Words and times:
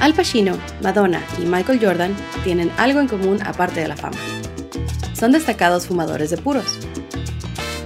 Al 0.00 0.14
Pacino, 0.14 0.58
Madonna 0.82 1.22
y 1.40 1.46
Michael 1.46 1.78
Jordan 1.80 2.14
tienen 2.42 2.72
algo 2.76 3.00
en 3.00 3.08
común 3.08 3.40
aparte 3.44 3.80
de 3.80 3.88
la 3.88 3.96
fama. 3.96 4.16
Son 5.14 5.30
destacados 5.30 5.86
fumadores 5.86 6.30
de 6.30 6.38
puros. 6.38 6.80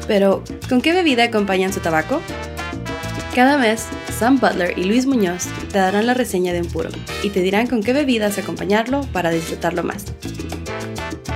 Pero, 0.09 0.43
¿con 0.69 0.81
qué 0.81 0.93
bebida 0.93 1.25
acompañan 1.25 1.73
su 1.73 1.81
tabaco? 1.81 2.23
Cada 3.35 3.59
mes, 3.59 3.87
Sam 4.19 4.41
Butler 4.41 4.79
y 4.79 4.85
Luis 4.85 5.05
Muñoz 5.05 5.49
te 5.71 5.79
darán 5.79 6.07
la 6.07 6.15
reseña 6.15 6.55
de 6.55 6.63
un 6.63 6.69
puro 6.69 6.89
y 7.23 7.29
te 7.29 7.41
dirán 7.41 7.67
con 7.67 7.83
qué 7.83 7.93
bebidas 7.93 8.39
acompañarlo 8.39 9.03
para 9.13 9.31
disfrutarlo 9.31 9.83
más. 9.83 10.07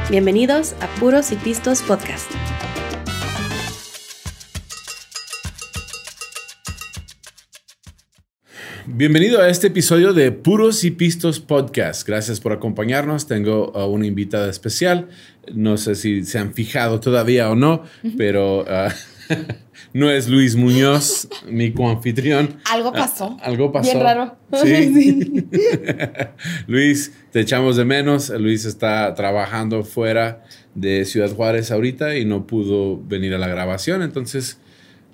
Bienvenidos 0.08 0.74
a 0.80 0.86
Puros 0.98 1.30
y 1.30 1.36
Pistos 1.36 1.82
Podcast. 1.82 2.29
Bienvenido 9.00 9.40
a 9.40 9.48
este 9.48 9.68
episodio 9.68 10.12
de 10.12 10.30
Puros 10.30 10.84
y 10.84 10.90
Pistos 10.90 11.40
Podcast. 11.40 12.06
Gracias 12.06 12.38
por 12.38 12.52
acompañarnos. 12.52 13.26
Tengo 13.26 13.74
a 13.74 13.86
una 13.86 14.04
invitada 14.04 14.50
especial. 14.50 15.08
No 15.54 15.78
sé 15.78 15.94
si 15.94 16.22
se 16.24 16.38
han 16.38 16.52
fijado 16.52 17.00
todavía 17.00 17.48
o 17.48 17.54
no, 17.54 17.82
pero 18.18 18.60
uh, 18.60 18.90
no 19.94 20.10
es 20.10 20.28
Luis 20.28 20.54
Muñoz, 20.54 21.28
mi 21.48 21.72
coanfitrión. 21.72 22.58
Algo 22.70 22.92
pasó. 22.92 23.28
Uh, 23.28 23.38
algo 23.40 23.72
pasó. 23.72 23.90
Bien 23.90 24.02
raro. 24.02 24.36
Sí. 24.62 24.92
sí. 24.94 25.44
Luis, 26.66 27.14
te 27.32 27.40
echamos 27.40 27.76
de 27.76 27.86
menos. 27.86 28.28
Luis 28.28 28.66
está 28.66 29.14
trabajando 29.14 29.82
fuera 29.82 30.44
de 30.74 31.06
Ciudad 31.06 31.34
Juárez 31.34 31.70
ahorita 31.70 32.18
y 32.18 32.26
no 32.26 32.46
pudo 32.46 33.02
venir 33.02 33.32
a 33.32 33.38
la 33.38 33.48
grabación. 33.48 34.02
Entonces, 34.02 34.58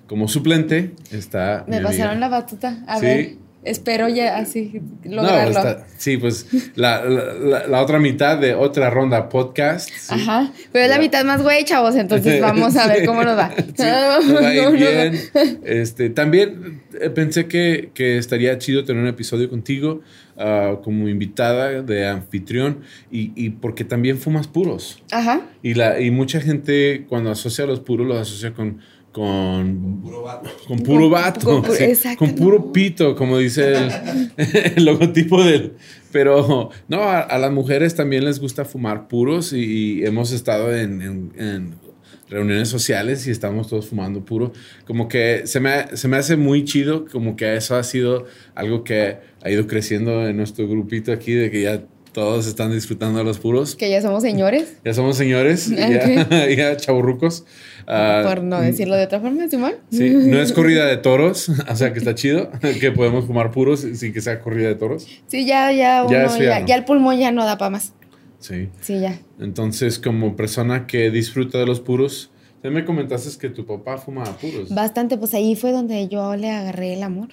como 0.07 0.27
suplente, 0.27 0.91
está. 1.09 1.63
Me 1.69 1.79
pasaron 1.79 2.19
la 2.19 2.27
batuta. 2.27 2.83
A 2.85 2.99
Sí. 2.99 3.05
ver. 3.05 3.46
Espero 3.69 4.07
ya 4.09 4.37
así 4.37 4.81
lograrlo. 5.03 5.53
No, 5.53 5.59
está- 5.59 5.85
sí, 5.97 6.17
pues 6.17 6.47
la, 6.75 7.03
la- 7.05 7.67
la 7.67 7.81
otra 7.81 7.99
mitad 7.99 8.37
de 8.37 8.53
otra 8.55 8.89
ronda 8.89 9.29
podcast. 9.29 9.89
sí. 9.89 10.13
Ajá. 10.15 10.51
Pero 10.71 10.85
es 10.85 10.89
la 10.91 10.99
mitad 10.99 11.23
más 11.25 11.41
güey, 11.41 11.63
chavos. 11.65 11.95
Entonces 11.95 12.41
vamos 12.41 12.75
a 12.75 12.87
ver 12.87 13.05
cómo 13.05 13.23
nos 13.23 13.37
va. 13.37 13.51
Sí, 13.55 13.63
nos 13.83 14.35
va 14.43 14.47
a 14.47 14.69
bien. 14.71 15.19
Este, 15.63 16.09
también 16.09 16.81
eh, 16.99 17.09
pensé 17.09 17.47
que, 17.47 17.91
que 17.93 18.17
estaría 18.17 18.57
chido 18.57 18.83
tener 18.83 19.01
un 19.01 19.07
episodio 19.09 19.49
contigo 19.49 20.01
ah, 20.37 20.77
como 20.83 21.07
invitada 21.09 21.81
de 21.81 22.07
anfitrión 22.07 22.81
y, 23.11 23.31
y 23.35 23.49
porque 23.51 23.83
también 23.83 24.17
fumas 24.17 24.47
puros. 24.47 25.01
Ajá. 25.11 25.41
Y, 25.63 25.73
la, 25.73 25.99
y 25.99 26.11
mucha 26.11 26.39
gente 26.41 27.05
cuando 27.09 27.31
asocia 27.31 27.65
los 27.65 27.79
puros 27.79 28.07
los 28.07 28.17
asocia 28.19 28.53
con... 28.53 28.79
Con 29.21 30.01
puro 30.01 30.21
vato. 30.23 30.49
Con 30.67 30.79
puro 30.79 31.09
vato. 31.09 31.39
con 31.45 31.63
pu- 31.63 31.75
sí, 31.75 31.83
exacto, 31.85 32.19
con 32.19 32.35
puro 32.35 32.71
pito, 32.71 33.15
como 33.15 33.37
dice 33.39 33.73
el, 33.73 33.91
el 34.77 34.85
logotipo 34.85 35.43
del. 35.43 35.73
Pero 36.11 36.69
no, 36.87 37.01
a, 37.01 37.19
a 37.21 37.37
las 37.39 37.51
mujeres 37.51 37.95
también 37.95 38.25
les 38.25 38.39
gusta 38.39 38.63
fumar 38.63 39.07
puros 39.07 39.53
y, 39.53 39.99
y 40.01 40.05
hemos 40.05 40.31
estado 40.31 40.75
en, 40.75 41.01
en- 41.01 41.31
en 41.37 41.87
reuniones 42.29 42.67
sociales 42.69 43.25
y 43.27 43.31
estamos 43.31 43.67
todos 43.69 43.87
fumando 43.87 44.23
puro. 44.25 44.51
Como 44.85 45.07
que 45.07 45.43
se 45.45 45.59
me, 45.59 45.95
se 45.95 46.07
me 46.07 46.17
hace 46.17 46.35
muy 46.37 46.63
chido, 46.65 47.05
como 47.11 47.35
que 47.35 47.55
eso 47.55 47.75
ha 47.75 47.83
sido 47.83 48.25
algo 48.53 48.83
que 48.83 49.17
ha 49.41 49.49
ido 49.49 49.65
creciendo 49.65 50.27
en 50.27 50.37
nuestro 50.37 50.67
grupito 50.67 51.11
aquí, 51.11 51.31
de 51.33 51.49
que 51.49 51.61
ya 51.63 51.83
todos 52.17 52.47
están 52.47 52.71
disfrutando 52.71 53.19
de 53.19 53.25
los 53.25 53.37
puros. 53.37 53.75
Que 53.75 53.91
ya 53.91 54.01
somos 54.01 54.23
señores. 54.23 54.77
Ya 54.83 54.91
somos 54.95 55.17
señores, 55.17 55.69
ya, 55.69 56.49
ya 56.49 56.75
chaburrucos. 56.75 57.45
Ah, 57.85 58.23
por 58.25 58.41
no 58.41 58.59
decirlo 58.59 58.95
de 58.95 59.03
otra 59.03 59.19
forma, 59.19 59.47
Simón. 59.47 59.73
Sí, 59.91 60.09
no 60.09 60.41
es 60.41 60.51
corrida 60.51 60.87
de 60.87 60.97
toros, 60.97 61.47
o 61.47 61.75
sea 61.75 61.93
que 61.93 61.99
está 61.99 62.15
chido, 62.15 62.49
que 62.81 62.91
podemos 62.91 63.25
fumar 63.27 63.51
puros 63.51 63.81
sin 63.81 64.13
que 64.13 64.21
sea 64.21 64.41
corrida 64.41 64.67
de 64.67 64.73
toros. 64.73 65.07
Sí, 65.27 65.45
ya, 65.45 65.71
ya, 65.71 66.05
uno, 66.05 66.39
Ya, 66.39 66.65
ya, 66.65 66.75
el 66.75 66.85
pulmón 66.85 67.19
ya 67.19 67.31
no 67.31 67.45
da 67.45 67.59
para 67.59 67.69
más. 67.69 67.93
Sí. 68.39 68.69
Sí, 68.81 68.99
ya. 68.99 69.19
Entonces, 69.39 69.99
como 69.99 70.35
persona 70.35 70.87
que 70.87 71.11
disfruta 71.11 71.59
de 71.59 71.67
los 71.67 71.81
puros, 71.81 72.31
ya 72.63 72.71
me 72.71 72.83
comentaste 72.83 73.29
que 73.39 73.49
tu 73.49 73.67
papá 73.67 73.99
fumaba 73.99 74.35
puros. 74.37 74.73
Bastante, 74.73 75.19
pues 75.19 75.35
ahí 75.35 75.55
fue 75.55 75.71
donde 75.71 76.07
yo 76.07 76.35
le 76.35 76.49
agarré 76.49 76.95
el 76.95 77.03
amor. 77.03 77.29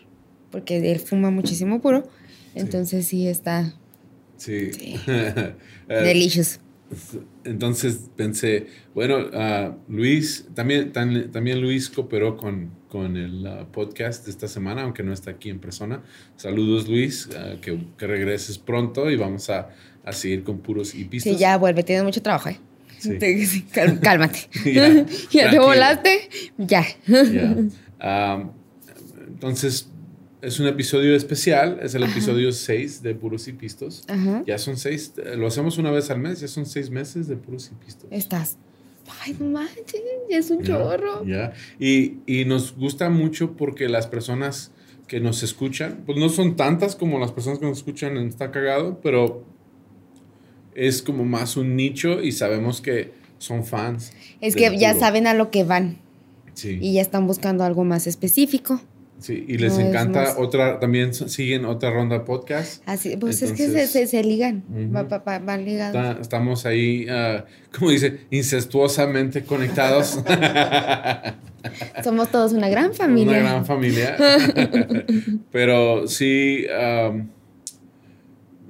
Porque 0.51 0.93
él 0.93 1.01
fuma 1.01 1.31
muchísimo 1.31 1.81
puro. 1.81 2.07
Entonces 2.55 3.07
sí 3.07 3.27
está 3.27 3.73
Sí. 4.37 4.73
Sí. 4.73 4.97
Eh, 5.87 6.03
delicious. 6.03 6.61
Entonces 7.45 8.09
pensé, 8.17 8.69
bueno, 8.95 9.19
ah, 9.35 9.77
Luis, 9.89 10.47
también, 10.55 10.93
tan- 10.93 11.31
también 11.31 11.61
Luis 11.61 11.91
cooperó 11.91 12.37
con, 12.39 12.71
con 12.89 13.17
el 13.19 13.47
ah, 13.47 13.67
podcast 13.71 14.25
de 14.25 14.31
esta 14.31 14.49
semana, 14.49 14.83
aunque 14.83 15.03
no 15.03 15.13
está 15.13 15.33
aquí 15.33 15.51
en 15.51 15.59
persona. 15.59 16.03
Saludos 16.37 16.89
Luis, 16.89 17.29
ah, 17.37 17.57
que, 17.61 17.79
que 17.99 18.07
regreses 18.07 18.57
pronto 18.59 19.11
y 19.11 19.17
vamos 19.17 19.51
a, 19.51 19.71
a 20.05 20.13
seguir 20.13 20.43
con 20.45 20.61
puros 20.61 20.95
y 20.95 21.05
pistas. 21.05 21.35
Sí, 21.35 21.39
ya 21.39 21.57
vuelve, 21.59 21.83
tienes 21.83 22.05
mucho 22.05 22.23
trabajo, 22.23 22.49
¿eh? 22.49 22.59
Sí. 22.99 23.19
Cálmate. 24.01 24.39
Ya, 24.73 25.05
ya 25.31 25.51
te 25.51 25.59
volaste, 25.59 26.29
ya. 26.57 26.85
Ya. 27.07 27.57
Entonces, 29.27 29.89
es 30.45 30.61
un 30.61 30.67
episodio 30.67 31.15
especial, 31.17 31.79
es 31.83 31.95
el 31.95 32.03
episodio 32.05 32.53
6 32.53 33.03
de 33.03 33.15
Puros 33.15 33.49
y 33.49 33.53
Pistos. 33.53 34.05
Ajá. 34.09 34.43
Ya 34.47 34.59
son 34.59 34.77
seis, 34.77 35.13
lo 35.37 35.47
hacemos 35.47 35.79
una 35.79 35.91
vez 35.91 36.11
al 36.11 36.19
mes, 36.21 36.41
ya 36.41 36.49
son 36.49 36.67
seis 36.67 36.91
meses 36.91 37.27
de 37.29 37.37
Puros 37.37 37.71
y 37.73 37.85
Pistos. 37.85 38.07
Estás. 38.11 38.57
Ay, 39.23 39.37
no 39.39 39.47
manches, 39.47 40.01
ya 40.31 40.39
es 40.39 40.51
un 40.51 40.63
chorro. 40.63 41.25
Ya. 41.27 41.53
Y, 41.79 42.15
y 42.27 42.45
nos 42.47 42.75
gusta 42.77 43.11
mucho 43.11 43.53
porque 43.57 43.89
las 43.89 44.07
personas 44.07 44.71
que 45.09 45.21
nos 45.21 45.43
escuchan, 45.43 46.03
pues 46.07 46.19
no 46.19 46.29
son 46.31 46.57
tantas 46.57 46.97
como 46.97 47.19
las 47.19 47.31
personas 47.33 47.59
que 47.59 47.67
nos 47.67 47.79
escuchan 47.79 48.17
en 48.17 48.29
Está 48.29 48.51
Cagado, 48.51 49.01
pero 49.03 49.45
es 50.75 51.03
como 51.03 51.25
más 51.25 51.57
un 51.57 51.77
nicho 51.77 52.23
y 52.23 52.33
sabemos 52.33 52.81
que 52.81 53.13
son 53.39 53.65
fans. 53.65 54.13
Es 54.41 54.57
que 54.57 54.77
ya 54.79 54.91
puro. 54.93 55.01
saben 55.01 55.27
a 55.27 55.35
lo 55.35 55.51
que 55.51 55.65
van 55.65 55.99
Sí. 56.55 56.79
y 56.81 56.95
ya 56.95 57.03
están 57.03 57.27
buscando 57.27 57.65
algo 57.65 57.85
más 57.85 58.07
específico. 58.07 58.81
Sí, 59.25 59.43
y 59.49 59.57
les 59.57 59.79
No, 59.79 59.87
encanta 59.87 60.21
más- 60.21 60.35
otra, 60.37 60.79
también 60.81 61.15
siguen 61.15 61.65
otra 61.65 61.91
ronda 61.91 62.27
podcast. 62.27 62.83
Así, 62.85 63.17
pues 63.17 63.41
es 63.41 63.53
que 63.53 63.69
se, 63.69 63.87
se, 63.87 64.07
se 64.07 64.23
ligan, 64.23 64.65
Ujú. 64.69 64.93
va- 64.95 65.05
va- 65.05 65.19
va- 65.27 65.39
van 65.39 65.65
ligados. 65.65 65.97
Está- 65.97 66.21
estamos 66.21 66.67
ahí, 66.67 67.07
ah, 67.09 67.47
como 67.75 67.91
dice, 67.91 68.19
incestuosamente 68.31 69.43
conectados. 69.45 70.19
Somos 72.05 72.31
todos 72.31 72.53
una 72.53 72.69
gran 72.69 72.93
familia. 72.93 73.41
Una 73.41 73.49
gran 73.51 73.65
familia. 73.65 74.17
Pero 75.51 76.07
sí, 76.07 76.67
am, 76.69 77.31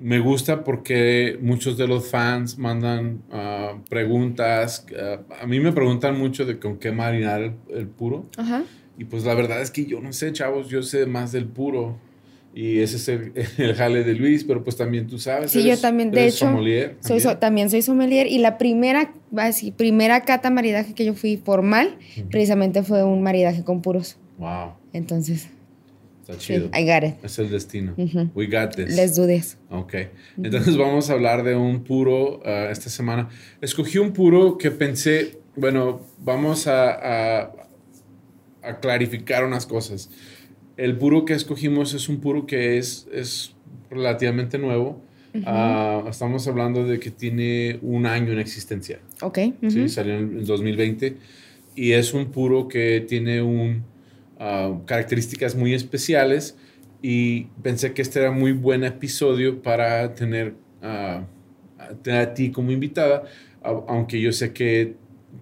me 0.01 0.21
gusta 0.21 0.63
porque 0.63 1.37
muchos 1.41 1.77
de 1.77 1.89
los 1.89 2.09
fans 2.09 2.59
mandan 2.59 3.23
ah, 3.33 3.73
preguntas. 3.91 4.87
ah, 4.97 5.19
a 5.43 5.47
mí 5.47 5.59
me 5.59 5.73
preguntan 5.73 6.17
mucho 6.17 6.45
de 6.47 6.61
con 6.61 6.79
qué 6.79 6.93
marinar 6.93 7.43
el, 7.43 7.55
el 7.75 7.89
puro. 7.89 8.27
Ajá. 8.37 8.63
Y 8.99 9.05
pues 9.05 9.25
la 9.25 9.35
verdad 9.35 9.61
es 9.61 9.71
que 9.71 9.87
yo 9.87 10.01
no 10.01 10.13
sé, 10.13 10.33
chavos, 10.33 10.69
yo 10.69 10.83
sé 10.83 11.07
más 11.07 11.33
del 11.33 11.47
puro. 11.47 11.97
Y 12.55 12.79
ese 12.79 12.97
es 12.97 13.09
el, 13.09 13.33
el 13.59 13.75
jale 13.75 14.05
de 14.05 14.15
Luis, 14.15 14.45
pero 14.45 14.63
pues 14.63 14.77
también 14.77 15.09
tú 15.09 15.19
sabes. 15.19 15.51
Sí, 15.51 15.65
yo 15.65 15.77
también, 15.77 16.11
de 16.13 16.21
eres 16.23 16.37
hecho, 16.37 16.47
sommelier 16.47 16.97
Soy, 17.01 17.19
so- 17.19 17.31
también. 17.31 17.41
también 17.41 17.71
soy 17.71 17.83
sommelier 17.83 18.27
y 18.29 18.39
la 18.39 18.59
primera, 18.59 19.13
así, 19.37 19.73
primera 19.73 20.21
cata 20.21 20.51
maridaje 20.51 20.95
que 20.95 21.05
yo 21.05 21.15
fui 21.15 21.37
formal, 21.37 21.99
Ujú. 22.17 22.29
precisamente 22.29 22.83
fue 22.85 23.03
un 23.03 23.23
maridaje 23.23 23.65
con 23.65 23.83
puros. 23.83 24.17
Wow, 24.39 24.75
Entonces, 24.93 25.49
está 26.23 26.35
sí, 26.35 26.39
chido. 26.55 26.71
I 26.73 26.85
got 26.87 27.03
it. 27.03 27.15
Es 27.25 27.41
el 27.41 27.51
destino. 27.51 27.95
Ujú. 27.97 28.31
We 28.37 28.47
got 28.47 28.77
this. 28.77 28.95
Let's 28.97 29.17
do 29.17 29.27
this. 29.27 29.59
Ok, 29.71 29.95
entonces 30.41 30.77
vamos 30.77 31.11
a 31.11 31.15
hablar 31.15 31.43
de 31.43 31.57
un 31.57 31.83
puro 31.83 32.41
ah, 32.45 32.69
esta 32.71 32.89
semana. 32.89 33.29
Escogí 33.61 33.99
un 33.99 34.13
puro 34.13 34.57
que 34.59 34.71
pensé, 34.71 35.39
bueno, 35.57 36.03
vamos 36.21 36.69
a, 36.69 36.93
a- 37.43 37.53
a 38.65 38.81
clarificar 38.81 39.45
unas 39.45 39.67
cosas. 39.67 40.11
El 40.77 40.97
puro 40.97 41.25
que 41.25 41.35
escogimos 41.35 41.95
es 41.95 42.09
un 42.09 42.21
puro 42.21 42.47
que 42.47 42.79
es, 42.79 43.07
es 43.13 43.55
relativamente 43.91 44.59
nuevo. 44.59 45.01
Ah, 45.47 46.05
estamos 46.09 46.47
hablando 46.47 46.85
de 46.85 47.01
que 47.01 47.11
tiene 47.11 47.81
un 47.83 48.07
año 48.07 48.33
en 48.33 48.39
existencia. 48.39 49.01
Ok. 49.21 49.39
¿sí? 49.69 49.81
ujú. 49.81 49.89
Salió 49.89 50.15
en 50.15 50.39
el 50.39 50.47
2020 50.47 51.17
y 51.75 51.93
es 51.93 52.15
un 52.15 52.27
puro 52.27 52.69
que 52.69 53.05
tiene 53.09 53.43
un, 53.43 53.85
ah, 54.39 54.79
características 54.87 55.57
muy 55.57 55.75
especiales 55.75 56.57
y 57.03 57.45
pensé 57.63 57.93
que 57.95 58.03
este 58.03 58.21
era 58.21 58.31
muy 58.31 58.53
buen 58.53 58.85
episodio 58.85 59.61
para 59.61 60.15
tener, 60.15 60.55
ah, 60.83 61.25
a 61.79 61.89
tener 61.95 62.21
a 62.21 62.35
ti 62.35 62.51
como 62.51 62.71
invitada, 62.71 63.25
aunque 63.63 64.21
yo 64.21 64.31
sé 64.31 64.53
que 64.53 64.95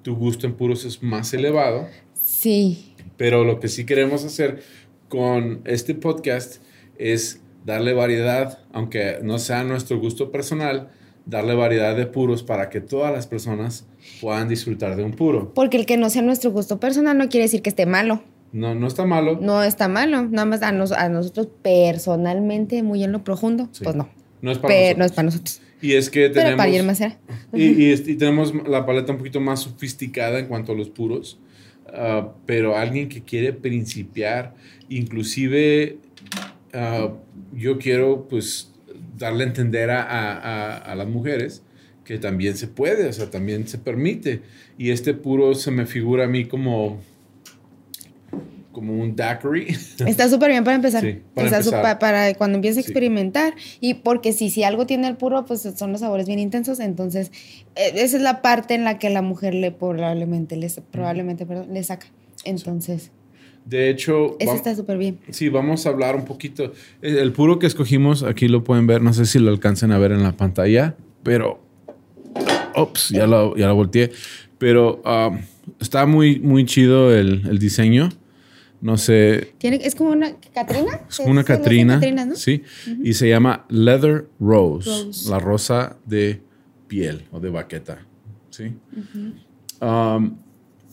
tu 0.03 0.17
gusto 0.17 0.47
en 0.47 0.55
puros 0.55 0.85
es 0.87 1.03
más 1.03 1.35
elevado, 1.35 1.87
Sí. 2.23 2.92
Pero 3.17 3.45
lo 3.45 3.61
que 3.61 3.69
sí 3.69 3.85
queremos 3.87 4.25
hacer 4.25 4.63
con 5.09 5.61
este 5.65 5.95
podcast 5.95 6.63
es 6.99 7.41
darle 7.65 7.93
variedad, 7.93 8.59
aunque 8.73 9.19
no 9.23 9.39
sea 9.39 9.63
nuestro 9.65 9.99
gusto 10.01 10.31
personal, 10.33 10.91
darle 11.27 11.55
variedad 11.55 11.97
de 11.97 12.07
puros 12.07 12.43
para 12.43 12.69
que 12.71 12.81
todas 12.81 13.13
las 13.13 13.27
personas 13.27 13.87
puedan 14.21 14.49
disfrutar 14.49 14.97
de 14.97 15.05
un 15.05 15.13
puro. 15.13 15.53
Porque 15.55 15.77
el 15.77 15.87
que 15.87 15.97
no 15.97 16.11
sea 16.11 16.23
nuestro 16.23 16.51
gusto 16.51 16.81
personal 16.81 17.17
no 17.19 17.29
quiere 17.29 17.45
decir 17.45 17.63
que 17.63 17.71
esté 17.71 17.87
malo. 17.87 18.23
No, 18.53 18.75
no 18.75 18.87
está 18.87 19.07
malo. 19.07 19.39
No 19.41 19.63
está 19.63 19.89
malo, 19.89 20.23
nada 20.29 20.45
más 20.45 20.63
a, 20.63 20.73
nos- 20.73 20.93
a 20.93 21.09
nosotros 21.09 21.49
personalmente, 21.63 22.83
muy 22.83 23.05
en 23.05 23.13
lo 23.13 23.23
profundo, 23.25 23.69
Sí. 23.73 23.85
pues 23.85 23.97
no. 23.97 24.09
No 24.41 24.51
es 24.51 24.59
para 24.59 24.75
Pero, 24.75 24.99
no 24.99 25.05
nosotros. 25.05 25.07
es 25.11 25.13
para 25.17 25.25
nosotros. 25.27 25.61
Y 25.81 25.95
es 25.95 26.11
que 26.11 26.21
Pero 26.31 26.35
tenemos... 26.35 26.67
para 26.67 26.83
más 26.83 27.01
era. 27.01 27.19
Y, 27.53 27.65
y 27.65 27.93
y 27.93 28.15
tenemos 28.17 28.53
la 28.69 28.85
paleta 28.87 29.13
un 29.13 29.19
poquito 29.19 29.41
más 29.41 29.61
sofisticada 29.61 30.39
en 30.39 30.47
cuanto 30.47 30.73
a 30.73 30.75
los 30.75 30.91
puros. 30.91 31.39
Ah, 31.95 32.33
pero 32.47 32.77
alguien 32.77 33.09
que 33.09 33.23
quiere 33.23 33.53
principiar, 33.53 34.55
inclusive 34.89 35.99
ah, 36.73 37.11
yo 37.55 37.79
quiero 37.79 38.27
pues 38.29 38.73
darle 39.19 39.45
a 39.45 39.47
entender 39.49 39.91
a, 39.91 40.03
a- 40.03 40.39
a- 40.39 40.77
a 40.79 40.95
las 40.95 41.07
mujeres 41.09 41.63
que 42.05 42.19
también 42.19 42.57
se 42.57 42.67
puede, 42.67 43.07
o 43.09 43.13
sea, 43.13 43.31
también 43.31 43.69
se 43.69 43.79
permite. 43.79 44.41
Y 44.79 44.91
este 44.91 45.15
puro 45.15 45.55
se 45.55 45.71
me 45.71 45.87
figura 45.87 46.25
a 46.25 46.29
mí 46.29 46.47
como, 46.47 47.01
como 48.73 48.95
un 48.95 49.15
daiquiri. 49.15 49.67
Está 50.07 50.29
súper 50.29 50.51
bien 50.51 50.65
para 50.65 50.75
empezar. 50.77 51.03
Sí, 51.03 51.21
para 51.35 51.47
Está 51.47 51.59
empezar. 51.59 51.99
para 51.99 52.35
cuando 52.35 52.57
empieces 52.57 52.79
a 52.79 52.83
Sí. 52.83 52.91
experimentar. 52.91 53.55
Y 53.81 53.95
porque 53.95 54.33
si, 54.33 54.51
si 54.51 54.65
algo 54.65 54.87
tiene 54.87 55.09
el 55.09 55.17
puro, 55.17 55.45
pues 55.45 55.61
son 55.77 55.93
los 55.93 56.01
sabores 56.01 56.27
bien 56.27 56.39
intensos. 56.39 56.81
Entonces, 56.81 57.31
eh, 57.77 57.93
esa 57.97 58.17
es 58.17 58.23
la 58.23 58.43
parte 58.43 58.75
en 58.75 58.85
la 58.85 58.99
que 58.99 59.11
la 59.11 59.23
mujer 59.23 59.55
le 59.55 59.71
probablemente, 59.71 60.57
le, 60.57 60.71
probablemente 60.91 61.47
perdón, 61.47 61.69
le 61.73 61.83
saca. 61.85 62.07
Entonces, 62.45 63.11
De 63.65 63.91
hecho, 63.91 64.37
ese 64.41 64.51
va- 64.51 64.57
está 64.57 64.75
súper 64.75 64.99
bien. 64.99 65.21
Sí, 65.31 65.49
vamos 65.49 65.87
a 65.87 65.91
hablar 65.91 66.17
un 66.17 66.25
poquito. 66.25 66.73
El 67.01 67.19
el 67.19 67.31
puro 67.33 67.59
que 67.61 67.67
escogimos, 67.69 68.25
aquí 68.25 68.49
lo 68.49 68.65
pueden 68.65 68.89
ver, 68.89 69.03
no 69.03 69.13
sé 69.13 69.25
si 69.27 69.39
lo 69.39 69.51
alcancen 69.51 69.93
a 69.93 69.99
ver 69.99 70.11
en 70.13 70.23
la 70.25 70.33
pantalla, 70.33 70.97
pero... 71.23 71.61
Ops, 72.75 73.11
ya 73.11 73.27
lo, 73.27 73.55
ya 73.57 73.67
lo 73.69 73.75
volteé. 73.75 74.11
Pero 74.59 75.03
um, 75.05 75.39
está 75.81 76.07
muy, 76.07 76.41
muy 76.41 76.65
chido 76.65 77.15
el, 77.15 77.43
el 77.49 77.59
diseño. 77.59 78.09
No 78.83 78.99
sé, 78.99 79.55
Tiene, 79.59 79.77
es 79.77 79.95
como 79.95 80.11
una 80.11 80.35
Catrina. 80.53 81.01
es 81.09 81.17
como 81.17 81.31
una 81.31 81.45
Catrina. 81.45 82.01
¿no? 82.27 82.35
Sí, 82.35 82.65
y 83.03 83.15
se 83.15 83.29
llama 83.29 83.65
Leather 83.69 84.27
Rose, 84.41 84.91
Rose. 84.91 85.31
la 85.31 85.39
rosa 85.39 85.97
de 86.05 86.41
piel 86.89 87.25
o 87.31 87.39
de 87.39 87.49
baqueta. 87.49 88.05
Sí. 88.51 88.75
Um, 89.81 90.37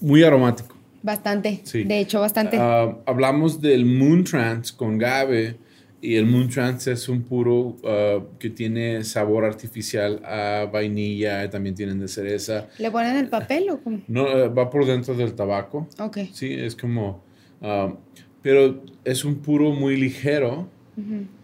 muy 0.01 0.21
aromático. 0.21 0.75
Bastante. 1.01 1.61
Sí. 1.63 1.83
De 1.83 1.99
hecho, 1.99 2.19
bastante. 2.19 2.57
Ah, 2.59 2.95
hablamos 3.07 3.59
del 3.59 3.85
Moon 3.85 4.23
Trance 4.23 4.71
con 4.75 4.99
Gabe 4.99 5.57
y 5.99 6.15
el 6.15 6.27
Moon 6.27 6.47
Trance 6.47 6.91
es 6.91 7.09
un 7.09 7.23
puro 7.23 7.75
ah, 7.83 8.19
que 8.37 8.51
tiene 8.51 9.03
sabor 9.03 9.45
artificial 9.45 10.21
a 10.23 10.69
vainilla, 10.71 11.49
también 11.49 11.73
tienen 11.73 11.99
de 11.99 12.07
cereza. 12.07 12.67
¿Le 12.77 12.91
ponen 12.91 13.17
el 13.17 13.29
papel 13.29 13.67
o 13.71 13.81
cómo? 13.81 13.99
No, 14.07 14.27
eh, 14.27 14.47
va 14.47 14.69
por 14.69 14.85
dentro 14.85 15.15
del 15.15 15.33
tabaco. 15.33 15.87
Ok. 15.99 16.19
Sí, 16.33 16.53
es 16.53 16.75
como... 16.75 17.27
ah, 17.61 17.93
pero 18.41 18.83
es 19.05 19.25
un 19.25 19.35
puro 19.35 19.71
muy 19.71 19.97
ligero 19.97 20.67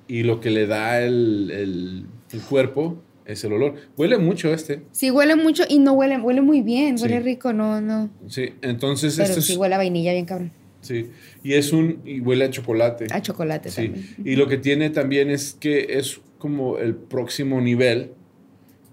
y 0.08 0.24
lo 0.24 0.40
que 0.40 0.50
le 0.50 0.68
da 0.68 1.02
el, 1.02 1.52
el- 1.52 2.06
el 2.32 2.42
cuerpo 2.42 2.98
es 3.26 3.44
el 3.44 3.54
olor. 3.54 3.76
Huele 3.98 4.18
mucho 4.18 4.54
este. 4.54 4.84
Sí, 4.92 5.10
huele 5.12 5.36
mucho 5.36 5.64
y 5.68 5.80
no 5.80 5.94
huele, 5.94 6.20
huele 6.20 6.42
muy 6.42 6.62
bien, 6.62 6.96
huele 7.02 7.18
Sí. 7.18 7.24
rico, 7.24 7.54
no, 7.54 7.82
no. 7.82 8.10
Sí, 8.28 8.50
entonces 8.62 9.16
Pero 9.16 9.30
este 9.30 9.42
sí 9.42 9.54
es... 9.54 9.58
huele 9.58 9.76
a 9.76 9.78
vainilla 9.78 10.12
bien 10.14 10.26
cabrón. 10.26 10.52
Sí, 10.82 11.10
y 11.44 11.54
es 11.54 11.74
un... 11.74 12.02
y 12.06 12.20
huele 12.20 12.46
a 12.46 12.50
chocolate. 12.52 13.08
A 13.12 13.22
chocolate 13.22 13.70
Sí, 13.72 13.88
también. 13.90 14.06
y 14.24 14.36
lo 14.36 14.48
que 14.48 14.58
tiene 14.58 14.90
también 14.92 15.30
es 15.32 15.54
que 15.54 15.98
es 15.98 16.22
como 16.38 16.78
el 16.78 16.94
próximo 16.96 17.60
nivel 17.62 18.12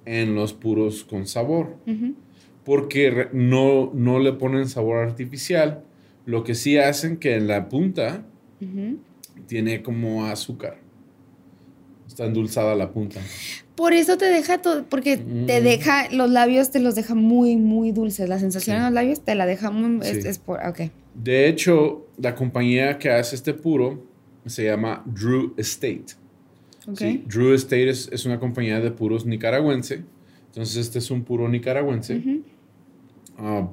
en 0.06 0.34
los 0.34 0.54
puros 0.54 1.04
con 1.04 1.26
sabor, 1.26 1.76
porque 2.64 3.28
no, 3.32 3.90
no 3.94 4.18
le 4.20 4.32
ponen 4.32 4.68
sabor 4.68 4.98
artificial, 4.98 5.82
lo 6.24 6.44
que 6.44 6.54
sí 6.54 6.78
hacen 6.78 7.16
que 7.16 7.34
en 7.36 7.48
la 7.48 7.68
punta 7.68 8.24
tiene 9.46 9.82
como 9.82 10.26
azúcar. 10.26 10.78
Está 12.06 12.26
endulzada 12.26 12.74
la 12.74 12.92
punta. 12.92 13.20
Por 13.74 13.92
eso 13.94 14.18
te 14.18 14.26
deja 14.26 14.58
todo, 14.58 14.84
porque 14.88 15.16
te 15.16 15.60
Mm. 15.60 15.64
deja, 15.64 16.10
los 16.12 16.30
labios 16.30 16.70
te 16.70 16.78
los 16.78 16.94
deja 16.94 17.14
muy, 17.14 17.56
muy 17.56 17.90
dulces. 17.90 18.28
La 18.28 18.38
sensación 18.38 18.76
Sí. 18.76 18.78
en 18.78 18.84
los 18.84 18.92
labios 18.92 19.20
te 19.22 19.34
la 19.34 19.46
deja 19.46 19.70
muy, 19.70 20.06
es, 20.06 20.22
Sí. 20.22 20.28
es 20.28 20.38
por, 20.38 20.60
ok. 20.66 20.90
De 21.14 21.48
hecho, 21.48 22.06
la 22.18 22.34
compañía 22.34 22.98
que 22.98 23.10
hace 23.10 23.34
este 23.34 23.54
puro 23.54 24.04
se 24.46 24.64
llama 24.64 25.02
Drew 25.06 25.54
Estate. 25.56 26.04
Sí, 26.96 27.24
Drew 27.26 27.54
Estate 27.54 27.88
es, 27.88 28.08
es 28.12 28.26
una 28.26 28.38
compañía 28.38 28.80
de 28.80 28.90
puros 28.90 29.24
nicaragüense. 29.24 30.02
Entonces, 30.48 30.76
este 30.76 30.98
es 30.98 31.10
un 31.10 31.22
puro 31.24 31.48
nicaragüense. 31.48 32.22
Ah, 33.38 33.68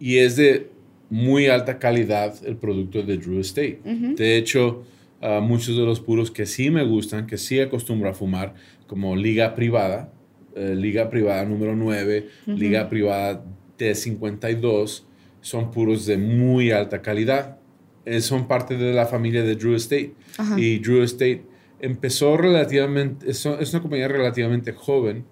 y 0.00 0.16
es 0.16 0.34
de 0.36 0.71
muy 1.12 1.46
alta 1.48 1.78
calidad 1.78 2.34
el 2.46 2.56
producto 2.56 3.02
de 3.02 3.18
Drew 3.18 3.38
Estate. 3.38 3.80
De 4.16 4.38
hecho, 4.38 4.82
ah, 5.20 5.40
muchos 5.42 5.76
de 5.76 5.84
los 5.84 6.00
puros 6.00 6.30
que 6.30 6.46
sí 6.46 6.70
me 6.70 6.82
gustan, 6.84 7.26
que 7.26 7.36
sí 7.36 7.60
acostumbro 7.60 8.08
a 8.08 8.14
fumar, 8.14 8.54
como 8.86 9.14
Liga 9.14 9.54
Privada, 9.54 10.10
eh, 10.56 10.74
Liga 10.74 11.10
Privada 11.10 11.44
número 11.44 11.76
9, 11.76 12.28
Ujú. 12.46 12.56
Liga 12.56 12.88
Privada 12.88 13.44
T52, 13.78 15.02
son 15.42 15.70
puros 15.70 16.06
de 16.06 16.16
muy 16.16 16.70
alta 16.70 17.02
calidad. 17.02 17.58
Eh, 18.06 18.22
son 18.22 18.48
parte 18.48 18.78
de 18.78 18.94
la 18.94 19.04
familia 19.04 19.42
de 19.42 19.54
Drew 19.54 19.74
Estate. 19.74 20.14
Y 20.56 20.78
Drew 20.78 21.02
Estate 21.02 21.42
empezó 21.78 22.38
relativamente, 22.38 23.30
es, 23.30 23.44
es 23.44 23.72
una 23.74 23.82
compañía 23.82 24.08
relativamente 24.08 24.72
joven, 24.72 25.24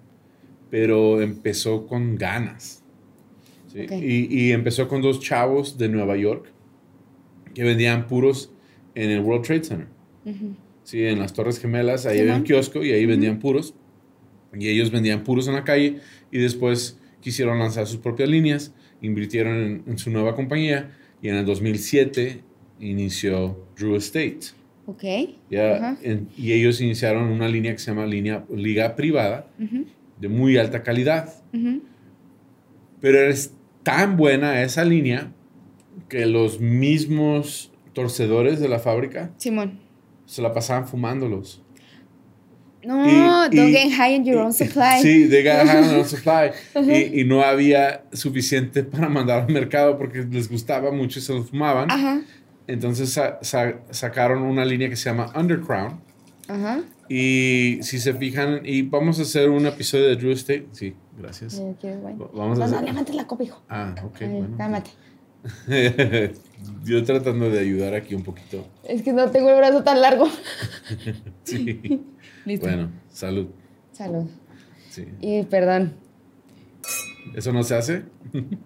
pero 0.69 1.21
empezó 1.21 1.87
con 1.87 2.15
ganas. 2.17 2.80
¿Sí? 3.71 3.81
Ok. 3.81 3.91
Y, 4.01 4.27
y 4.47 4.51
empezó 4.51 4.87
con 4.87 5.01
dos 5.01 5.19
chavos 5.19 5.77
de 5.77 5.89
Nueva 5.89 6.17
York 6.17 6.45
que 7.53 7.63
vendían 7.63 8.07
puros 8.07 8.51
en 8.95 9.09
el 9.09 9.19
World 9.21 9.45
Trade 9.45 9.63
Center. 9.63 9.87
Ujú. 10.25 10.55
Sí, 10.83 11.03
en 11.05 11.19
las 11.19 11.33
Torres 11.33 11.59
Gemelas, 11.59 12.05
ahí 12.05 12.19
había 12.19 12.35
un 12.35 12.43
kiosco 12.43 12.83
y 12.83 12.91
ahí 12.91 13.05
vendían 13.05 13.39
puros. 13.39 13.73
Y 14.53 14.67
ellos 14.67 14.91
vendían 14.91 15.23
puros 15.23 15.47
en 15.47 15.53
la 15.53 15.63
calle 15.63 15.99
y 16.31 16.39
después 16.39 16.99
quisieron 17.21 17.59
lanzar 17.59 17.87
sus 17.87 17.99
propias 17.99 18.27
líneas, 18.29 18.73
invirtieron 19.01 19.55
en, 19.57 19.83
en 19.87 19.97
su 19.97 20.09
nueva 20.11 20.35
compañía 20.35 20.91
y 21.21 21.29
en 21.29 21.35
el 21.35 21.45
2007 21.45 22.41
inició 22.79 23.65
Drew 23.77 23.95
Estate. 23.95 24.39
Ok. 24.87 25.03
Ya, 25.49 25.75
Ajá. 25.75 25.97
en- 26.01 26.27
y 26.35 26.51
ellos 26.51 26.81
iniciaron 26.81 27.29
una 27.31 27.47
línea 27.47 27.71
que 27.73 27.77
se 27.79 27.91
llama 27.91 28.05
línea, 28.05 28.43
Liga 28.53 28.95
Privada 28.95 29.47
de 30.19 30.27
muy 30.27 30.57
alta 30.57 30.83
calidad. 30.83 31.33
Pero 32.99 33.19
es 33.29 33.53
tan 33.83 34.17
buena 34.17 34.61
esa 34.63 34.83
línea 34.85 35.31
que 36.09 36.25
los 36.25 36.59
mismos 36.59 37.71
torcedores 37.93 38.59
de 38.59 38.69
la 38.69 38.79
fábrica 38.79 39.31
Simón. 39.37 39.79
se 40.25 40.41
la 40.41 40.53
pasaban 40.53 40.87
fumándolos. 40.87 41.61
No, 42.83 43.05
Y- 43.07 43.55
don't 43.55 43.69
y- 43.69 43.73
get 43.73 43.91
high 43.91 44.15
in 44.15 44.25
your 44.25 44.39
own 44.39 44.53
supply. 44.53 45.01
Sí, 45.01 45.27
they 45.29 45.43
got 45.43 45.67
high 45.67 45.83
on 45.83 45.89
their 45.89 46.05
supply. 46.05 46.51
y, 47.13 47.23
no 47.25 47.43
había 47.43 48.05
suficiente 48.11 48.83
para 48.83 49.07
mandar 49.07 49.43
al 49.43 49.53
mercado 49.53 49.97
porque 49.99 50.23
les 50.29 50.49
gustaba 50.49 50.91
mucho 50.91 51.19
y 51.19 51.21
se 51.21 51.33
lo 51.33 51.43
fumaban. 51.43 51.91
Ajá. 51.91 52.21
Entonces 52.67 53.11
sa- 53.13 53.37
sa- 53.43 53.81
sacaron 53.91 54.41
una 54.41 54.65
línea 54.65 54.89
que 54.89 54.95
se 54.95 55.09
llama 55.09 55.31
Undercrown. 55.35 55.99
Ajá. 56.47 56.81
Y 57.13 57.79
si 57.83 57.99
se 57.99 58.13
fijan, 58.13 58.61
y 58.63 58.83
vamos 58.83 59.19
a 59.19 59.23
hacer 59.23 59.49
un 59.49 59.65
episodio 59.65 60.05
de 60.07 60.15
Drew 60.15 60.31
Estate. 60.31 60.67
Sí, 60.71 60.93
gracias. 61.19 61.59
Eh. 61.59 61.75
Vamos 62.33 62.57
a 62.57 62.61
No, 62.61 62.69
no, 62.69 62.77
hacer. 62.77 62.83
levantes 62.83 63.15
la 63.15 63.27
copa, 63.27 63.43
hijo. 63.43 63.61
Ah, 63.67 63.93
ok. 64.01 64.19
Bueno. 64.21 64.55
cálmate. 64.57 64.91
Yo 66.85 67.03
tratando 67.03 67.49
de 67.49 67.59
ayudar 67.59 67.95
aquí 67.95 68.15
un 68.15 68.23
poquito. 68.23 68.65
Es 68.87 69.01
que 69.01 69.11
no 69.11 69.29
tengo 69.29 69.49
el 69.49 69.57
brazo 69.57 69.83
tan 69.83 69.99
largo. 69.99 70.25
Sí. 71.43 71.81
Listo. 72.45 72.65
Bueno, 72.67 72.89
salud. 73.09 73.47
Salud. 73.91 74.27
Sí. 74.89 75.05
Y 75.19 75.43
perdón. 75.43 75.93
¿Eso 77.35 77.51
no 77.51 77.63
se 77.63 77.75
hace? 77.75 78.03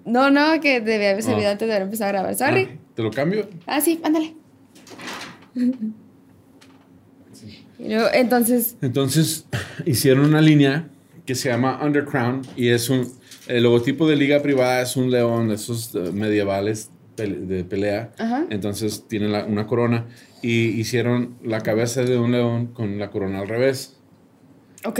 No, 0.05 0.29
no, 0.29 0.61
que 0.61 0.81
debía 0.81 1.09
haber 1.11 1.23
servido 1.23 1.49
antes 1.49 1.67
de 1.67 1.73
haber 1.73 1.85
empezado 1.85 2.09
a 2.09 2.11
grabar. 2.11 2.35
Sorry. 2.35 2.69
Ah, 2.71 2.77
¿Te 2.93 3.01
lo 3.01 3.09
cambio? 3.09 3.49
Ah, 3.65 3.81
sí, 3.81 3.99
ándale. 4.03 4.35
Y 7.79 7.89
luego, 7.89 8.07
entonces, 8.13 8.77
Entonces 8.81 9.45
hicieron 9.85 10.25
una 10.25 10.41
línea 10.41 10.87
que 11.25 11.35
se 11.35 11.49
llama 11.49 11.79
Undercrown 11.83 12.41
y 12.55 12.69
es 12.69 12.89
un 12.89 13.11
el 13.47 13.61
logotipo 13.63 14.07
de 14.07 14.15
liga 14.15 14.41
privada 14.41 14.81
es 14.81 14.95
un 14.97 15.11
león 15.11 15.49
de 15.49 15.55
esos 15.55 15.93
eh, 15.93 16.11
medievales 16.13 16.89
de 17.15 17.63
pelea. 17.63 18.11
Ajá. 18.17 18.45
Entonces 18.49 19.05
tiene 19.07 19.27
la- 19.29 19.45
una 19.45 19.67
corona 19.67 20.05
y 20.41 20.67
hicieron 20.79 21.37
la 21.43 21.61
cabeza 21.61 22.03
de 22.03 22.17
un 22.17 22.31
león 22.31 22.67
con 22.67 22.97
la 22.99 23.09
corona 23.11 23.39
al 23.39 23.47
revés. 23.47 23.97
ok. 24.83 24.99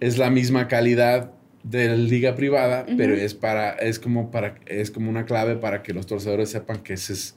Es 0.00 0.18
la 0.18 0.28
misma 0.30 0.68
calidad 0.68 1.32
de 1.62 1.88
la 1.88 1.96
liga 1.96 2.34
privada, 2.36 2.84
Ujú. 2.86 2.96
pero 2.98 3.14
es 3.14 3.32
para 3.34 3.70
es 3.72 3.98
como 3.98 4.30
para 4.30 4.56
es 4.66 4.90
como 4.90 5.08
una 5.10 5.24
clave 5.24 5.56
para 5.56 5.82
que 5.82 5.92
los 5.94 6.06
torcedores 6.06 6.50
sepan 6.50 6.78
que 6.82 6.92
ese 6.94 7.14
es 7.14 7.34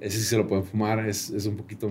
ese 0.00 0.18
sí 0.18 0.24
se 0.24 0.36
lo 0.36 0.46
pueden 0.46 0.64
fumar, 0.64 1.08
es, 1.08 1.30
es 1.30 1.46
un 1.46 1.56
poquito 1.56 1.88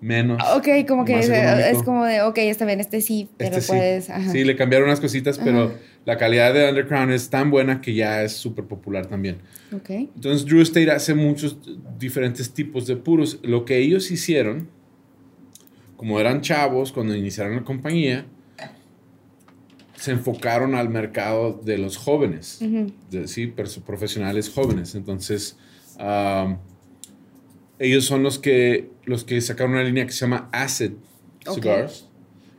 menos. 0.00 0.40
Ok, 0.56 0.68
como 0.86 1.04
que 1.04 1.18
es, 1.18 1.28
es 1.28 1.82
como 1.82 2.04
de, 2.04 2.22
ok, 2.22 2.38
está 2.38 2.64
bien, 2.66 2.80
este 2.80 3.00
sí, 3.00 3.28
pero 3.36 3.50
Este 3.50 3.62
sí. 3.62 3.68
puedes. 3.68 4.10
ajá. 4.10 4.30
Sí, 4.30 4.44
le 4.44 4.54
cambiaron 4.56 4.88
unas 4.88 5.00
cositas, 5.00 5.38
pero 5.38 5.64
Ajá. 5.64 5.72
la 6.04 6.16
calidad 6.18 6.52
de 6.54 6.68
Underground 6.68 7.12
es 7.12 7.30
tan 7.30 7.50
buena 7.50 7.80
que 7.80 7.94
ya 7.94 8.22
es 8.22 8.32
súper 8.32 8.66
popular 8.66 9.06
también. 9.06 9.38
Ok. 9.72 9.90
Entonces 9.90 10.44
Drew 10.46 10.60
Estate 10.60 10.90
hace 10.90 11.14
muchos 11.14 11.56
diferentes 11.98 12.52
tipos 12.52 12.86
de 12.86 12.96
puros. 12.96 13.38
Lo 13.42 13.64
que 13.64 13.78
ellos 13.78 14.10
hicieron, 14.10 14.68
como 15.96 16.20
eran 16.20 16.42
chavos 16.42 16.92
cuando 16.92 17.14
iniciaron 17.16 17.56
la 17.56 17.64
compañía, 17.64 18.26
se 19.96 20.12
enfocaron 20.12 20.74
al 20.74 20.90
mercado 20.90 21.58
de 21.64 21.78
los 21.78 21.96
jóvenes, 21.96 22.58
Ujú. 22.60 22.92
de- 23.10 23.26
sí, 23.28 23.46
profesionales 23.46 24.50
jóvenes. 24.50 24.94
Entonces, 24.94 25.56
am, 25.98 26.58
ellos 27.78 28.04
son 28.04 28.22
los 28.22 28.38
que, 28.38 28.88
los 29.04 29.24
que 29.24 29.40
sacaron 29.40 29.72
una 29.72 29.84
línea 29.84 30.06
que 30.06 30.12
se 30.12 30.20
llama 30.20 30.48
Acid. 30.52 30.92
Cigars. 31.52 32.08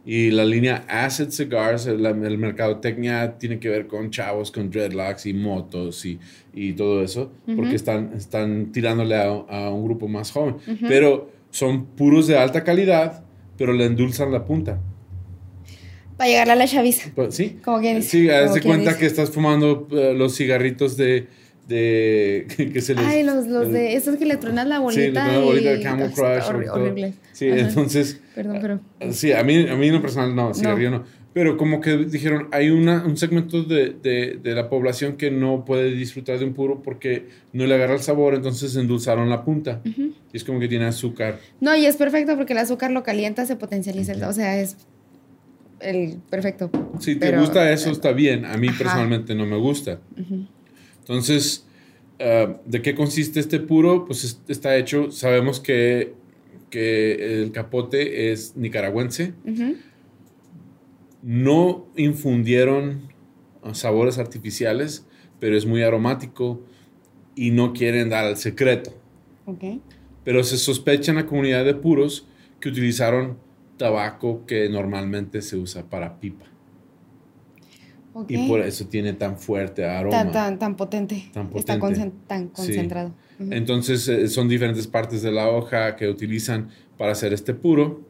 Y 0.05 0.31
la 0.31 0.45
línea 0.45 0.85
Acid 0.87 1.31
Cigars, 1.31 1.85
el, 1.85 2.05
el 2.05 2.37
mercadotecnia 2.37 3.37
tiene 3.37 3.59
que 3.59 3.67
ver 3.67 3.87
con 3.87 4.09
chavos, 4.09 4.51
con 4.51 4.69
dreadlocks 4.69 5.25
y 5.25 5.33
motos 5.33 6.05
y, 6.05 6.17
y 6.53 6.71
todo 6.73 7.03
eso, 7.03 7.33
porque 7.57 7.75
están, 7.75 8.13
están 8.15 8.71
tirándole 8.71 9.15
a, 9.15 9.25
a 9.27 9.69
un 9.69 9.83
grupo 9.83 10.07
más 10.07 10.31
joven. 10.31 10.55
Pero 10.87 11.29
son 11.49 11.87
puros 11.87 12.25
de 12.27 12.37
alta 12.37 12.63
calidad, 12.63 13.23
pero 13.57 13.73
le 13.73 13.83
endulzan 13.85 14.31
la 14.31 14.45
punta. 14.45 14.79
Para 16.15 16.29
llegar 16.29 16.49
a 16.49 16.55
la 16.55 16.65
chaviza. 16.67 17.11
Pues, 17.13 17.35
sí. 17.35 17.59
Como 17.63 17.79
quien 17.79 17.97
dice, 17.97 18.09
Sí, 18.09 18.29
haz 18.29 18.53
de 18.53 18.61
cuenta 18.61 18.91
dice. 18.91 18.99
que 18.99 19.05
estás 19.05 19.29
fumando 19.29 19.87
eh, 19.91 20.13
los 20.15 20.35
cigarritos 20.35 20.97
de, 20.97 21.27
de 21.67 22.47
que 22.73 22.81
se 22.81 22.95
les 22.95 23.05
Ay, 23.05 23.23
los, 23.23 23.47
los 23.47 23.71
de 23.71 23.95
esos 23.95 24.15
que 24.17 24.25
le 24.25 24.37
truenas 24.37 24.67
la 24.67 24.79
bolita. 24.79 25.25
Sí, 25.25 25.27
le 25.31 25.33
la 25.37 25.39
bolita 25.45 25.69
de 25.71 25.81
Camel 25.81 26.11
Crush 26.11 26.69
horrible. 26.71 27.13
Sí, 27.33 27.49
Ajá. 27.49 27.59
entonces 27.59 28.21
Perdón, 28.35 28.59
pero. 28.61 28.79
Sí, 29.13 29.31
a 29.33 29.43
mí, 29.43 29.67
a 29.67 29.75
mí 29.75 29.87
en 29.87 29.93
lo 29.95 30.01
personal 30.01 30.35
no, 30.35 30.53
cigarrillo 30.53 30.91
no. 30.91 31.03
Pero 31.33 31.55
como 31.55 31.81
que 31.81 31.97
dijeron, 31.97 32.47
hay 32.51 32.71
una, 32.71 33.05
un 33.05 33.15
segmento 33.15 33.61
de, 33.61 33.91
de, 34.01 34.39
de 34.41 34.55
la 34.55 34.69
población 34.69 35.17
que 35.17 35.29
no 35.29 35.65
puede 35.65 35.91
disfrutar 35.91 36.39
de 36.39 36.45
un 36.45 36.53
puro 36.53 36.81
porque 36.81 37.27
no 37.53 37.67
le 37.67 37.75
agarra 37.75 37.93
el 37.93 37.99
sabor, 38.01 38.33
entonces 38.33 38.75
endulzaron 38.75 39.29
la 39.29 39.43
punta. 39.45 39.81
Y 39.85 40.13
es 40.33 40.43
como 40.43 40.59
que 40.59 40.67
tiene 40.67 40.85
azúcar. 40.85 41.37
No, 41.61 41.75
y 41.75 41.85
es 41.85 41.95
perfecto 41.95 42.35
porque 42.37 42.53
el 42.53 42.59
azúcar 42.59 42.89
lo 42.89 43.03
calienta, 43.03 43.45
se 43.45 43.55
potencializa. 43.55 44.13
el- 44.13 44.23
O 44.23 44.33
sea, 44.33 44.59
es 44.59 44.77
el 45.79 46.17
perfecto. 46.27 46.71
Si 46.99 47.13
te 47.17 47.27
Pero- 47.27 47.41
gusta 47.41 47.71
eso, 47.71 47.91
está 47.91 48.13
bien. 48.13 48.43
A 48.45 48.57
mí 48.57 48.69
Ajá. 48.69 48.77
personalmente 48.79 49.35
no 49.35 49.45
me 49.45 49.57
gusta. 49.57 49.99
Entonces, 51.07 51.65
ah, 52.19 52.57
¿de 52.65 52.81
qué 52.81 52.93
consiste 52.95 53.39
este 53.39 53.59
puro? 53.59 54.05
Pues 54.05 54.23
es- 54.25 54.41
está 54.49 54.75
hecho, 54.75 55.09
sabemos 55.11 55.59
que, 55.61 56.13
que 56.69 57.41
el 57.41 57.51
capote 57.53 58.31
es 58.31 58.55
nicaragüense. 58.57 59.33
No 61.23 61.87
infundieron 61.95 63.09
sabores 63.73 64.17
artificiales, 64.17 65.05
pero 65.39 65.57
es 65.57 65.65
muy 65.65 65.81
aromático 65.83 66.61
y 67.35 67.51
no 67.51 67.73
quieren 67.73 68.09
dar 68.09 68.25
el 68.27 68.37
secreto. 68.37 68.91
Ok. 69.45 69.63
Pero 70.23 70.43
se 70.43 70.57
sospecha 70.57 71.11
en 71.11 71.17
la 71.17 71.25
comunidad 71.25 71.65
de 71.65 71.73
puros 71.73 72.27
que 72.59 72.69
utilizaron 72.69 73.37
tabaco 73.77 74.45
que 74.45 74.67
normalmente 74.69 75.41
se 75.41 75.55
usa 75.57 75.89
para 75.89 76.19
pipa. 76.19 76.45
Ok. 78.21 78.31
Y 78.31 78.47
por 78.47 78.61
eso 78.61 78.85
tiene 78.87 79.13
tan 79.13 79.37
fuerte 79.37 79.85
aroma. 79.85 80.09
tan, 80.11 80.31
tan, 80.31 80.59
tan 80.59 80.75
potente. 80.75 81.29
Tan 81.33 81.49
Está 81.55 81.77
potente. 81.79 82.01
concen- 82.01 82.11
tan 82.27 82.47
concentrado. 82.49 83.13
Ujú. 83.39 83.49
Entonces 83.53 84.07
eh, 84.07 84.27
son 84.27 84.47
diferentes 84.49 84.87
partes 84.87 85.21
de 85.21 85.31
la 85.31 85.49
hoja 85.49 85.95
que 85.95 86.07
utilizan 86.07 86.69
para 86.97 87.11
hacer 87.11 87.33
este 87.33 87.53
puro. 87.53 88.01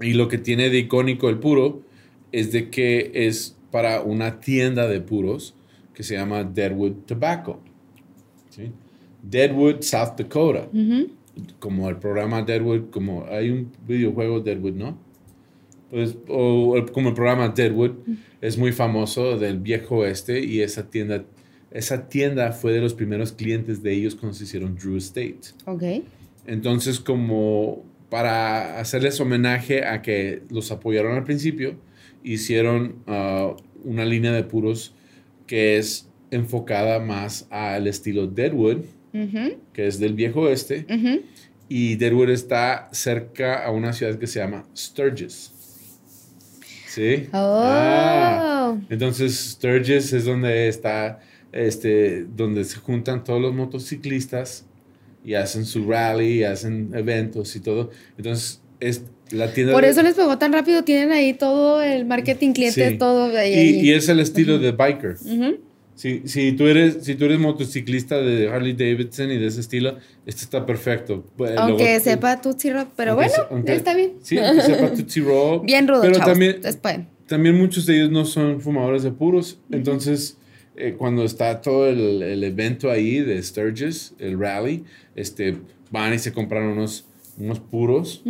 Y 0.00 0.12
lo 0.14 0.28
que 0.28 0.38
tiene 0.38 0.68
de 0.70 0.78
icónico 0.78 1.28
el 1.28 1.38
puro 1.38 1.82
es 2.32 2.52
de 2.52 2.70
que 2.70 3.10
es 3.14 3.56
para 3.70 4.02
una 4.02 4.40
tienda 4.40 4.86
de 4.88 5.00
puros 5.00 5.54
que 5.94 6.02
se 6.02 6.14
llama 6.14 6.44
Deadwood 6.44 6.92
Tobacco. 7.06 7.60
¿sí? 8.50 8.70
Deadwood, 9.22 9.80
South 9.82 10.16
Dakota. 10.16 10.68
Ujú. 10.72 11.08
Como 11.58 11.88
el 11.88 11.96
programa 11.96 12.42
Deadwood, 12.42 12.90
como 12.90 13.24
hay 13.30 13.50
un 13.50 13.70
videojuego 13.86 14.40
Deadwood, 14.40 14.74
¿no? 14.74 14.98
Pues, 15.90 16.16
o 16.28 16.76
el- 16.76 16.90
como 16.92 17.08
el 17.08 17.14
programa 17.14 17.48
Deadwood 17.48 17.92
es 18.40 18.56
muy 18.56 18.72
famoso 18.72 19.38
del 19.38 19.58
viejo 19.58 19.98
oeste 19.98 20.40
y 20.40 20.60
esa 20.60 20.90
tienda, 20.90 21.24
esa 21.70 22.08
tienda 22.08 22.52
fue 22.52 22.72
de 22.72 22.80
los 22.80 22.94
primeros 22.94 23.32
clientes 23.32 23.82
de 23.82 23.92
ellos 23.92 24.14
cuando 24.14 24.36
se 24.36 24.44
hicieron 24.44 24.76
Drew 24.76 24.96
Estate. 24.96 25.40
Ok. 25.66 25.82
Entonces, 26.46 27.00
como 27.00 27.84
para 28.08 28.80
hacerles 28.80 29.20
homenaje 29.20 29.84
a 29.84 30.02
que 30.02 30.42
los 30.50 30.72
apoyaron 30.72 31.16
al 31.16 31.24
principio, 31.24 31.76
hicieron 32.24 32.96
ah, 33.06 33.54
una 33.84 34.04
línea 34.04 34.32
de 34.32 34.42
puros 34.42 34.94
que 35.46 35.78
es 35.78 36.08
enfocada 36.30 37.00
más 37.00 37.46
al 37.50 37.86
estilo 37.86 38.26
Deadwood, 38.26 38.84
que 39.72 39.86
es 39.86 39.98
del 39.98 40.14
viejo 40.14 40.42
oeste, 40.42 40.86
y 41.68 41.96
Deadwood 41.96 42.30
está 42.30 42.88
cerca 42.92 43.64
a 43.64 43.70
una 43.70 43.92
ciudad 43.92 44.16
que 44.18 44.26
se 44.26 44.38
llama 44.38 44.64
Sturgis. 44.76 45.52
¿Sí? 46.90 47.28
Oh. 47.32 47.62
Ah, 47.64 48.76
entonces 48.88 49.52
Sturgis 49.52 50.12
es 50.12 50.24
donde 50.24 50.66
está, 50.68 51.20
este, 51.52 52.24
donde 52.36 52.64
se 52.64 52.76
juntan 52.78 53.22
todos 53.22 53.40
los 53.40 53.54
motociclistas 53.54 54.66
y 55.24 55.34
hacen 55.34 55.64
su 55.66 55.88
rally, 55.88 56.40
y 56.40 56.44
hacen 56.44 56.90
eventos 56.94 57.54
y 57.54 57.60
todo. 57.60 57.90
Entonces 58.16 58.60
es 58.80 59.02
la 59.30 59.52
tienda. 59.52 59.72
Por 59.72 59.84
de- 59.84 59.90
eso 59.90 60.02
les 60.02 60.14
pegó 60.14 60.36
tan 60.38 60.52
rápido. 60.52 60.82
Tienen 60.82 61.12
ahí 61.12 61.32
todo 61.34 61.80
el 61.80 62.06
marketing, 62.06 62.52
clientes, 62.52 62.90
Sí. 62.92 62.98
todo. 62.98 63.36
ahí, 63.36 63.52
y, 63.52 63.56
ahí. 63.56 63.80
y 63.88 63.92
es 63.92 64.08
el 64.08 64.18
estilo 64.18 64.58
de 64.58 64.72
biker. 64.72 65.16
Ujú. 65.24 65.58
Si, 66.00 66.22
si, 66.24 66.52
tú 66.52 66.66
eres, 66.66 67.04
si 67.04 67.14
tú 67.14 67.26
eres 67.26 67.38
motociclista 67.38 68.16
de 68.22 68.48
Harley 68.48 68.72
Davidson 68.72 69.30
y 69.32 69.36
de 69.36 69.46
ese 69.48 69.60
estilo, 69.60 69.98
este 70.24 70.44
está 70.44 70.64
perfecto. 70.64 71.26
Aunque 71.58 71.84
luego- 71.84 72.00
sepa 72.04 72.40
Tootsie 72.40 72.72
Roll, 72.72 72.86
pero 72.96 73.10
aunque 73.12 73.26
bueno, 73.28 73.44
aunque- 73.50 73.74
está 73.74 73.94
bien. 73.94 74.12
Sí, 74.22 74.38
aunque 74.38 74.62
sepa 74.62 74.90
Tootsie 74.94 75.22
Roll. 75.22 75.60
Bien 75.66 75.86
rudo, 75.86 76.00
Pero 76.00 76.14
chavos. 76.14 76.26
también, 77.26 77.54
muchos 77.58 77.84
de 77.84 77.96
ellos 77.96 78.10
no 78.10 78.24
son 78.24 78.62
fumadores 78.62 79.02
de 79.02 79.10
puros. 79.10 79.58
Entonces, 79.70 80.38
eh, 80.74 80.94
cuando 80.96 81.22
está 81.22 81.60
todo 81.60 81.86
el, 81.86 82.22
el 82.22 82.44
evento 82.44 82.90
ahí 82.90 83.20
de 83.20 83.42
Sturgis, 83.42 84.14
el 84.18 84.38
rally, 84.40 84.84
este, 85.16 85.58
van 85.90 86.14
y 86.14 86.18
se 86.18 86.32
compran 86.32 86.62
unos, 86.64 87.04
unos 87.38 87.60
puros. 87.60 88.22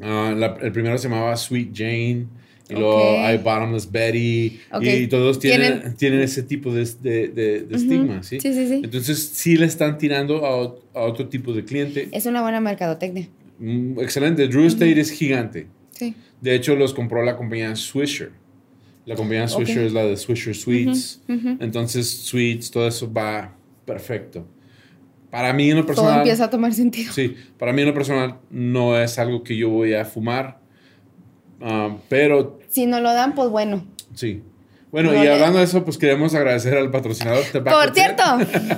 Ah, 0.00 0.34
la- 0.36 0.58
el 0.60 0.72
primero 0.72 0.98
se 0.98 1.08
llamaba 1.08 1.36
Sweet 1.36 1.70
Jane. 1.72 2.26
Y 2.72 2.78
luego 2.80 3.12
Ok. 3.12 3.18
hay 3.20 3.38
Bottomless 3.38 3.90
Betty. 3.90 4.60
Ok. 4.72 4.82
Y 4.82 5.06
todos 5.06 5.38
tienen, 5.38 5.80
Tienen- 5.80 5.96
tienen, 5.96 6.20
ese 6.20 6.42
tipo 6.42 6.72
de, 6.72 6.84
de, 7.02 7.28
de- 7.28 7.60
de 7.62 7.76
estigma, 7.76 8.22
¿sí? 8.22 8.40
Sí, 8.40 8.52
sí, 8.54 8.68
sí. 8.68 8.80
Entonces, 8.84 9.28
sí 9.34 9.56
le 9.56 9.66
están 9.66 9.98
tirando 9.98 10.44
a, 10.46 10.98
a 10.98 11.02
otro 11.04 11.28
tipo 11.28 11.52
de 11.52 11.64
cliente. 11.64 12.08
Es 12.12 12.26
una 12.26 12.42
buena 12.42 12.60
mercadotecnia. 12.60 13.28
Mm, 13.58 14.00
excelente. 14.00 14.46
Drew 14.48 14.64
Estate 14.66 14.98
es 15.00 15.10
gigante. 15.10 15.66
Sí. 15.92 16.14
De 16.40 16.54
hecho, 16.54 16.74
los 16.74 16.92
compró 16.94 17.22
la 17.24 17.36
compañía 17.36 17.76
Swisher. 17.76 18.30
La 19.04 19.14
compañía 19.16 19.48
Swisher 19.48 19.78
Ok. 19.80 19.84
es 19.86 19.92
la 19.92 20.04
de 20.04 20.16
Swisher 20.16 20.54
Sweets. 20.54 21.20
Entonces, 21.60 22.08
Sweets, 22.08 22.70
todo 22.70 22.86
eso 22.88 23.12
va 23.12 23.54
perfecto. 23.84 24.46
Para 25.30 25.52
mí, 25.52 25.70
en 25.70 25.76
lo 25.76 25.82
Todo 25.82 25.86
personal. 25.94 26.18
empieza 26.18 26.44
a 26.44 26.50
tomar 26.50 26.72
sentido. 26.74 27.12
Sí, 27.12 27.34
para 27.58 27.72
mí, 27.72 27.80
en 27.82 27.88
lo 27.88 27.94
personal, 27.94 28.36
no 28.50 28.98
es 29.00 29.18
algo 29.18 29.42
que 29.42 29.56
yo 29.56 29.70
voy 29.70 29.94
a 29.94 30.04
fumar. 30.04 30.60
Ah, 31.60 31.96
pero 32.08 32.58
Si 32.72 32.86
no 32.86 33.00
lo 33.00 33.12
dan, 33.12 33.34
pues 33.34 33.50
bueno. 33.50 33.84
sí. 34.14 34.42
Bueno, 34.90 35.10
No 35.10 35.24
y 35.24 35.26
hablando 35.26 35.58
de 35.58 35.64
eso, 35.64 35.86
pues 35.86 35.96
queremos 35.96 36.34
agradecer 36.34 36.76
al 36.76 36.90
patrocinador 36.90 37.42
Tobacco 37.50 37.78
Por 37.80 37.94
cierto, 37.94 38.22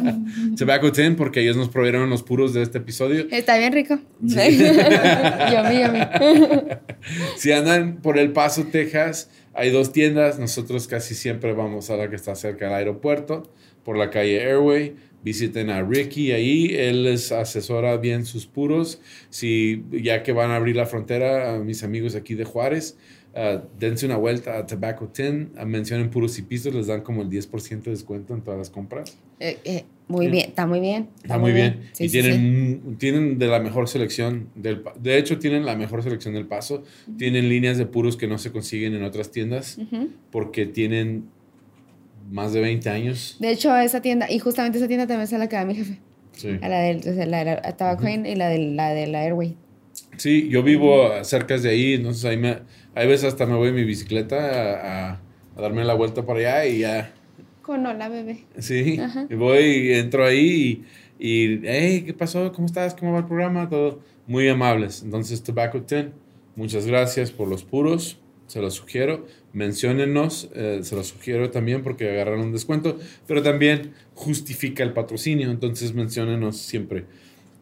Tobacco 0.57 0.93
Ten, 0.93 1.17
porque 1.17 1.41
ellos 1.41 1.57
nos 1.57 1.69
provieron 1.69 2.09
los 2.09 2.23
puros 2.23 2.55
de 2.55 2.63
este 2.63 2.79
episodio. 2.79 3.27
está 3.33 3.59
bien 3.59 3.73
rico. 3.73 3.99
yummy, 4.21 5.83
yummy. 5.83 5.99
Si 7.37 7.51
andan 7.51 7.97
por 7.97 8.17
El 8.17 8.31
Paso, 8.31 8.65
Texas, 8.71 9.29
hay 9.55 9.71
dos 9.71 9.91
tiendas. 9.93 10.39
Nosotros 10.39 10.87
casi 10.87 11.17
siempre 11.17 11.53
vamos 11.53 11.91
a 11.91 11.97
la 11.97 12.09
que 12.09 12.15
está 12.15 12.37
cerca 12.37 12.67
del 12.67 12.75
aeropuerto, 12.75 13.51
por 13.85 13.97
la 13.97 14.11
calle 14.11 14.41
Airway. 14.41 14.95
Visiten 15.25 15.71
a 15.71 15.83
Ricky 15.83 16.33
ahí, 16.33 16.75
él 16.75 17.05
les 17.05 17.33
asesora 17.33 17.97
bien 17.97 18.27
sus 18.27 18.47
puros. 18.47 19.01
Si 19.31 19.83
ya 19.91 20.23
que 20.23 20.33
van 20.33 20.51
a 20.51 20.57
abrir 20.57 20.77
la 20.77 20.85
frontera, 20.85 21.55
a 21.55 21.59
mis 21.59 21.83
amigos 21.83 22.15
aquí 22.15 22.35
de 22.35 22.45
Juárez, 22.45 22.99
ah, 23.35 23.63
dense 23.81 24.05
una 24.05 24.19
vuelta 24.19 24.59
a 24.59 24.67
Tobacco 24.67 25.09
Tin, 25.09 25.51
ah, 25.57 25.65
mencionen 25.65 26.11
puros 26.11 26.39
y 26.39 26.43
pisos, 26.43 26.75
les 26.75 26.89
dan 26.89 27.01
como 27.01 27.23
el 27.23 27.31
10% 27.31 27.85
de 27.85 27.91
descuento 27.93 28.35
en 28.35 28.43
todas 28.43 28.59
las 28.59 28.69
compras. 28.69 29.17
Eh, 29.41 29.59
eh, 29.65 29.85
muy 30.09 30.29
bien, 30.29 30.49
está 30.51 30.67
muy 30.67 30.81
bien. 30.81 31.09
Está 31.23 31.39
muy 31.39 31.53
bien. 31.53 31.89
Sí, 31.93 32.05
y 32.05 32.09
sí, 32.11 32.21
tienen, 32.21 32.83
sí. 32.91 32.97
tienen 32.99 33.39
de 33.39 33.47
la 33.47 33.61
mejor 33.61 33.89
selección 33.89 34.49
del 34.55 34.83
De 35.01 35.17
hecho, 35.17 35.39
tienen 35.39 35.65
la 35.65 35.75
mejor 35.75 36.03
selección 36.03 36.35
del 36.35 36.47
paso. 36.47 36.85
Tienen 37.17 37.49
líneas 37.49 37.79
de 37.79 37.87
puros 37.87 38.19
que 38.19 38.27
no 38.27 38.37
se 38.37 38.53
consiguen 38.53 38.95
en 38.95 39.03
otras 39.03 39.31
tiendas 39.31 39.79
Ujú. 39.79 40.11
porque 40.31 40.67
tienen 40.67 41.25
más 42.31 42.53
de 42.53 42.61
20 42.61 42.91
años. 42.91 43.37
De 43.39 43.51
hecho, 43.51 43.77
esa 43.77 44.01
tienda, 44.01 44.31
y 44.31 44.39
justamente 44.39 44.79
esa 44.79 44.89
tienda 44.89 45.07
también 45.07 45.25
es 45.25 45.33
a 45.33 45.39
la 45.39 45.49
que 45.49 45.57
va 45.57 45.65
mi 45.65 45.75
jefe. 45.75 45.99
Sí. 46.33 46.59
A 46.63 46.69
la 46.69 46.81
del 46.81 47.01
la, 47.31 47.45
de 47.45 47.45
la 47.45 47.77
Tobacco 47.77 48.09
Inn 48.09 48.27
y 48.27 48.35
la 48.35 48.49
de 48.49 48.59
la, 48.59 48.91
de 48.91 49.07
la 49.07 49.21
Airway. 49.23 49.57
Sí, 50.17 50.49
yo 50.49 50.63
vivo 50.63 51.11
cerca 51.23 51.57
de 51.59 51.69
ahí, 51.69 51.95
entonces 51.95 52.25
ahí 52.25 52.37
me, 52.37 52.59
hay 52.95 53.07
veces 53.07 53.27
hasta 53.27 53.47
me 53.47 53.55
voy 53.55 53.69
en 53.69 53.77
mi 53.77 53.85
bicicleta 53.85 54.37
a, 54.37 55.21
a 55.57 55.61
darme 55.61 55.85
la 55.85 55.95
vuelta 55.95 56.27
para 56.27 56.41
allá 56.41 56.67
y 56.67 56.79
ya. 56.81 57.13
Con 57.63 57.87
hola, 57.87 58.09
bebé. 58.09 58.45
Sí, 58.59 59.01
y 59.31 59.35
voy 59.35 59.63
y 59.63 59.93
entro 59.93 60.27
ahí 60.27 60.85
y, 61.19 61.27
y, 61.27 61.61
hey, 61.65 62.03
¿qué 62.05 62.15
pasó? 62.15 62.53
¿Cómo 62.53 62.67
estás? 62.67 62.95
¿Cómo 62.95 63.13
va 63.13 63.19
el 63.21 63.27
programa? 63.27 63.69
Todo 63.69 64.01
muy 64.27 64.49
amables. 64.49 65.03
Entonces, 65.03 65.43
Tobacco 65.43 65.81
10, 65.81 66.07
muchas 66.57 66.87
gracias 66.87 67.31
por 67.31 67.49
los 67.49 67.65
puros, 67.65 68.19
se 68.47 68.61
los 68.61 68.75
sugiero. 68.75 69.27
Menciónennos, 69.55 70.51
eh, 70.55 70.81
se 70.83 70.97
los 70.97 71.07
sugiero 71.09 71.51
también 71.51 71.83
porque 71.83 72.11
agarraron 72.11 72.41
un 72.41 72.53
descuento, 72.53 72.99
pero 73.27 73.43
también 73.43 73.93
justifica 74.15 74.83
el 74.83 74.93
patrocinio, 74.93 75.51
entonces 75.51 75.95
menciónennos 75.95 76.59
siempre. 76.59 77.07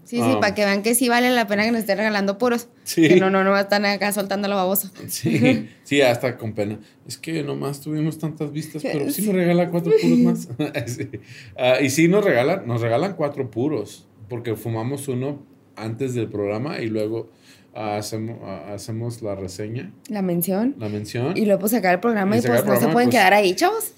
Sí, 0.05 0.17
sí, 0.17 0.37
para 0.41 0.55
que 0.55 0.65
vean 0.65 0.83
que 0.83 0.95
sí 0.95 1.09
vale 1.09 1.31
la 1.31 1.47
pena 1.47 1.65
que 1.65 1.71
nos 1.71 1.81
estén 1.81 1.97
regalando 1.97 2.37
puros. 2.37 2.69
Sí. 2.85 3.09
Que 3.09 3.21
no, 3.21 3.31
no, 3.31 3.45
no 3.45 3.57
están 3.57 3.85
acá 3.85 4.13
soltando 4.13 4.49
la 4.49 4.57
babosa. 4.57 4.91
Sí, 5.07 5.69
sí, 5.85 6.03
hasta 6.03 6.37
con 6.37 6.55
pena. 6.55 6.81
Es 7.07 7.17
que 7.17 7.43
nomás 7.43 7.81
tuvimos 7.81 8.19
tantas 8.19 8.53
vistas, 8.53 8.83
pero 8.83 9.11
sí 9.11 9.23
nos 9.23 9.35
regala 9.35 9.71
cuatro 9.71 9.93
puros 10.01 10.19
más. 10.19 10.49
Sí. 10.87 11.09
Ah, 11.57 11.81
y 11.81 11.91
sí 11.91 12.09
nos 12.09 12.25
regalan, 12.25 12.67
nos 12.67 12.81
regalan 12.81 13.15
cuatro 13.15 13.51
puros, 13.51 14.07
porque 14.29 14.57
fumamos 14.57 15.09
uno 15.09 15.43
antes 15.77 16.15
del 16.15 16.29
programa 16.29 16.81
y 16.81 16.89
luego 16.89 17.31
hacemos, 17.75 18.39
hacemos 18.69 19.23
la 19.23 19.35
reseña, 19.35 19.93
La 20.09 20.23
mención. 20.23 20.75
la 20.79 20.89
mención. 20.89 21.37
Y 21.37 21.45
luego 21.47 21.69
sacar 21.69 21.95
el 21.95 22.01
programa 22.01 22.37
Y 22.37 22.41
y, 22.41 22.43
pues 22.43 22.65
no 22.65 22.75
se 22.77 22.89
pueden 22.89 22.93
pues, 22.93 23.09
quedar 23.11 23.33
ahí, 23.35 23.55
chavos. 23.55 23.93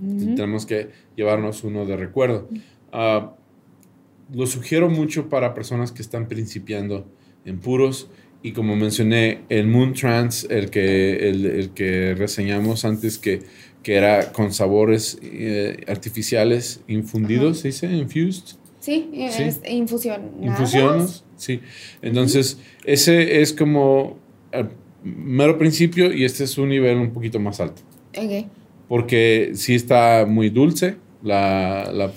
tenemos 0.00 0.66
que 0.66 0.90
llevarnos 1.16 1.64
uno 1.64 1.86
de 1.86 1.96
recuerdo. 1.96 2.48
Ah, 2.92 3.34
lo 4.32 4.46
sugiero 4.46 4.88
mucho 4.88 5.28
para 5.28 5.54
personas 5.54 5.92
que 5.92 6.02
están 6.02 6.28
principiando 6.28 7.06
en 7.44 7.58
puros. 7.60 8.10
Y 8.42 8.52
como 8.52 8.76
mencioné, 8.76 9.42
el 9.48 9.66
Moon 9.66 9.92
Trans, 9.94 10.46
el 10.50 10.70
que, 10.70 11.28
el, 11.28 11.46
el 11.46 11.70
que 11.70 12.14
reseñamos 12.14 12.84
antes, 12.84 13.18
que, 13.18 13.42
que 13.82 13.94
era 13.94 14.32
con 14.32 14.52
sabores 14.52 15.18
eh, 15.22 15.84
artificiales 15.88 16.80
infundidos, 16.86 17.60
¿se 17.60 17.68
dice? 17.68 17.86
Infused. 17.86 18.56
Sí, 18.86 19.10
Sí. 19.30 19.42
es 19.42 19.60
infusión. 19.68 20.30
Infusiones. 20.40 21.24
Sí. 21.36 21.60
Entonces, 22.02 22.58
ese 22.84 23.42
es 23.42 23.52
como 23.52 24.16
el 24.52 24.68
mero 25.02 25.58
principio 25.58 26.12
y 26.12 26.24
este 26.24 26.44
es 26.44 26.56
un 26.56 26.68
nivel 26.68 26.96
un 26.98 27.10
poquito 27.10 27.40
más 27.40 27.58
alto. 27.60 27.82
Ok. 28.16 28.46
Porque 28.88 29.50
sí 29.54 29.74
está 29.74 30.24
muy 30.26 30.50
dulce. 30.50 30.96
La, 31.22 31.90
la- 31.92 32.12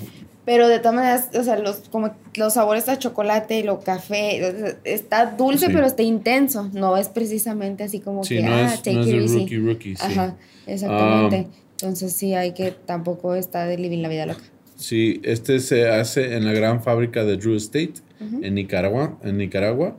Pero 0.45 0.67
de 0.67 0.77
todas 0.79 0.93
maneras, 0.95 1.29
o 1.35 1.43
sea, 1.43 1.57
los, 1.57 1.77
como 1.89 2.11
los 2.35 2.53
sabores 2.53 2.87
a 2.87 2.97
chocolate 2.99 3.59
y 3.59 3.63
lo 3.63 3.79
café, 3.79 4.75
está 4.83 5.25
dulce, 5.25 5.65
Sí. 5.67 5.71
pero 5.73 5.85
está 5.87 6.03
intenso. 6.03 6.69
No 6.73 6.95
es 6.97 7.07
precisamente 7.09 7.83
así 7.83 7.99
como 7.99 8.23
sí, 8.23 8.35
que, 8.37 8.43
no 8.43 8.53
ah, 8.53 8.73
es, 8.73 8.83
take 8.83 8.93
no 8.97 9.07
it 9.07 9.13
easy. 9.23 9.39
rookie 9.39 9.57
rookie. 9.57 9.95
Sí. 9.95 10.01
Ajá, 10.05 10.35
exactamente. 10.67 11.47
Ah. 11.49 11.55
Entonces 11.81 12.13
sí 12.13 12.33
hay 12.35 12.53
que 12.53 12.71
tampoco 12.71 13.33
está 13.35 13.65
de 13.65 13.77
living 13.77 14.01
la 14.01 14.09
vida 14.09 14.25
loca. 14.27 14.41
Sí, 14.79 15.19
este 15.23 15.59
se 15.59 15.89
hace 15.89 16.35
en 16.37 16.45
la 16.45 16.53
gran 16.53 16.81
fábrica 16.81 17.25
de 17.25 17.35
Drew 17.35 17.55
Estate, 17.55 17.95
en 18.41 18.55
Nicaragua. 18.55 19.17
En 19.23 19.37
Nicaragua. 19.37 19.97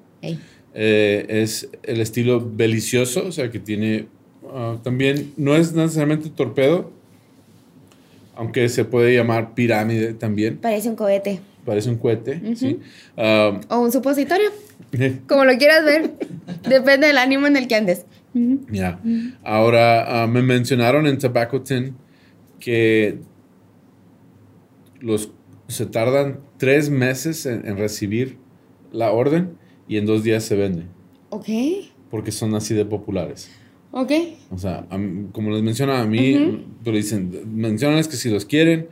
Eh, 0.73 1.27
es 1.29 1.69
el 1.83 2.01
estilo 2.01 2.41
delicioso, 2.41 3.27
o 3.27 3.33
sea 3.33 3.51
que 3.51 3.59
tiene 3.59 4.07
ah, 4.51 4.79
también, 4.83 5.33
no 5.37 5.55
es 5.55 5.73
necesariamente 5.75 6.31
torpedo, 6.31 6.91
aunque 8.37 8.69
se 8.71 8.85
puede 8.85 9.15
llamar 9.15 9.55
pirámide 9.55 10.15
también, 10.15 10.57
Parece 10.59 10.89
un 10.89 10.97
cohete. 10.97 11.41
parece 11.67 11.91
un 11.91 11.97
cohete, 11.99 12.41
¿sí? 12.57 12.79
Ah, 13.17 13.61
O 13.69 13.81
un 13.81 13.93
supositorio, 13.93 14.51
como 15.29 15.45
lo 15.45 15.59
quieras 15.59 15.85
ver. 15.85 16.11
Depende 16.69 17.09
del 17.09 17.19
ánimo 17.19 17.47
en 17.49 17.57
el 17.57 17.69
que 17.69 17.75
andes. 17.75 18.07
ya. 18.71 18.99
Ahora, 19.45 20.23
ah, 20.23 20.27
me 20.27 20.41
mencionaron 20.41 21.07
en 21.07 21.19
Tobacco 21.19 21.61
Tin 21.63 21.95
que 22.61 23.19
los, 25.01 25.33
se 25.69 25.87
tardan 25.87 26.41
tres 26.59 26.91
meses 26.91 27.47
en, 27.47 27.67
en 27.67 27.77
recibir 27.77 28.37
la 28.93 29.13
orden 29.13 29.53
y 29.89 29.97
en 29.97 30.07
dos 30.07 30.23
días 30.23 30.45
se 30.45 30.57
vende, 30.57 30.85
Ok, 31.31 31.47
porque 32.11 32.33
son 32.33 32.55
así 32.55 32.75
de 32.75 32.85
populares. 32.85 33.51
ok. 33.93 34.13
O 34.51 34.59
sea, 34.59 34.87
mí- 34.99 35.29
como 35.33 35.51
les 35.51 35.63
menciona 35.63 36.01
a 36.01 36.07
mí, 36.07 36.65
pero 36.85 36.97
dicen, 36.97 37.31
mencionan 37.55 37.99
que 38.09 38.17
si 38.17 38.31
los 38.31 38.45
quieren, 38.45 38.89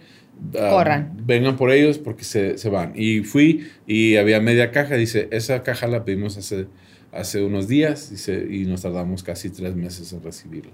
ah, 0.59 0.71
Corran. 0.71 1.17
vengan 1.27 1.57
por 1.57 1.71
ellos 1.73 1.99
porque 1.99 2.25
se, 2.25 2.59
se 2.59 2.69
van. 2.69 2.93
Y 2.95 3.21
fui 3.21 3.67
y 3.87 4.17
había 4.17 4.41
media 4.41 4.71
caja, 4.71 4.95
dice, 4.95 5.29
esa 5.33 5.63
caja 5.65 5.87
la 5.89 6.05
pedimos 6.05 6.37
hace, 6.37 6.67
hace 7.13 7.43
unos 7.43 7.67
días 7.69 8.11
dice, 8.11 8.47
y 8.51 8.65
nos 8.67 8.83
tardamos 8.83 9.23
casi 9.25 9.51
tres 9.51 9.75
meses 9.75 10.13
en 10.13 10.23
recibirla. 10.23 10.73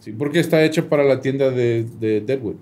Sí, 0.00 0.12
porque 0.12 0.40
está 0.40 0.62
hecha 0.64 0.88
para 0.90 1.04
la 1.04 1.20
tienda 1.20 1.50
de, 1.50 1.84
de 2.00 2.20
Deadwood. 2.20 2.56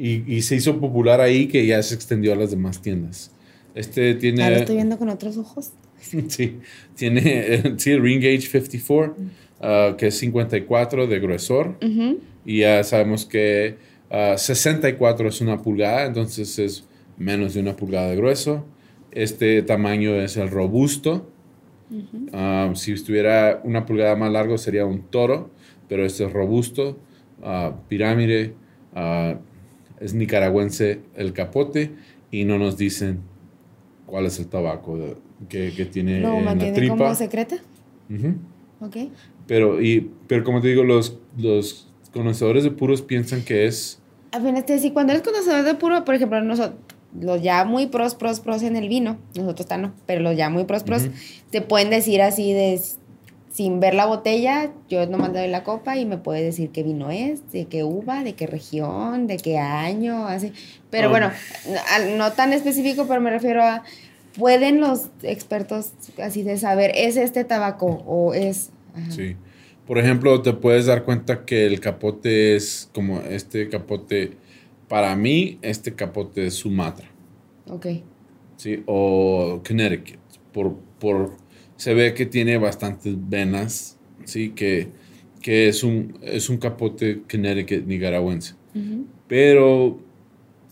Y, 0.00 0.24
y 0.34 0.40
se 0.40 0.56
hizo 0.56 0.80
popular 0.80 1.20
ahí 1.20 1.46
que 1.46 1.66
ya 1.66 1.82
se 1.82 1.94
extendió 1.94 2.32
a 2.32 2.36
las 2.36 2.50
demás 2.50 2.80
tiendas. 2.80 3.32
Este 3.74 4.14
tiene... 4.14 4.48
Lo 4.48 4.56
estoy 4.56 4.76
viendo 4.76 4.96
con 4.98 5.10
otros 5.10 5.36
ojos. 5.36 5.72
Sí, 6.28 6.58
tiene 6.96 7.20
eh, 7.24 7.74
sí, 7.76 7.90
el 7.90 8.00
Ring 8.00 8.22
Gauge 8.22 8.40
54, 8.40 9.16
ah, 9.60 9.94
que 9.98 10.06
es 10.06 10.16
54 10.16 11.06
de 11.06 11.20
gruesor. 11.20 11.76
Y 12.46 12.60
ya 12.60 12.82
sabemos 12.84 13.26
que 13.26 13.76
ah, 14.08 14.38
64 14.38 15.28
es 15.28 15.42
una 15.42 15.60
pulgada, 15.60 16.06
entonces 16.06 16.58
es 16.58 16.84
menos 17.18 17.52
de 17.52 17.60
una 17.60 17.76
pulgada 17.76 18.08
de 18.08 18.16
grueso. 18.16 18.64
Este 19.10 19.60
tamaño 19.60 20.14
es 20.14 20.38
el 20.38 20.48
robusto. 20.48 21.30
Ah, 22.32 22.72
si 22.74 22.92
estuviera 22.92 23.60
una 23.64 23.84
pulgada 23.84 24.16
más 24.16 24.32
largo 24.32 24.56
sería 24.56 24.86
un 24.86 25.02
toro, 25.02 25.50
pero 25.86 26.06
este 26.06 26.24
es 26.24 26.32
robusto, 26.32 26.98
pirámide, 27.88 28.54
es 30.00 30.14
nicaragüense 30.14 31.00
el 31.16 31.32
capote 31.32 31.92
y 32.30 32.44
no 32.44 32.58
nos 32.58 32.76
dicen 32.76 33.20
cuál 34.06 34.26
es 34.26 34.38
el 34.38 34.46
tabaco 34.48 34.96
de- 34.98 35.16
que, 35.48 35.72
que 35.74 35.84
tiene 35.86 36.20
Lo 36.20 36.34
en 36.38 36.44
la 36.44 36.72
tripa. 36.72 36.96
como 36.96 37.14
secreta. 37.14 37.56
Ujú. 38.10 38.34
Ok. 38.80 38.96
Pero, 39.46 39.80
y, 39.80 40.10
pero 40.26 40.44
como 40.44 40.60
te 40.60 40.68
digo, 40.68 40.84
los, 40.84 41.16
los 41.38 41.88
conocedores 42.12 42.64
de 42.64 42.70
puros 42.70 43.02
piensan 43.02 43.42
que 43.42 43.66
es... 43.66 44.00
Apenas 44.32 44.66
te 44.66 44.74
decía, 44.74 44.92
cuando 44.92 45.12
eres 45.12 45.22
conocedor 45.24 45.64
de 45.64 45.74
puro, 45.74 46.04
por 46.04 46.14
ejemplo, 46.14 46.40
nosotros, 46.42 46.78
los 47.20 47.42
ya 47.42 47.64
muy 47.64 47.86
pros, 47.86 48.14
pros, 48.14 48.40
pros 48.40 48.62
en 48.62 48.76
el 48.76 48.88
vino, 48.88 49.18
nosotros 49.34 49.60
está 49.60 49.76
no, 49.78 49.92
pero 50.06 50.20
los 50.20 50.36
ya 50.36 50.50
muy 50.50 50.64
pros, 50.64 50.84
pros, 50.84 51.08
te 51.50 51.60
pueden 51.62 51.90
decir 51.90 52.22
así 52.22 52.52
de, 52.52 52.80
sin 53.50 53.80
ver 53.80 53.94
la 53.94 54.06
botella, 54.06 54.70
yo 54.88 55.06
nomás 55.06 55.32
le 55.32 55.40
doy 55.40 55.48
la 55.48 55.64
copa 55.64 55.96
y 55.96 56.06
me 56.06 56.18
puede 56.18 56.42
decir 56.42 56.70
qué 56.70 56.82
vino 56.82 57.10
es, 57.10 57.50
de 57.52 57.66
qué 57.66 57.84
uva, 57.84 58.22
de 58.22 58.34
qué 58.34 58.46
región, 58.46 59.26
de 59.26 59.36
qué 59.36 59.58
año, 59.58 60.26
así. 60.26 60.52
Pero 60.90 61.10
bueno, 61.10 61.30
no 62.16 62.32
tan 62.32 62.52
específico, 62.52 63.06
pero 63.08 63.20
me 63.20 63.30
refiero 63.30 63.62
a, 63.62 63.82
pueden 64.38 64.80
los 64.80 65.08
expertos 65.22 65.92
así 66.22 66.42
de 66.42 66.56
saber, 66.58 66.92
¿es 66.94 67.16
este 67.16 67.44
tabaco 67.44 68.02
o 68.06 68.34
es... 68.34 68.70
ajá. 68.94 69.10
Sí. 69.10 69.36
Por 69.86 69.98
ejemplo, 69.98 70.40
te 70.40 70.52
puedes 70.52 70.86
dar 70.86 71.02
cuenta 71.02 71.44
que 71.44 71.66
el 71.66 71.80
capote 71.80 72.54
es 72.54 72.88
como 72.94 73.22
este 73.22 73.68
capote, 73.68 74.36
para 74.86 75.16
mí, 75.16 75.58
este 75.62 75.96
capote 75.96 76.46
es 76.46 76.54
Sumatra, 76.54 77.08
Ok. 77.68 77.86
¿sí? 78.56 78.84
O 78.86 79.60
Connecticut. 79.66 80.20
Por, 80.52 80.76
por, 81.00 81.32
se 81.80 81.94
ve 81.94 82.12
que 82.12 82.26
tiene 82.26 82.58
bastantes 82.58 83.14
venas, 83.16 83.98
¿sí? 84.24 84.50
Que, 84.50 84.88
que 85.40 85.68
es, 85.68 85.82
un, 85.82 86.18
es 86.20 86.50
un 86.50 86.58
capote 86.58 87.22
Connecticut 87.30 87.86
nicaragüense. 87.86 88.54
Pero 89.26 89.98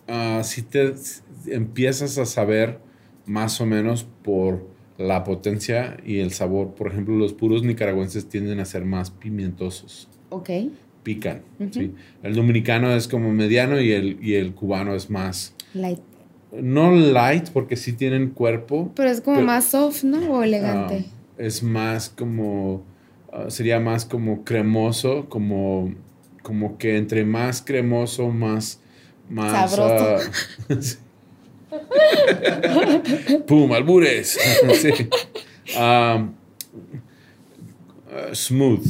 ah, 0.07 0.43
si 0.45 0.61
te 0.61 0.93
empiezas 1.47 2.19
a 2.19 2.27
saber 2.27 2.79
más 3.25 3.59
o 3.63 3.65
menos 3.65 4.07
por 4.23 4.69
la 4.99 5.25
potencia 5.25 5.97
y 6.05 6.19
el 6.19 6.31
sabor, 6.33 6.75
por 6.75 6.93
ejemplo, 6.93 7.17
los 7.17 7.33
puros 7.33 7.63
nicaragüenses 7.63 8.29
tienden 8.29 8.61
a 8.61 8.67
ser 8.67 8.85
más 8.85 9.11
pimientosos, 9.11 10.11
Ok. 10.29 10.51
pican. 11.05 11.41
El 12.23 12.35
dominicano 12.35 12.95
es 12.95 13.09
como 13.09 13.33
mediano 13.33 13.81
y 13.81 13.93
el, 13.93 14.19
y 14.21 14.35
el 14.35 14.53
cubano 14.55 14.95
es 14.95 15.09
más, 15.09 15.55
Light. 15.73 16.01
No 16.53 16.91
light 16.93 17.51
porque 17.51 17.77
sí 17.77 17.93
tienen 17.93 18.31
cuerpo, 18.31 18.91
Pero 18.95 19.11
es 19.11 19.21
como 19.21 19.37
Pero- 19.37 19.47
más 19.47 19.67
soft, 19.67 20.05
¿no? 20.05 20.33
O 20.33 20.43
elegante. 20.43 21.05
ah, 21.09 21.13
es 21.39 21.63
más 21.63 22.09
como, 22.09 22.83
ah, 23.33 23.47
sería 23.51 23.81
más 23.81 24.05
como 24.05 24.45
cremoso, 24.45 25.29
como, 25.29 25.93
como 26.43 26.79
que 26.79 26.97
entre 26.97 27.25
más 27.25 27.63
cremoso, 27.63 28.29
más... 28.31 28.81
más 29.29 29.71
Sabroso. 29.71 30.31
sí. 30.81 30.97
¡Pum! 33.47 33.71
¡Albures! 33.73 34.39
sí. 34.81 35.09
Smooth. 38.33 38.87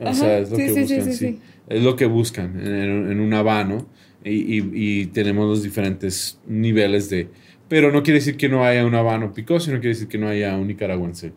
O 0.00 0.04
Ajá, 0.04 0.14
sea, 0.14 0.38
es 0.38 0.50
lo 0.50 0.56
sí, 0.56 0.62
que 0.62 0.68
sí, 0.68 0.74
sí, 0.74 0.80
buscan. 0.96 1.04
sí, 1.04 1.12
sí. 1.12 1.26
sí. 1.26 1.40
Es 1.68 1.82
lo 1.82 1.96
que 1.96 2.06
buscan 2.06 2.58
en, 2.60 2.74
en- 2.74 3.10
en 3.12 3.20
un 3.20 3.32
habano. 3.34 3.86
Y, 4.24 4.58
y- 4.58 4.70
y 4.74 5.06
tenemos 5.06 5.48
los 5.48 5.62
diferentes 5.62 6.40
niveles 6.46 7.08
de 7.10 7.28
Pero 7.68 7.92
no 7.92 8.02
quiere 8.02 8.18
decir 8.18 8.36
que 8.36 8.48
no 8.48 8.64
haya 8.64 8.84
un 8.84 8.94
habano 8.94 9.32
picoso, 9.32 9.70
no 9.70 9.76
quiere 9.78 9.90
decir 9.94 10.08
que 10.08 10.18
no 10.18 10.28
haya 10.28 10.56
un 10.56 10.66
nicaragüense 10.66 11.32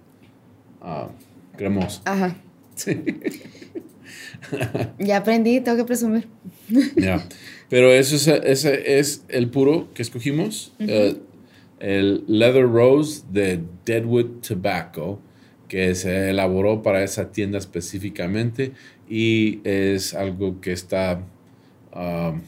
ah, 0.81 1.09
cremoso. 1.57 2.01
Ajá. 2.05 2.35
ya 4.99 5.17
aprendí, 5.17 5.59
tengo 5.61 5.77
que 5.77 5.85
presumir. 5.85 6.27
Ya. 6.95 7.23
Pero 7.69 7.91
eso 7.91 8.15
es, 8.15 8.27
ese 8.27 8.99
es 8.99 9.23
el 9.29 9.49
puro 9.49 9.89
que 9.93 10.01
escogimos. 10.01 10.73
Eh, 10.79 11.17
el 11.79 12.23
Leather 12.27 12.67
Rose 12.67 13.23
de 13.31 13.61
Deadwood 13.85 14.41
Tobacco, 14.47 15.19
que 15.67 15.95
se 15.95 16.29
elaboró 16.29 16.81
para 16.81 17.03
esa 17.03 17.31
tienda 17.31 17.57
específicamente 17.57 18.71
y 19.11 19.59
es 19.63 20.13
algo 20.13 20.61
que 20.61 20.71
está... 20.71 21.21
Um, 21.93 22.41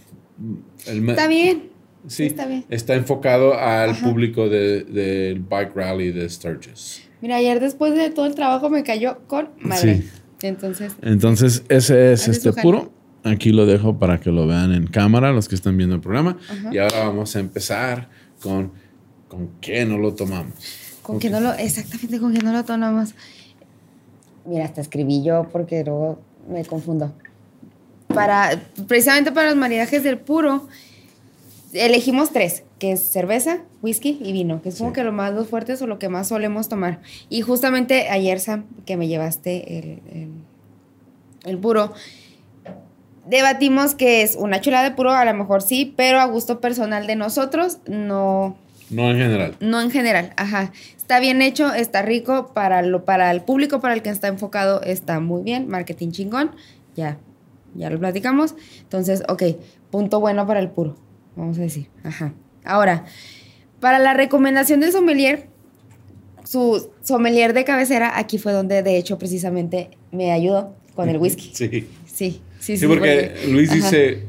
está 0.85 1.27
bien. 1.27 1.69
Sí, 2.07 2.25
está 2.25 2.45
bien. 2.45 2.65
Está 2.69 2.95
enfocado 2.95 3.57
al 3.57 3.95
público 3.95 4.49
del 4.49 5.39
bike 5.49 5.75
rally 5.75 6.11
de 6.11 6.29
Sturgis. 6.29 7.03
Mira, 7.21 7.37
ayer 7.37 7.59
después 7.59 7.95
de 7.95 8.09
todo 8.09 8.25
el 8.25 8.35
trabajo 8.35 8.69
me 8.69 8.83
cayó 8.83 9.19
con 9.27 9.49
madre. 9.59 10.01
Sí. 10.01 10.09
Entonces. 10.41 10.93
Entonces, 11.01 11.63
ese 11.69 12.13
es 12.13 12.27
este 12.27 12.51
puro. 12.53 12.91
Aquí 13.23 13.51
lo 13.51 13.65
dejo 13.65 13.97
para 13.99 14.19
que 14.19 14.31
lo 14.31 14.45
vean 14.47 14.73
en 14.73 14.87
cámara 14.87 15.31
los 15.31 15.47
que 15.47 15.55
están 15.55 15.77
viendo 15.77 15.95
el 15.95 16.01
programa. 16.01 16.37
Y 16.71 16.77
ahora 16.77 17.05
vamos 17.05 17.35
a 17.35 17.39
empezar 17.39 18.09
con 18.41 18.71
con 19.33 19.49
qué 19.61 19.83
no 19.83 19.97
lo 19.97 20.13
tomamos. 20.13 20.53
Con, 21.01 21.17
qué 21.17 21.31
no 21.31 21.39
lo, 21.39 21.53
exactamente, 21.53 22.19
con 22.19 22.35
qué 22.35 22.43
no 22.43 22.53
lo 22.53 22.63
tomamos. 22.63 23.15
Mira, 24.45 24.65
hasta 24.65 24.81
escribí 24.81 25.23
yo 25.23 25.49
porque 25.51 25.83
luego 25.83 26.21
me 26.47 26.65
confundo. 26.65 27.13
Para, 28.07 28.61
precisamente 28.87 29.31
para 29.31 29.49
los 29.49 29.57
maridajes 29.57 30.03
del 30.03 30.19
puro, 30.19 30.67
elegimos 31.73 32.31
tres, 32.31 32.63
que 32.79 32.91
es 32.91 33.01
cerveza, 33.01 33.59
whisky 33.81 34.19
y 34.21 34.31
vino, 34.31 34.61
que 34.61 34.69
es 34.69 34.77
como 34.77 34.93
que 34.93 35.03
lo 35.03 35.11
más 35.11 35.33
dos 35.33 35.47
fuertes 35.47 35.81
o 35.81 35.87
lo 35.87 35.99
que 35.99 36.09
más 36.09 36.27
solemos 36.27 36.69
tomar. 36.69 37.01
Y 37.29 37.41
justamente 37.41 38.09
ayer, 38.09 38.39
Sam, 38.39 38.65
que 38.85 38.97
me 38.97 39.07
llevaste 39.07 39.79
el, 39.79 40.01
el, 40.11 40.31
el 41.45 41.57
puro, 41.57 41.93
debatimos 43.25 43.95
que 43.95 44.21
es 44.21 44.35
una 44.35 44.61
chula 44.61 44.83
de 44.83 44.91
puro, 44.91 45.11
a 45.11 45.25
lo 45.25 45.33
mejor 45.33 45.61
sí, 45.61 45.93
pero 45.95 46.19
a 46.19 46.25
gusto 46.25 46.59
personal 46.59 47.07
de 47.07 47.15
nosotros, 47.15 47.77
no. 47.87 48.57
No 48.93 49.11
en 49.11 49.17
general. 49.17 49.55
No 49.59 49.81
en 49.81 49.91
general, 49.91 50.33
ajá. 50.37 50.71
Está 50.97 51.19
bien 51.19 51.41
hecho, 51.41 51.73
está 51.73 52.01
rico 52.01 52.51
para, 52.53 52.81
lo, 52.81 53.05
para 53.05 53.31
el 53.31 53.41
público 53.41 53.81
para 53.81 53.93
el 53.93 54.01
que 54.01 54.09
está 54.09 54.27
enfocado, 54.27 54.81
está 54.83 55.19
muy 55.19 55.43
bien, 55.43 55.67
marketing 55.67 56.11
chingón, 56.11 56.51
ya, 56.95 57.17
ya 57.75 57.89
lo 57.89 57.99
platicamos. 57.99 58.55
Entonces, 58.81 59.23
ok, 59.27 59.43
punto 59.91 60.19
bueno 60.19 60.47
para 60.47 60.59
el 60.59 60.69
puro, 60.69 60.95
vamos 61.35 61.57
a 61.57 61.61
decir, 61.61 61.87
ajá. 62.03 62.33
Ahora, 62.63 63.05
para 63.79 63.99
la 63.99 64.13
recomendación 64.13 64.79
del 64.79 64.91
sommelier, 64.91 65.47
su 66.45 66.89
sommelier 67.03 67.53
de 67.53 67.65
cabecera, 67.65 68.17
aquí 68.17 68.37
fue 68.37 68.53
donde 68.53 68.81
de 68.83 68.97
hecho 68.97 69.17
precisamente 69.17 69.89
me 70.11 70.31
ayudó 70.31 70.75
con 70.95 71.09
el 71.09 71.17
whisky. 71.17 71.51
Sí. 71.53 71.67
Sí, 71.67 71.87
sí, 72.05 72.41
sí. 72.59 72.77
Sí, 72.77 72.87
porque, 72.87 73.33
Luis 73.49 73.71
dice, 73.71 74.23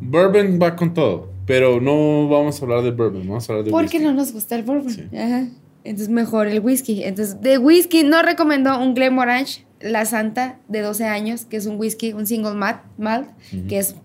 bourbon 0.00 0.58
va 0.60 0.76
con 0.76 0.92
todo, 0.92 1.30
pero 1.52 1.82
no 1.82 2.30
vamos 2.30 2.58
a 2.58 2.64
hablar 2.64 2.82
de 2.82 2.92
bourbon, 2.92 3.28
vamos 3.28 3.46
a 3.46 3.52
hablar 3.52 3.66
de 3.66 3.70
Porque 3.70 4.00
no 4.00 4.14
nos 4.14 4.32
gusta 4.32 4.56
el 4.56 4.62
bourbon. 4.62 5.10
Ajá. 5.14 5.48
Entonces 5.84 6.08
mejor 6.08 6.46
el 6.46 6.60
whisky. 6.60 7.04
Entonces, 7.04 7.42
de 7.42 7.58
whisky 7.58 8.04
no 8.04 8.22
recomiendo 8.22 8.78
un 8.80 8.94
Glenmorangie, 8.94 9.66
la 9.78 10.06
Santa, 10.06 10.60
de 10.68 10.80
12 10.80 11.04
años, 11.04 11.44
que 11.44 11.58
es 11.58 11.66
un 11.66 11.78
whisky, 11.78 12.14
un 12.14 12.26
single 12.26 12.54
malt, 12.54 12.80
malt 12.96 13.28
que 13.68 13.76
es, 13.76 13.96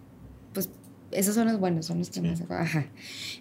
pues, 0.52 0.70
esos 1.12 1.36
son 1.36 1.48
los 1.48 1.58
buenos, 1.58 1.86
son 1.86 2.00
los 2.00 2.10
que 2.10 2.20
más... 2.20 2.44
Ajá. 2.50 2.88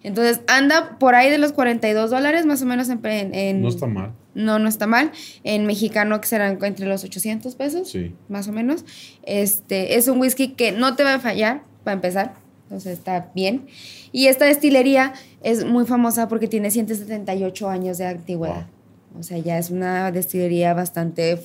Entonces, 0.05 0.41
anda 0.47 1.01
por 1.01 1.17
ahí 1.17 1.29
de 1.29 1.39
los 1.39 1.51
42 1.51 2.09
dólares, 2.09 2.47
más 2.47 2.63
o 2.63 2.67
menos 2.67 2.89
en, 2.89 3.61
No 3.61 3.69
está 3.69 3.89
mal. 3.89 4.13
No, 4.37 4.61
no 4.61 4.69
está 4.69 4.87
mal. 4.87 5.11
En 5.43 5.67
mexicano, 5.67 6.21
que 6.21 6.29
serán 6.29 6.59
entre 6.63 6.87
los 6.87 7.03
800 7.03 7.57
pesos, 7.57 7.91
sí. 7.91 8.15
más 8.29 8.47
o 8.47 8.53
menos. 8.53 8.85
Este, 9.25 9.97
es 9.97 10.07
un 10.07 10.21
whisky 10.21 10.51
que 10.51 10.71
no 10.71 10.95
te 10.95 11.03
va 11.03 11.15
a 11.15 11.19
fallar, 11.19 11.65
para 11.83 11.97
empezar. 11.97 12.46
Entonces, 12.67 12.95
está 12.99 13.31
bien. 13.35 13.67
Y 14.11 14.27
esta 14.27 14.45
destilería 14.45 15.15
es 15.43 15.65
muy 15.65 15.87
famosa 15.87 16.27
porque 16.27 16.49
tiene 16.49 16.71
178 16.71 17.69
años 17.69 17.99
de 17.99 18.07
antigüedad. 18.07 18.67
O 19.19 19.23
sea, 19.23 19.39
ya 19.39 19.59
es 19.59 19.71
una 19.71 20.11
destilería 20.11 20.75
bastante 20.75 21.41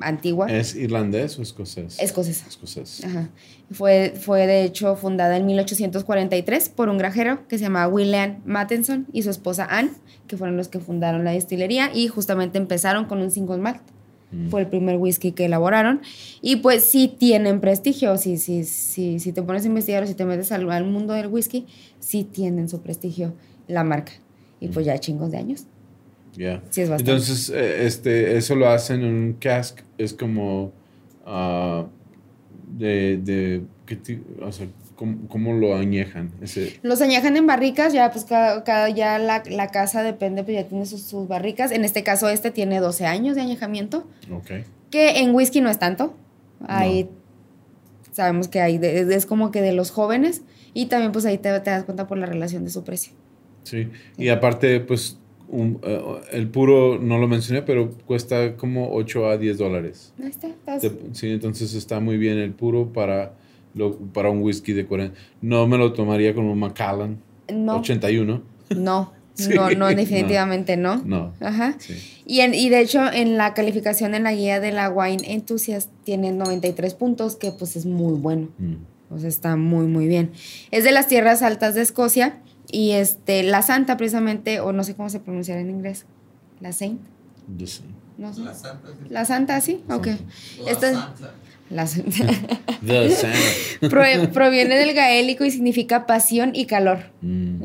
antigua. 0.00 0.46
¿Es 0.50 0.74
irlandés 0.74 1.38
o 1.38 1.42
escocés? 1.42 1.98
Escocesa. 2.00 2.46
Escocés. 2.48 3.04
Ajá. 3.04 3.28
Fue, 3.70 4.14
fue 4.18 4.46
de 4.46 4.64
hecho 4.64 4.96
fundada 4.96 5.36
en 5.36 5.46
1843 5.46 6.68
por 6.70 6.88
un 6.88 6.98
grajero 6.98 7.46
que 7.48 7.58
se 7.58 7.64
llamaba 7.64 7.88
William 7.88 8.40
Mattenson 8.44 9.06
y 9.12 9.22
su 9.22 9.30
esposa 9.30 9.66
Anne, 9.70 9.90
que 10.26 10.36
fueron 10.36 10.56
los 10.56 10.68
que 10.68 10.80
fundaron 10.80 11.24
la 11.24 11.32
destilería 11.32 11.90
y 11.94 12.08
justamente 12.08 12.58
empezaron 12.58 13.06
con 13.06 13.20
un 13.20 13.30
single 13.30 13.58
malt. 13.58 13.82
Mm. 14.32 14.48
Fue 14.48 14.62
el 14.62 14.66
primer 14.66 14.96
whisky 14.96 15.32
que 15.32 15.44
elaboraron. 15.44 16.00
Y 16.42 16.56
pues 16.56 16.84
sí 16.84 17.08
tienen 17.08 17.60
prestigio. 17.60 18.16
Si, 18.18 18.38
si, 18.38 18.64
si, 18.64 19.20
si 19.20 19.32
te 19.32 19.42
pones 19.42 19.64
a 19.64 19.68
investigar 19.68 20.02
o 20.02 20.06
si 20.06 20.14
te 20.14 20.24
metes 20.24 20.52
al, 20.52 20.70
al, 20.70 20.84
mundo 20.84 21.14
del 21.14 21.28
whisky, 21.28 21.66
sí 22.00 22.24
tienen 22.24 22.68
su 22.68 22.80
prestigio 22.80 23.34
la 23.68 23.84
marca. 23.84 24.12
Y 24.60 24.68
pues 24.68 24.86
mm. 24.86 24.88
ya 24.88 24.98
chingos 24.98 25.30
de 25.30 25.38
años. 25.38 25.66
Ya. 26.34 26.62
Sí 26.70 26.82
es 26.82 26.90
bastante. 26.90 27.12
Entonces, 27.12 27.50
eh, 27.50 27.86
este, 27.86 28.36
eso 28.36 28.54
lo 28.54 28.68
hacen 28.68 29.02
en 29.02 29.14
un 29.14 29.32
cask. 29.34 29.80
Es 29.96 30.12
como 30.12 30.72
uh, 31.26 31.84
de, 32.76 33.18
de 33.18 33.62
¿qué 33.86 34.20
o 34.42 34.52
sea, 34.52 34.66
¿Cómo, 34.96 35.52
lo 35.52 35.76
añejan? 35.76 36.32
Ese... 36.40 36.80
Los 36.82 37.02
añejan 37.02 37.36
en 37.36 37.46
barricas, 37.46 37.92
ya 37.92 38.10
pues 38.10 38.24
cada, 38.24 38.88
ya 38.88 39.18
la, 39.18 39.68
casa 39.68 40.02
depende, 40.02 40.42
pues 40.42 40.56
ya 40.56 40.64
tiene 40.64 40.86
sus, 40.86 41.28
barricas. 41.28 41.70
En 41.70 41.84
este 41.84 42.02
caso 42.02 42.30
este 42.30 42.50
tiene 42.50 42.80
12 42.80 43.04
años 43.04 43.36
de 43.36 43.42
añejamiento. 43.42 44.06
Ok. 44.32 44.64
Que 44.90 45.18
en 45.20 45.34
whisky 45.34 45.60
no 45.60 45.68
es 45.68 45.78
tanto. 45.78 46.14
Ahí 46.66 47.10
sabemos 48.12 48.48
que 48.48 48.60
hay, 48.60 48.80
es 48.82 49.26
como 49.26 49.50
que 49.50 49.60
de 49.60 49.72
los 49.72 49.90
jóvenes. 49.90 50.42
Y 50.72 50.86
también 50.86 51.12
pues 51.12 51.26
ahí 51.26 51.36
te, 51.36 51.50
das 51.50 51.84
cuenta 51.84 52.06
por 52.06 52.16
la 52.16 52.26
relación 52.26 52.64
de 52.64 52.70
su 52.70 52.82
precio. 52.82 53.12
Sí, 53.64 53.88
y 54.16 54.28
aparte 54.28 54.80
pues 54.80 55.18
eh, 55.52 56.00
el 56.32 56.48
puro 56.48 56.98
no 56.98 57.18
lo 57.18 57.28
mencioné, 57.28 57.62
pero 57.62 57.90
cuesta 58.06 58.56
como 58.56 58.94
8 58.94 59.28
a 59.28 59.36
10 59.36 59.58
dólares. 59.58 60.14
Ahí 60.22 60.30
está. 60.30 60.48
Sí, 61.12 61.30
entonces 61.30 61.74
está 61.74 62.00
muy 62.00 62.16
bien 62.16 62.38
el 62.38 62.52
puro 62.52 62.92
para 62.92 63.34
para 64.12 64.30
un 64.30 64.42
whisky 64.42 64.72
de 64.72 64.86
40. 64.86 65.16
No 65.42 65.66
me 65.66 65.78
lo 65.78 65.92
tomaría 65.92 66.34
como 66.34 66.54
Macallan. 66.54 67.18
No. 67.52 67.78
81. 67.78 68.42
No. 68.76 69.12
no, 69.54 69.70
no, 69.70 69.86
definitivamente 69.88 70.76
no. 70.76 70.96
No. 71.04 71.34
Ajá. 71.40 71.76
Y, 72.24 72.40
en, 72.40 72.54
y 72.54 72.70
de 72.70 72.80
hecho, 72.80 73.12
en 73.12 73.36
la 73.36 73.52
calificación 73.52 74.14
en 74.14 74.22
la 74.22 74.32
guía 74.32 74.60
de 74.60 74.72
la 74.72 74.88
Wine 74.88 75.22
Enthusiast 75.30 75.90
tiene 76.04 76.32
93 76.32 76.94
puntos, 76.94 77.36
que 77.36 77.52
pues 77.52 77.76
es 77.76 77.84
muy 77.84 78.14
bueno. 78.14 78.48
Mm. 78.58 78.76
O 79.10 79.18
sea, 79.18 79.28
está 79.28 79.56
muy, 79.56 79.86
muy 79.86 80.08
bien. 80.08 80.32
Es 80.70 80.84
de 80.84 80.90
las 80.90 81.06
tierras 81.06 81.42
altas 81.42 81.74
de 81.74 81.82
Escocia. 81.82 82.40
Y 82.72 82.92
este, 82.92 83.42
la 83.42 83.62
Santa, 83.62 83.96
precisamente, 83.96 84.58
o 84.60 84.72
no 84.72 84.82
sé 84.82 84.96
cómo 84.96 85.10
se 85.10 85.20
pronunciará 85.20 85.60
en 85.60 85.70
inglés. 85.70 86.06
La 86.60 86.72
Saint. 86.72 87.00
No 88.18 88.32
sé. 88.32 88.42
La 88.42 88.54
Santa. 88.54 88.88
Sí. 88.88 89.08
La 89.10 89.24
Santa, 89.24 89.60
sí. 89.60 89.84
Ok. 89.90 90.08
Esta, 90.66 91.14
proviene 94.32 94.76
del 94.76 94.94
gaélico 94.94 95.44
y 95.44 95.50
significa 95.50 96.06
pasión 96.06 96.52
y 96.54 96.66
calor. 96.66 96.98
Mm. 97.22 97.62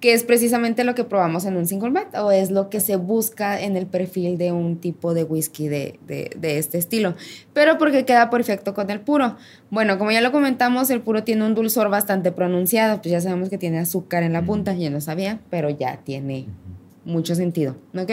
Que 0.00 0.12
es 0.12 0.24
precisamente 0.24 0.84
lo 0.84 0.94
que 0.94 1.04
probamos 1.04 1.46
en 1.46 1.56
un 1.56 1.66
single 1.66 1.90
malt 1.90 2.14
o 2.16 2.30
es 2.30 2.50
lo 2.50 2.68
que 2.68 2.80
se 2.80 2.96
busca 2.96 3.60
en 3.60 3.76
el 3.76 3.86
perfil 3.86 4.36
de 4.36 4.52
un 4.52 4.78
tipo 4.78 5.14
de 5.14 5.24
whisky 5.24 5.68
de, 5.68 5.98
este 6.42 6.78
estilo. 6.78 7.14
Pero 7.52 7.78
porque 7.78 8.04
queda 8.04 8.30
perfecto 8.30 8.74
con 8.74 8.90
el 8.90 9.00
puro. 9.00 9.36
Bueno, 9.70 9.98
como 9.98 10.10
ya 10.10 10.20
lo 10.20 10.32
comentamos, 10.32 10.90
el 10.90 11.00
puro 11.00 11.24
tiene 11.24 11.46
un 11.46 11.54
dulzor 11.54 11.88
bastante 11.88 12.32
pronunciado. 12.32 13.00
Pues 13.00 13.12
ya 13.12 13.20
sabemos 13.20 13.48
que 13.48 13.58
tiene 13.58 13.78
azúcar 13.78 14.22
en 14.22 14.34
la 14.34 14.42
punta. 14.42 14.74
Yo 14.74 14.90
no 14.90 15.00
sabía, 15.00 15.40
pero 15.48 15.70
ya 15.70 16.00
tiene 16.04 16.46
mucho 17.04 17.34
sentido. 17.34 17.76
¿Ok? 17.96 18.10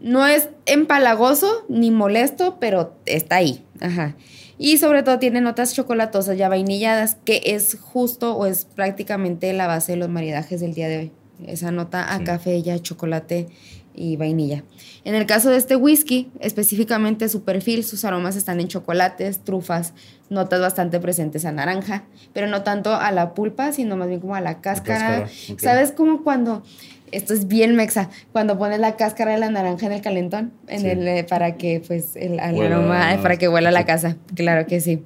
No 0.00 0.26
es 0.26 0.48
empalagoso 0.64 1.66
ni 1.68 1.90
molesto, 1.90 2.56
pero 2.58 2.94
está 3.04 3.36
ahí. 3.36 3.62
Ajá. 3.80 4.14
Y 4.58 4.78
sobre 4.78 5.02
todo 5.02 5.18
tiene 5.18 5.40
notas 5.40 5.74
chocolatosas 5.74 6.36
ya 6.36 6.48
vainilladas, 6.48 7.16
que 7.24 7.40
es 7.46 7.78
justo 7.80 8.36
o 8.36 8.46
es 8.46 8.66
prácticamente 8.66 9.52
la 9.52 9.66
base 9.66 9.92
de 9.92 9.98
los 9.98 10.08
maridajes 10.08 10.60
del 10.60 10.74
día 10.74 10.88
de 10.88 10.98
hoy. 10.98 11.12
Esa 11.46 11.70
nota 11.70 12.14
a 12.14 12.22
café, 12.22 12.60
ya 12.62 12.78
chocolate 12.78 13.48
y 13.94 14.16
vainilla. 14.16 14.62
En 15.04 15.14
el 15.14 15.26
caso 15.26 15.50
de 15.50 15.56
este 15.56 15.76
whisky, 15.76 16.30
específicamente 16.40 17.28
su 17.28 17.42
perfil, 17.42 17.84
sus 17.84 18.04
aromas 18.04 18.36
están 18.36 18.60
en 18.60 18.68
chocolates, 18.68 19.40
trufas, 19.40 19.94
notas 20.28 20.60
bastante 20.60 21.00
presentes 21.00 21.44
a 21.44 21.52
naranja, 21.52 22.04
pero 22.32 22.46
no 22.46 22.62
tanto 22.62 22.94
a 22.94 23.10
la 23.12 23.34
pulpa, 23.34 23.72
sino 23.72 23.96
más 23.96 24.08
bien 24.08 24.20
como 24.20 24.34
a 24.34 24.40
la 24.40 24.60
cáscara. 24.60 25.28
¿Sabes 25.58 25.92
como 25.92 26.22
cuando 26.22 26.62
esto 27.12 27.34
es 27.34 27.48
bien 27.48 27.74
mexa, 27.76 28.10
cuando 28.32 28.58
pones 28.58 28.78
la 28.78 28.96
cáscara 28.96 29.32
de 29.32 29.38
la 29.38 29.50
naranja 29.50 29.86
en 29.86 29.92
el 29.92 30.00
calentón, 30.00 30.52
en 30.68 30.86
el, 30.86 31.06
eh, 31.06 31.24
para 31.24 31.56
que 31.56 31.82
pues 31.86 32.16
el, 32.16 32.40
aroma, 32.40 33.18
para 33.22 33.36
que 33.36 33.48
huela 33.48 33.70
la 33.70 33.84
casa, 33.84 34.16
claro 34.34 34.66
que 34.66 34.80
sí, 34.80 35.02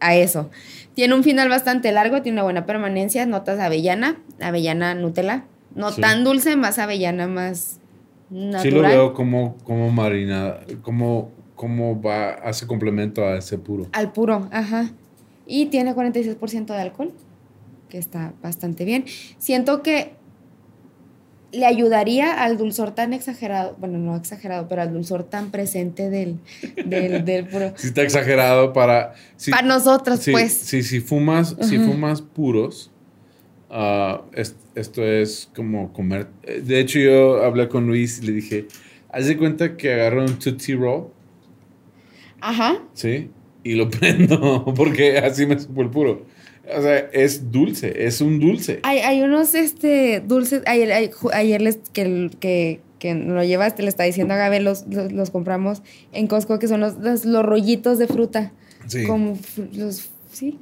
a 0.00 0.14
eso. 0.14 0.50
Tiene 0.94 1.14
un 1.14 1.24
final 1.24 1.48
bastante 1.48 1.90
largo, 1.92 2.22
tiene 2.22 2.36
una 2.36 2.44
buena 2.44 2.66
permanencia, 2.66 3.24
notas 3.24 3.58
avellana, 3.58 4.18
avellana 4.40 4.94
Nutella, 4.94 5.44
No 5.74 5.90
tan 5.92 6.22
dulce, 6.22 6.56
más 6.56 6.78
avellana, 6.78 7.28
más 7.28 7.80
natural. 8.28 8.62
Sí 8.62 8.70
lo 8.70 8.82
veo 8.82 9.14
como, 9.14 9.56
como 9.64 9.90
marinada, 9.90 10.60
como, 10.82 11.30
como 11.54 12.00
va, 12.02 12.30
hace 12.32 12.66
complemento 12.66 13.24
a 13.24 13.38
ese 13.38 13.56
puro. 13.56 13.86
Al 13.92 14.12
puro, 14.12 14.48
ajá. 14.50 14.90
Y 15.46 15.66
tiene 15.66 15.94
46% 15.94 16.66
de 16.66 16.80
alcohol, 16.80 17.12
que 17.88 17.98
está 17.98 18.34
bastante 18.42 18.84
bien. 18.84 19.04
Siento 19.38 19.82
que 19.82 20.14
le 21.52 21.66
ayudaría 21.66 22.42
al 22.42 22.56
dulzor 22.56 22.94
tan 22.94 23.12
exagerado, 23.12 23.76
bueno, 23.78 23.98
no 23.98 24.16
exagerado, 24.16 24.66
pero 24.68 24.82
al 24.82 24.92
dulzor 24.92 25.24
tan 25.24 25.50
presente 25.50 26.08
del, 26.08 26.38
del, 26.86 27.46
puro. 27.50 27.72
Sí 27.76 27.88
está 27.88 28.02
exagerado 28.02 28.72
para... 28.72 29.14
para 29.50 29.66
nosotros, 29.66 30.26
pues. 30.30 30.52
Sí, 30.52 30.82
si 30.82 31.00
fumas, 31.00 31.54
si 31.60 31.78
fumas 31.78 32.22
puros, 32.22 32.90
ah, 33.70 34.22
esto 34.74 35.04
es 35.04 35.50
como 35.54 35.92
comer... 35.92 36.28
De 36.42 36.80
hecho, 36.80 36.98
yo 36.98 37.44
hablé 37.44 37.68
con 37.68 37.86
Luis 37.86 38.20
y 38.22 38.26
le 38.26 38.32
dije, 38.32 38.66
haz 39.10 39.26
de 39.26 39.36
cuenta 39.36 39.76
que 39.76 39.92
agarro 39.92 40.22
un 40.22 40.38
Tootsie 40.38 40.76
Roll. 40.76 41.08
Ajá. 42.40 42.82
Sí, 42.94 43.30
y 43.62 43.74
lo 43.74 43.90
prendo, 43.90 44.64
porque 44.74 45.18
así 45.18 45.44
me 45.44 45.58
supo 45.58 45.82
el 45.82 45.90
puro. 45.90 46.24
O 46.68 46.80
sea, 46.80 46.98
es 47.12 47.50
dulce, 47.50 48.06
es 48.06 48.20
un 48.20 48.38
dulce. 48.38 48.80
Hay, 48.84 48.98
hay 48.98 49.22
unos 49.22 49.54
este, 49.54 50.20
dulces, 50.20 50.62
ayer, 50.66 51.10
ayer 51.32 51.60
les, 51.60 51.78
que, 51.92 52.30
que, 52.38 52.80
que 53.00 53.14
lo 53.14 53.42
llevaste, 53.42 53.82
le 53.82 53.88
está 53.88 54.04
diciendo 54.04 54.34
a 54.34 54.36
Gabe, 54.36 54.60
los, 54.60 54.86
los, 54.86 55.30
compramos 55.30 55.82
en 56.12 56.28
Costco, 56.28 56.60
que 56.60 56.68
son 56.68 56.80
los, 56.80 56.98
los, 56.98 57.44
rollitos 57.44 57.98
de 57.98 58.06
fruta. 58.06 58.52
Sí. 58.86 59.04
Como 59.04 59.36
los, 59.72 60.10
sí. 60.30 60.60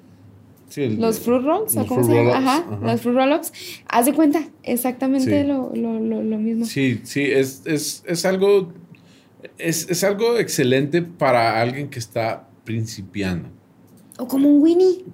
sí 0.71 0.89
los 0.89 1.21
fruit 1.21 1.43
rolls, 1.43 1.77
¿o 1.77 1.87
cómo 1.87 2.03
se 2.03 2.15
llama? 2.15 2.39
Ajá, 2.39 2.79
los 2.83 3.01
fruit 3.03 3.17
roll-ups. 3.17 3.53
Haz 3.87 4.07
de 4.07 4.15
cuenta, 4.15 4.49
exactamente 4.63 5.45
lo, 5.45 5.71
lo, 5.75 6.01
lo, 6.01 6.23
lo, 6.23 6.39
mismo. 6.39 6.65
Sí, 6.65 7.03
sí, 7.05 7.25
es, 7.25 7.61
es, 7.67 8.03
es 8.07 8.25
algo, 8.25 8.73
es, 9.59 9.91
es 9.91 10.03
algo 10.03 10.39
excelente 10.39 11.03
para 11.03 11.61
alguien 11.61 11.91
que 11.91 11.99
está 11.99 12.49
principiando. 12.65 13.51
O 14.17 14.27
como 14.27 14.49
un 14.49 14.63
Winnie. 14.63 15.05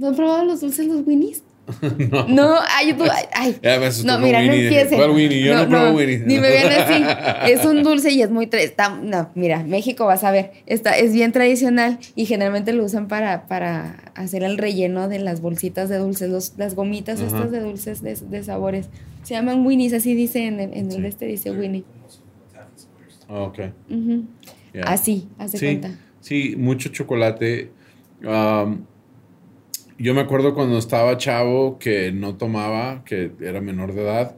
¿No 0.00 0.08
han 0.08 0.16
probado 0.16 0.44
los 0.46 0.62
dulces 0.62 0.86
los 0.86 1.06
Winnies? 1.06 1.42
no. 2.10 2.26
No, 2.26 2.56
ay, 2.74 2.96
ay, 3.32 3.56
no, 4.04 4.18
mira, 4.18 4.42
no 4.42 4.52
empiecen. 4.52 4.96
¿Cuál 4.98 5.10
Winnie? 5.10 5.44
Yo 5.44 5.54
no, 5.54 5.66
no 5.66 5.94
Winnie. 5.94 6.20
Ni 6.20 6.38
me 6.38 6.48
ven 6.48 6.72
así. 6.72 7.52
Es 7.52 7.66
un 7.66 7.82
dulce 7.82 8.10
y 8.10 8.22
es 8.22 8.30
muy... 8.30 8.48
Está, 8.50 8.88
no, 8.88 9.30
mira, 9.34 9.62
México 9.62 10.06
vas 10.06 10.24
a 10.24 10.30
ver. 10.30 10.52
Está, 10.64 10.96
es 10.96 11.12
bien 11.12 11.32
tradicional 11.32 11.98
y 12.16 12.24
generalmente 12.24 12.72
lo 12.72 12.82
usan 12.82 13.08
para, 13.08 13.46
para 13.46 14.10
hacer 14.14 14.42
el 14.42 14.56
relleno 14.56 15.06
de 15.06 15.18
las 15.18 15.42
bolsitas 15.42 15.90
de 15.90 15.98
dulces, 15.98 16.30
los, 16.30 16.54
las 16.56 16.74
gomitas 16.74 17.20
estas 17.20 17.50
de 17.50 17.60
dulces 17.60 18.00
de, 18.00 18.14
de, 18.16 18.42
sabores. 18.42 18.88
Se 19.22 19.34
llaman 19.34 19.66
Winnies, 19.66 19.92
así 19.92 20.14
dice 20.14 20.46
en 20.46 20.60
el, 20.60 20.72
en 20.72 20.90
el 20.90 21.04
este, 21.04 21.26
dice 21.26 21.50
Winnie. 21.50 21.84
Oh, 23.28 23.44
ok. 23.44 23.58
Así, 24.82 25.28
hace 25.38 25.58
sí, 25.58 25.66
cuenta. 25.66 25.98
Sí, 26.20 26.54
mucho 26.56 26.88
chocolate. 26.88 27.70
Um, 28.24 28.86
yo 30.00 30.14
me 30.14 30.22
acuerdo 30.22 30.54
cuando 30.54 30.78
estaba 30.78 31.16
chavo 31.18 31.78
que 31.78 32.10
no 32.10 32.36
tomaba, 32.36 33.04
que 33.04 33.32
era 33.40 33.60
menor 33.60 33.92
de 33.92 34.02
edad 34.02 34.36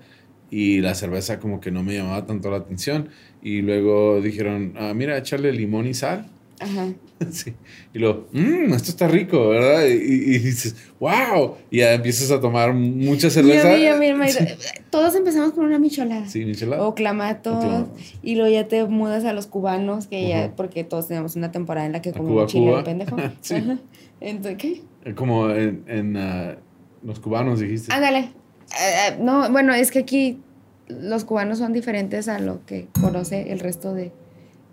y 0.50 0.80
la 0.80 0.94
cerveza 0.94 1.38
como 1.38 1.60
que 1.60 1.70
no 1.70 1.84
me 1.84 1.94
llamaba 1.94 2.26
tanto 2.26 2.50
la 2.50 2.58
atención. 2.58 3.08
Y 3.42 3.62
luego 3.62 4.20
dijeron, 4.20 4.74
ah, 4.76 4.92
mira, 4.92 5.16
echarle 5.16 5.52
limón 5.52 5.86
y 5.86 5.94
sal. 5.94 6.26
Ajá. 6.60 6.88
Sí. 7.30 7.54
Y 7.94 8.00
luego, 8.00 8.26
mmm, 8.32 8.74
esto 8.74 8.90
está 8.90 9.06
rico, 9.06 9.50
¿verdad? 9.50 9.86
Y, 9.86 10.38
dices, 10.38 10.74
wow. 10.98 11.54
Y 11.70 11.78
ya 11.78 11.94
empiezas 11.94 12.32
a 12.32 12.40
tomar 12.40 12.74
mucha 12.74 13.30
cerveza. 13.30 13.76
Mira, 13.76 13.96
mira, 13.96 14.16
mira, 14.16 14.56
Todos 14.90 15.14
empezamos 15.14 15.52
con 15.52 15.66
una 15.66 15.78
micholada. 15.78 16.26
Sí, 16.26 16.44
micholada. 16.44 16.82
O 16.82 16.96
clamatos. 16.96 17.86
Y 18.24 18.34
luego 18.34 18.52
ya 18.52 18.66
te 18.66 18.84
mudas 18.86 19.24
a 19.24 19.32
los 19.32 19.46
cubanos, 19.46 20.08
que 20.08 20.26
ya, 20.26 20.52
porque 20.56 20.82
todos 20.82 21.06
tenemos 21.06 21.36
una 21.36 21.52
temporada 21.52 21.86
en 21.86 21.92
la 21.92 22.02
que 22.02 22.10
comemos 22.10 22.50
chile, 22.50 22.76
el 22.76 22.82
pendejo. 22.82 23.16
sí. 23.40 23.54
Ajá. 23.54 23.78
Entonces, 24.20 24.58
¿qué? 24.58 24.80
Eh, 25.04 25.14
como 25.14 25.50
en, 25.50 25.84
en 25.86 26.16
uh, 26.16 26.56
los 27.02 27.20
cubanos 27.20 27.60
dijiste. 27.60 27.92
Ándale. 27.92 28.32
Uh, 28.70 29.24
no, 29.24 29.50
bueno, 29.50 29.74
es 29.74 29.90
que 29.90 30.00
aquí 30.00 30.40
los 30.88 31.24
cubanos 31.24 31.58
son 31.58 31.72
diferentes 31.72 32.28
a 32.28 32.38
lo 32.38 32.64
que 32.66 32.88
conoce 33.00 33.52
el 33.52 33.60
resto 33.60 33.94
de... 33.94 34.12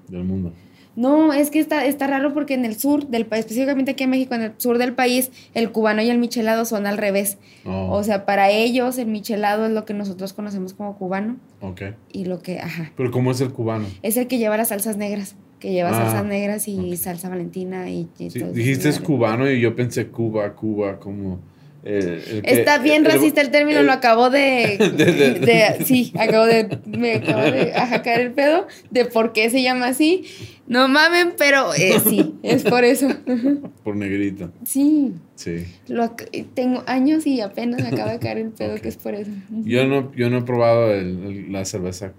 Del 0.07 0.23
mundo. 0.23 0.53
No, 0.95 1.31
es 1.31 1.49
que 1.49 1.59
está, 1.59 1.85
está 1.85 2.07
raro 2.07 2.33
porque 2.33 2.55
en 2.55 2.65
el 2.65 2.77
sur 2.77 3.07
del 3.07 3.25
país, 3.25 3.41
específicamente 3.41 3.91
aquí 3.91 4.03
en 4.03 4.09
México, 4.09 4.35
en 4.35 4.41
el 4.41 4.53
sur 4.57 4.77
del 4.77 4.93
país, 4.93 5.31
el 5.53 5.71
cubano 5.71 6.01
y 6.01 6.09
el 6.09 6.17
michelado 6.17 6.65
son 6.65 6.87
al 6.87 6.97
revés. 6.97 7.37
Oh. 7.63 7.89
O 7.91 8.03
sea, 8.03 8.25
para 8.25 8.49
ellos 8.49 8.97
el 8.97 9.07
michelado 9.07 9.67
es 9.67 9.71
lo 9.71 9.85
que 9.85 9.93
nosotros 9.93 10.33
conocemos 10.33 10.73
como 10.73 10.97
cubano. 10.97 11.37
Ok. 11.61 11.81
Y 12.11 12.25
lo 12.25 12.39
que, 12.39 12.59
ajá. 12.59 12.91
Pero 12.97 13.11
¿cómo 13.11 13.31
es 13.31 13.39
el 13.39 13.53
cubano? 13.53 13.85
Es 14.01 14.17
el 14.17 14.27
que 14.27 14.39
lleva 14.39 14.57
las 14.57 14.69
salsas 14.69 14.97
negras 14.97 15.35
que 15.59 15.71
lleva 15.71 15.89
ah, 15.89 15.93
salsas 15.93 16.25
negras 16.25 16.67
y 16.67 16.95
salsa 16.97 17.29
valentina 17.29 17.89
y, 17.89 18.07
dijiste 18.17 18.89
es 18.89 18.99
cubano 18.99 19.49
y 19.49 19.59
yo 19.59 19.75
pensé 19.75 20.07
Cuba, 20.07 20.55
Cuba, 20.55 20.99
como... 20.99 21.39
Está 21.81 22.79
bien 22.79 23.05
racista 23.05 23.39
el 23.39 23.51
término, 23.51 23.83
lo 23.83 23.93
acabo 23.93 24.29
de, 24.29 24.77
de, 24.77 25.85
Sí, 25.85 26.11
acabo 26.19 26.45
de. 26.45 26.77
Me 26.85 27.15
acabo 27.15 27.39
de 27.39 27.71
caer 28.03 28.19
el 28.19 28.31
pedo 28.33 28.67
de 28.91 29.05
por 29.05 29.31
qué 29.31 29.49
se 29.49 29.63
llama 29.63 29.87
así. 29.87 30.25
No 30.67 30.89
mamen, 30.89 31.35
pero 31.37 31.73
eh, 31.73 32.01
sí, 32.03 32.35
es 32.43 32.63
por 32.63 32.83
eso. 32.83 33.07
Por 33.83 33.95
negrito. 33.95 34.51
Sí. 34.65 35.13
Sí. 35.35 35.65
Lo, 35.87 36.11
tengo 36.53 36.83
años 36.85 37.25
y 37.25 37.39
apenas 37.39 37.81
me 37.81 37.87
acaba 37.87 38.11
de 38.11 38.19
caer 38.19 38.39
el 38.39 38.49
pedo 38.49 38.75
que 38.75 38.89
es 38.89 38.97
por 38.97 39.15
eso. 39.15 39.31
Yo 39.49 39.87
no, 39.87 40.13
yo 40.13 40.29
no 40.29 40.39
he 40.39 40.41
probado 40.41 40.91
la 40.93 41.63
cerveza 41.63 42.11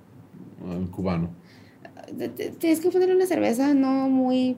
cubano 0.91 1.31
tienes 2.59 2.81
que 2.81 2.91
ponerle 2.91 3.17
una 3.17 3.27
cerveza 3.27 3.75
no 3.75 4.09
muy... 4.09 4.57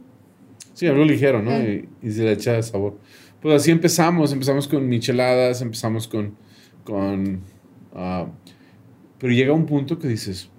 Sí, 0.75 0.87
algo 0.87 1.05
ligero, 1.05 1.43
¿no? 1.43 1.51
Ah. 1.51 1.62
Y, 1.62 2.11
se 2.11 2.25
le 2.25 2.33
echa 2.33 2.62
sabor. 2.62 2.99
Pues 3.41 3.55
así 3.55 3.71
empezamos, 3.71 4.33
empezamos 4.33 4.69
con 4.69 4.88
micheladas, 4.88 5.61
empezamos 5.62 6.09
con... 6.09 6.37
con 6.85 7.41
ah, 7.95 8.27
pero 9.19 9.33
llega 9.33 9.53
un 9.53 9.67
punto 9.67 9.99
que 9.99 10.09
dices, 10.09 10.51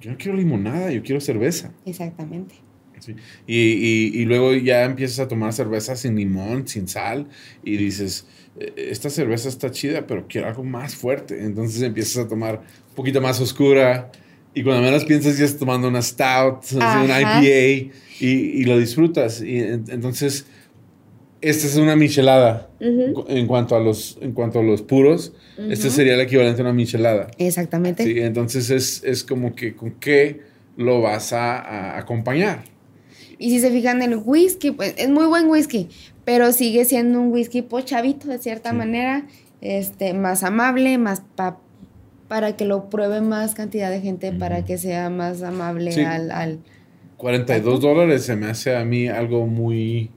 yo 0.00 0.10
no 0.10 0.18
quiero 0.18 0.36
limonada, 0.36 0.90
yo 0.90 1.02
quiero 1.02 1.20
cerveza. 1.20 1.72
Exactamente. 1.84 2.54
Sí. 2.98 3.14
Y, 3.46 3.56
y, 3.56 4.20
y, 4.20 4.24
luego 4.26 4.52
ya 4.54 4.84
empiezas 4.84 5.20
a 5.20 5.28
tomar 5.28 5.54
cerveza 5.54 5.96
sin 5.96 6.16
limón, 6.16 6.68
sin 6.68 6.86
sal, 6.86 7.28
y 7.64 7.78
dices, 7.78 8.26
e, 8.58 8.90
esta 8.90 9.08
cerveza 9.08 9.48
está 9.48 9.70
chida, 9.70 10.06
pero 10.06 10.26
quiero 10.28 10.48
algo 10.48 10.64
más 10.64 10.94
fuerte. 10.94 11.44
Entonces 11.44 11.82
empiezas 11.82 12.24
a 12.24 12.28
tomar 12.28 12.56
un 12.88 12.94
poquito 12.94 13.20
más 13.20 13.40
oscura, 13.40 14.10
y 14.54 14.62
cuando 14.62 14.82
menos 14.82 15.04
piensas 15.04 15.38
ya 15.38 15.44
estás 15.44 15.60
tomando 15.60 15.88
una 15.88 16.02
stout, 16.02 16.72
una 16.72 17.20
IPA 17.20 17.90
y, 18.20 18.26
y, 18.26 18.64
lo 18.64 18.78
disfrutas. 18.78 19.40
Y 19.42 19.58
entonces, 19.58 20.46
esta 21.40 21.66
es 21.66 21.76
una 21.76 21.94
michelada 21.94 22.68
en, 22.80 23.46
cuanto 23.46 23.76
a 23.76 23.80
los, 23.80 24.18
en 24.20 24.32
cuanto 24.32 24.58
a 24.58 24.62
los 24.62 24.82
puros. 24.82 25.32
Este 25.56 25.90
sería 25.90 26.14
el 26.14 26.20
equivalente 26.20 26.62
a 26.62 26.64
una 26.64 26.72
michelada. 26.72 27.30
Exactamente. 27.38 28.04
Sí, 28.04 28.18
entonces 28.18 28.70
es, 28.70 29.04
es 29.04 29.22
como 29.22 29.54
que 29.54 29.74
con 29.74 29.92
qué 29.92 30.40
lo 30.76 31.00
vas 31.00 31.32
a, 31.32 31.98
acompañar. 31.98 32.64
Y 33.38 33.50
si 33.50 33.60
se 33.60 33.70
fijan 33.70 34.02
el 34.02 34.16
whisky, 34.16 34.72
pues 34.72 34.94
es 34.98 35.08
muy 35.08 35.26
buen 35.26 35.48
whisky, 35.48 35.88
pero 36.24 36.52
sigue 36.52 36.84
siendo 36.84 37.20
un 37.20 37.32
whisky 37.32 37.62
pochavito 37.62 38.28
de 38.28 38.38
cierta 38.38 38.72
manera, 38.72 39.26
este, 39.60 40.12
más 40.12 40.42
amable, 40.42 40.98
más 40.98 41.22
pa 41.36 41.58
para 42.30 42.54
que 42.54 42.64
lo 42.64 42.88
pruebe 42.88 43.20
más 43.20 43.56
cantidad 43.56 43.90
de 43.90 44.00
gente, 44.00 44.30
para 44.30 44.64
que 44.64 44.78
sea 44.78 45.10
más 45.10 45.42
amable 45.42 46.06
al, 46.06 46.30
al... 46.30 46.60
42 47.16 47.80
dólares 47.80 48.22
se 48.22 48.36
me 48.36 48.46
hace 48.46 48.76
a 48.76 48.84
mí 48.84 49.08
algo 49.08 49.48
muy 49.48 50.10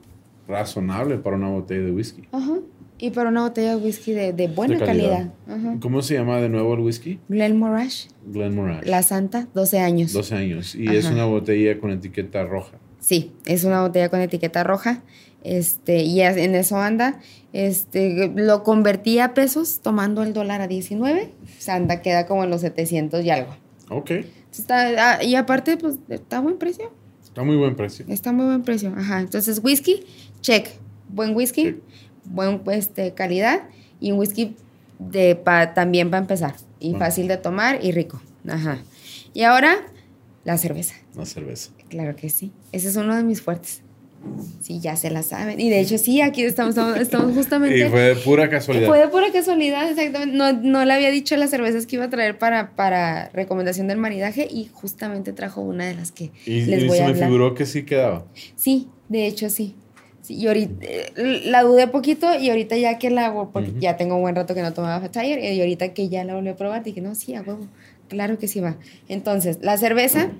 razonable 0.46 1.18
para 1.18 1.34
una 1.34 1.48
botella 1.48 1.86
de 1.86 1.90
whisky. 1.90 2.22
Ajá. 2.30 2.58
Y 2.98 3.10
para 3.10 3.30
una 3.30 3.42
botella 3.42 3.70
de 3.74 3.84
whisky 3.84 4.12
de, 4.12 4.32
de 4.32 4.46
buena 4.46 4.78
calidad. 4.78 5.34
¿Cómo 5.80 6.02
se 6.02 6.14
llama 6.14 6.40
de 6.40 6.48
nuevo 6.48 6.74
el 6.74 6.80
whisky? 6.82 7.18
Glenmorangie. 7.28 8.10
Glenmorangie. 8.28 8.88
La 8.88 9.02
Santa, 9.02 9.48
12 9.52 9.80
años. 9.80 10.12
12 10.12 10.34
años. 10.36 10.74
Y 10.76 10.94
es 10.94 11.06
una 11.06 11.24
botella 11.24 11.80
con 11.80 11.90
etiqueta 11.90 12.44
roja. 12.44 12.78
Sí, 13.00 13.32
es 13.44 13.64
una 13.64 13.80
botella 13.82 14.08
con 14.08 14.20
etiqueta 14.20 14.62
roja. 14.62 15.02
Este, 15.44 16.02
y 16.02 16.22
en 16.22 16.54
eso 16.54 16.78
anda. 16.78 17.20
Este, 17.52 18.32
lo 18.34 18.64
convertí 18.64 19.20
a 19.20 19.34
pesos 19.34 19.80
tomando 19.80 20.22
el 20.24 20.32
dólar 20.32 20.60
a 20.62 20.66
19. 20.66 21.30
O 21.42 21.60
sea, 21.60 21.76
anda, 21.76 22.02
queda 22.02 22.26
como 22.26 22.42
en 22.42 22.50
los 22.50 22.62
700 22.62 23.24
y 23.24 23.30
algo. 23.30 23.54
Ok. 23.90 24.10
Está, 24.50 25.18
ah, 25.18 25.22
y 25.22 25.34
aparte, 25.36 25.76
pues, 25.76 25.98
está 26.08 26.38
a 26.38 26.40
buen 26.40 26.58
precio. 26.58 26.90
Está 27.22 27.44
muy 27.44 27.56
buen 27.56 27.76
precio. 27.76 28.04
Está 28.08 28.32
muy 28.32 28.46
buen 28.46 28.62
precio, 28.62 28.92
ajá. 28.96 29.20
Entonces, 29.20 29.60
whisky, 29.62 30.04
check. 30.40 30.68
Buen 31.08 31.36
whisky, 31.36 31.76
buen 32.24 32.62
este, 32.72 33.12
calidad 33.12 33.68
y 34.00 34.10
un 34.12 34.18
whisky 34.18 34.56
de 34.98 35.36
pa, 35.36 35.74
también 35.74 36.10
para 36.10 36.22
empezar. 36.22 36.56
Y 36.80 36.94
fácil 36.94 37.28
de 37.28 37.36
tomar 37.36 37.84
y 37.84 37.92
rico. 37.92 38.20
Ajá. 38.48 38.78
Y 39.32 39.42
ahora, 39.42 39.76
la 40.44 40.58
cerveza. 40.58 40.94
La 41.14 41.26
cerveza. 41.26 41.70
Claro 41.88 42.16
que 42.16 42.30
sí. 42.30 42.52
Ese 42.72 42.88
es 42.88 42.96
uno 42.96 43.14
de 43.14 43.22
mis 43.22 43.42
fuertes. 43.42 43.83
Sí, 44.60 44.80
ya 44.80 44.96
se 44.96 45.10
la 45.10 45.22
saben. 45.22 45.60
Y 45.60 45.68
de 45.68 45.80
hecho, 45.80 45.98
sí, 45.98 46.20
aquí 46.20 46.42
estamos, 46.42 46.76
estamos, 46.98 47.32
justamente. 47.34 47.86
Y 47.86 47.88
fue 47.90 48.00
de 48.00 48.16
pura 48.16 48.48
casualidad. 48.48 48.88
Fue 48.88 48.98
de 48.98 49.08
pura 49.08 49.30
casualidad, 49.32 49.88
exactamente. 49.90 50.36
No, 50.36 50.52
no 50.52 50.84
le 50.84 50.92
había 50.92 51.10
dicho 51.10 51.36
las 51.36 51.50
cervezas 51.50 51.86
que 51.86 51.96
iba 51.96 52.06
a 52.06 52.10
traer 52.10 52.38
para, 52.38 52.70
para 52.74 53.28
recomendación 53.30 53.88
del 53.88 53.98
maridaje 53.98 54.48
y 54.50 54.70
justamente 54.72 55.32
trajo 55.32 55.60
una 55.60 55.86
de 55.86 55.94
las 55.94 56.12
que 56.12 56.30
y, 56.46 56.62
les 56.62 56.86
voy 56.86 56.98
a 56.98 57.06
hablar. 57.06 57.20
me 57.20 57.26
figuró 57.26 57.54
que 57.54 57.66
sí 57.66 57.84
quedaba. 57.84 58.24
Sí, 58.56 58.88
de 59.08 59.26
hecho, 59.26 59.50
sí. 59.50 59.74
sí 60.22 60.34
y 60.34 60.46
ahorita 60.46 60.86
la 61.16 61.62
dudé 61.62 61.86
poquito 61.88 62.34
y 62.38 62.48
ahorita 62.48 62.76
ya 62.76 62.98
que 62.98 63.10
la 63.10 63.26
hago, 63.26 63.50
porque 63.50 63.74
ya 63.78 63.96
tengo 63.96 64.16
un 64.16 64.22
buen 64.22 64.34
rato 64.34 64.54
que 64.54 64.62
no 64.62 64.72
tomaba 64.72 65.00
Fat 65.00 65.16
y 65.24 65.60
ahorita 65.60 65.92
que 65.92 66.08
ya 66.08 66.24
la 66.24 66.34
volví 66.34 66.48
a 66.48 66.56
probar, 66.56 66.82
dije, 66.82 67.00
no, 67.00 67.14
sí, 67.14 67.34
a 67.34 67.42
huevo. 67.42 67.68
Claro 68.08 68.38
que 68.38 68.48
sí 68.48 68.60
va. 68.60 68.76
Entonces, 69.08 69.58
la 69.62 69.76
cerveza 69.76 70.30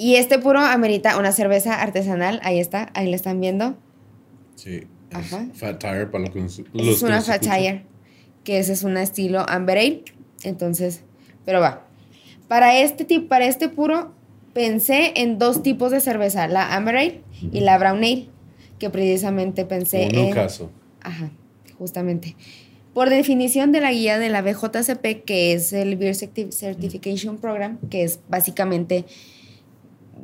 y 0.00 0.16
este 0.16 0.38
puro 0.38 0.60
amerita 0.60 1.18
una 1.18 1.30
cerveza 1.30 1.74
artesanal. 1.74 2.40
Ahí 2.42 2.58
está, 2.58 2.90
ahí 2.94 3.10
la 3.10 3.16
están 3.16 3.38
viendo. 3.38 3.76
Sí. 4.54 4.86
Ajá. 5.12 5.46
Fat 5.52 5.78
Tire 5.78 6.06
para 6.06 6.24
lo 6.24 6.32
que 6.32 6.40
los 6.40 6.58
Es 6.58 7.02
una 7.02 7.20
Fat 7.20 7.42
Tire, 7.42 7.84
que 8.42 8.58
ese 8.60 8.72
es 8.72 8.82
un 8.82 8.96
estilo 8.96 9.44
Amber 9.46 9.76
Ale. 9.76 10.04
Entonces, 10.42 11.02
pero 11.44 11.60
va. 11.60 11.86
Para 12.48 12.78
este 12.78 13.04
tipo, 13.04 13.28
para 13.28 13.44
este 13.44 13.68
puro, 13.68 14.14
pensé 14.54 15.12
en 15.16 15.38
dos 15.38 15.62
tipos 15.62 15.90
de 15.90 16.00
cerveza, 16.00 16.48
la 16.48 16.74
Amber 16.74 16.96
Ale 16.96 17.20
y 17.52 17.60
la 17.60 17.76
Brown 17.76 17.98
Ale, 17.98 18.30
que 18.78 18.88
precisamente 18.88 19.66
pensé 19.66 20.04
en... 20.04 20.18
un 20.18 20.30
caso. 20.30 20.70
Ajá, 21.02 21.30
justamente. 21.76 22.36
Por 22.94 23.10
definición 23.10 23.70
de 23.70 23.82
la 23.82 23.92
guía 23.92 24.18
de 24.18 24.30
la 24.30 24.40
BJCP, 24.40 25.26
que 25.26 25.52
es 25.52 25.74
el 25.74 25.96
Beer 25.96 26.14
Certification 26.14 27.36
Program, 27.36 27.76
que 27.90 28.02
es 28.02 28.20
básicamente 28.30 29.04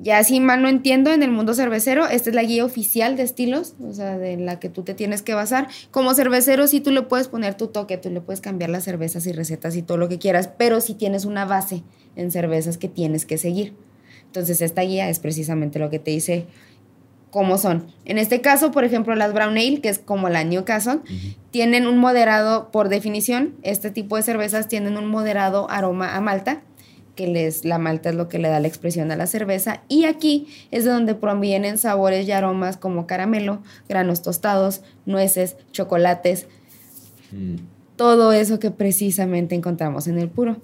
ya 0.02 0.22
si 0.24 0.40
mal 0.40 0.62
no 0.62 0.68
entiendo, 0.68 1.12
en 1.12 1.22
el 1.22 1.30
mundo 1.30 1.54
cervecero, 1.54 2.06
esta 2.06 2.30
es 2.30 2.36
la 2.36 2.42
guía 2.42 2.64
oficial 2.64 3.16
de 3.16 3.22
estilos, 3.22 3.74
o 3.80 3.92
sea, 3.92 4.18
de 4.18 4.36
la 4.36 4.58
que 4.58 4.68
tú 4.68 4.82
te 4.82 4.94
tienes 4.94 5.22
que 5.22 5.34
basar. 5.34 5.68
Como 5.90 6.14
cervecero, 6.14 6.66
sí 6.66 6.80
tú 6.80 6.90
le 6.90 7.02
puedes 7.02 7.28
poner 7.28 7.54
tu 7.56 7.68
toque, 7.68 7.96
tú 7.96 8.10
le 8.10 8.20
puedes 8.20 8.40
cambiar 8.40 8.70
las 8.70 8.84
cervezas 8.84 9.26
y 9.26 9.32
recetas 9.32 9.76
y 9.76 9.82
todo 9.82 9.96
lo 9.96 10.08
que 10.08 10.18
quieras, 10.18 10.48
pero 10.56 10.80
si 10.80 10.94
tienes 10.94 11.24
una 11.24 11.44
base 11.44 11.82
en 12.16 12.30
cervezas 12.30 12.78
que 12.78 12.88
tienes 12.88 13.26
que 13.26 13.38
seguir. 13.38 13.74
Entonces, 14.26 14.60
esta 14.60 14.82
guía 14.82 15.08
es 15.08 15.18
precisamente 15.18 15.78
lo 15.78 15.90
que 15.90 15.98
te 15.98 16.10
dice 16.10 16.46
cómo 17.30 17.58
son. 17.58 17.86
En 18.04 18.18
este 18.18 18.40
caso, 18.40 18.70
por 18.70 18.84
ejemplo, 18.84 19.14
las 19.14 19.32
Brown 19.32 19.58
Ale, 19.58 19.80
que 19.80 19.88
es 19.88 19.98
como 19.98 20.28
la 20.28 20.44
Newcastle, 20.44 21.00
tienen 21.50 21.86
un 21.86 21.98
moderado, 21.98 22.70
por 22.70 22.88
definición, 22.88 23.54
este 23.62 23.90
tipo 23.90 24.16
de 24.16 24.22
cervezas 24.22 24.68
tienen 24.68 24.96
un 24.96 25.06
moderado 25.06 25.70
aroma 25.70 26.16
a 26.16 26.20
malta 26.20 26.62
que 27.16 27.26
les, 27.26 27.64
la 27.64 27.78
malta 27.78 28.10
es 28.10 28.14
lo 28.14 28.28
que 28.28 28.38
le 28.38 28.48
da 28.48 28.60
la 28.60 28.68
expresión 28.68 29.10
a 29.10 29.16
la 29.16 29.26
cerveza. 29.26 29.82
Y 29.88 30.04
aquí 30.04 30.46
es 30.70 30.84
donde 30.84 31.16
provienen 31.16 31.78
sabores 31.78 32.28
y 32.28 32.32
aromas 32.32 32.76
como 32.76 33.06
caramelo, 33.06 33.62
granos 33.88 34.22
tostados, 34.22 34.82
nueces, 35.06 35.56
chocolates, 35.72 36.46
mm. 37.32 37.56
todo 37.96 38.32
eso 38.32 38.60
que 38.60 38.70
precisamente 38.70 39.56
encontramos 39.56 40.06
en 40.06 40.18
el 40.18 40.28
puro. 40.28 40.58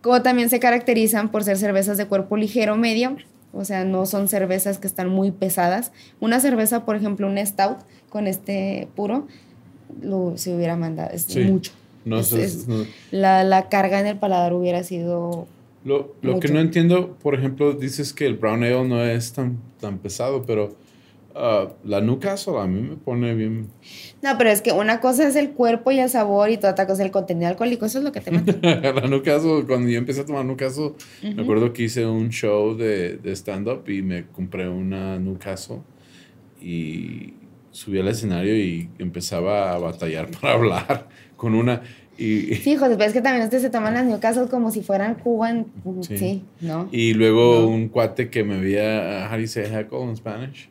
Como 0.00 0.22
también 0.22 0.48
se 0.48 0.58
caracterizan 0.58 1.30
por 1.30 1.44
ser 1.44 1.58
cervezas 1.58 1.98
de 1.98 2.06
cuerpo 2.06 2.36
ligero 2.36 2.76
medio, 2.76 3.16
o 3.52 3.64
sea, 3.64 3.84
no 3.84 4.06
son 4.06 4.28
cervezas 4.28 4.78
que 4.78 4.86
están 4.86 5.08
muy 5.08 5.30
pesadas. 5.30 5.92
Una 6.18 6.40
cerveza, 6.40 6.84
por 6.86 6.96
ejemplo, 6.96 7.26
un 7.26 7.36
stout 7.38 7.78
con 8.08 8.26
este 8.26 8.88
puro, 8.96 9.26
lo, 10.00 10.38
se 10.38 10.54
hubiera 10.54 10.76
mandado, 10.76 11.10
es 11.12 11.36
mucho. 11.36 11.72
No, 12.06 12.22
La, 13.10 13.44
la 13.44 13.68
carga 13.68 14.00
en 14.00 14.06
el 14.06 14.16
paladar 14.16 14.54
hubiera 14.54 14.82
sido 14.82 15.46
lo, 15.84 16.14
lo 16.20 16.40
que 16.40 16.48
no 16.48 16.60
entiendo, 16.60 17.16
por 17.22 17.34
ejemplo, 17.34 17.72
dices 17.72 18.12
que 18.12 18.26
el 18.26 18.36
brown 18.36 18.62
ale 18.62 18.84
no 18.84 19.02
es 19.02 19.32
tan, 19.32 19.58
tan 19.80 19.98
pesado, 19.98 20.42
pero 20.42 20.76
uh, 21.34 21.72
la 21.84 22.00
Newcastle 22.00 22.58
a 22.58 22.66
mí 22.66 22.82
me 22.82 22.96
pone 22.96 23.34
bien. 23.34 23.68
No, 24.22 24.36
pero 24.36 24.50
es 24.50 24.60
que 24.60 24.72
una 24.72 25.00
cosa 25.00 25.26
es 25.26 25.36
el 25.36 25.50
cuerpo 25.52 25.90
y 25.90 25.98
el 25.98 26.10
sabor 26.10 26.50
y 26.50 26.58
toda 26.58 26.72
otra 26.72 26.86
cosa 26.86 27.02
es 27.02 27.06
el 27.06 27.12
contenido 27.12 27.48
alcohólico, 27.48 27.86
eso 27.86 27.98
es 27.98 28.04
lo 28.04 28.12
que 28.12 28.20
te 28.20 28.30
mata. 28.30 28.54
la 28.62 29.08
Newcastle, 29.08 29.64
cuando 29.66 29.88
yo 29.88 29.98
empecé 29.98 30.20
a 30.20 30.26
tomar 30.26 30.44
Newcastle, 30.44 30.92
me 31.22 31.42
acuerdo 31.42 31.72
que 31.72 31.84
hice 31.84 32.04
un 32.06 32.28
show 32.28 32.76
de, 32.76 33.16
de 33.16 33.32
stand-up 33.32 33.88
y 33.88 34.02
me 34.02 34.26
compré 34.26 34.68
una 34.68 35.18
Newcastle 35.18 35.78
y 36.60 37.34
subí 37.70 37.98
al 37.98 38.08
escenario 38.08 38.56
y 38.56 38.90
empezaba 38.98 39.72
a 39.72 39.78
batallar 39.78 40.30
para 40.40 40.54
hablar 40.54 41.08
con 41.36 41.54
una 41.54 41.82
y, 42.20 42.54
sí, 42.56 42.76
José, 42.76 42.96
pero 42.98 43.04
es 43.04 43.14
que 43.14 43.22
también 43.22 43.44
ustedes 43.44 43.62
se 43.62 43.70
toman 43.70 43.94
las 43.94 44.04
Newcastle 44.04 44.46
como 44.50 44.70
si 44.70 44.82
fueran 44.82 45.14
Cuba 45.14 45.48
en, 45.48 45.66
sí. 46.02 46.42
¿no? 46.60 46.86
Y 46.92 47.14
luego 47.14 47.66
un 47.66 47.88
cuate 47.88 48.28
que 48.28 48.44
me 48.44 48.60
veía, 48.60 49.34
you 49.38 49.46
say 49.46 49.64
heckle 49.64 50.02
in 50.02 50.16
Spanish? 50.16 50.68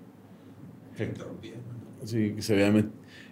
Sí, 2.05 2.33
que 2.35 2.41
se 2.43 2.53
veía 2.53 2.67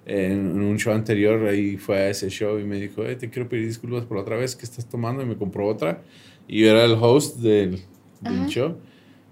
en 0.08 0.60
un 0.60 0.78
show 0.80 0.94
anterior, 0.94 1.48
ahí 1.48 1.78
fue 1.78 1.98
a 1.98 2.10
ese 2.10 2.30
show 2.30 2.58
y 2.58 2.64
me 2.64 2.78
dijo, 2.78 3.04
eh, 3.06 3.16
te 3.16 3.30
quiero 3.30 3.48
pedir 3.48 3.68
disculpas 3.68 4.06
por 4.06 4.18
la 4.18 4.24
otra 4.24 4.36
vez 4.36 4.56
que 4.56 4.66
estás 4.66 4.90
tomando 4.90 5.22
y 5.22 5.28
me 5.28 5.38
compró 5.38 5.68
otra. 5.68 6.02
Y 6.48 6.62
yo 6.62 6.72
era 6.72 6.86
el 6.86 6.98
host 7.00 7.38
del, 7.38 7.82
del 8.22 8.48
show. 8.48 8.78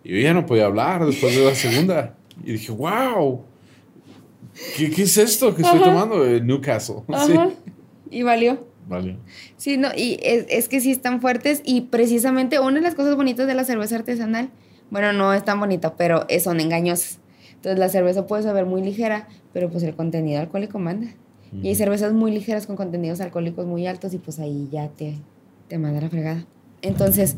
Y 0.04 0.14
yo 0.14 0.20
ya 0.20 0.36
no 0.36 0.46
podía 0.46 0.68
hablar 0.68 1.04
después 1.08 1.36
de 1.36 1.44
la 1.44 1.56
segunda. 1.56 2.16
Y 2.44 2.52
dije, 2.52 2.72
wow, 2.72 3.46
¿qué, 4.78 4.92
qué 4.92 5.02
es 5.02 5.18
esto 5.18 5.56
que 5.56 5.64
estoy 5.64 5.80
tomando? 5.80 6.24
Newcastle. 6.24 6.98
Sí. 7.26 7.34
Y 8.12 8.22
valió. 8.22 8.75
Vale. 8.88 9.18
Sí, 9.58 9.78
no, 9.78 9.90
y 9.96 10.20
es, 10.22 10.68
que 10.68 10.80
sí 10.80 10.92
están 10.92 11.22
fuertes 11.22 11.62
y 11.66 11.82
precisamente 11.82 12.60
una 12.60 12.76
de 12.76 12.82
las 12.82 12.96
cosas 12.96 13.16
bonitas 13.16 13.48
de 13.48 13.56
la 13.56 13.64
cerveza 13.64 13.96
artesanal, 13.96 14.50
bueno, 14.92 15.14
no 15.14 15.34
es 15.34 15.44
tan 15.44 15.60
bonita, 15.60 15.96
pero 15.96 16.28
son 16.44 16.60
engañosas. 16.60 17.20
Entonces 17.56 17.80
la 17.80 17.90
cerveza 17.90 18.28
puede 18.28 18.44
saber 18.44 18.66
muy 18.66 18.84
ligera, 18.84 19.28
pero 19.54 19.70
pues 19.70 19.84
el 19.84 19.96
contenido 19.96 20.40
alcohólico 20.40 20.78
manda. 20.80 21.08
Y 21.62 21.70
hay 21.70 21.76
cervezas 21.76 22.12
muy 22.12 22.32
ligeras 22.32 22.68
con 22.68 22.76
contenidos 22.76 23.22
alcohólicos 23.22 23.66
muy 23.66 23.88
altos 23.88 24.14
y 24.14 24.18
pues 24.18 24.40
ahí 24.40 24.68
ya 24.72 24.90
te, 24.90 25.16
te 25.70 25.78
manda 25.78 26.02
la 26.02 26.10
fregada. 26.10 26.46
Entonces, 26.82 27.38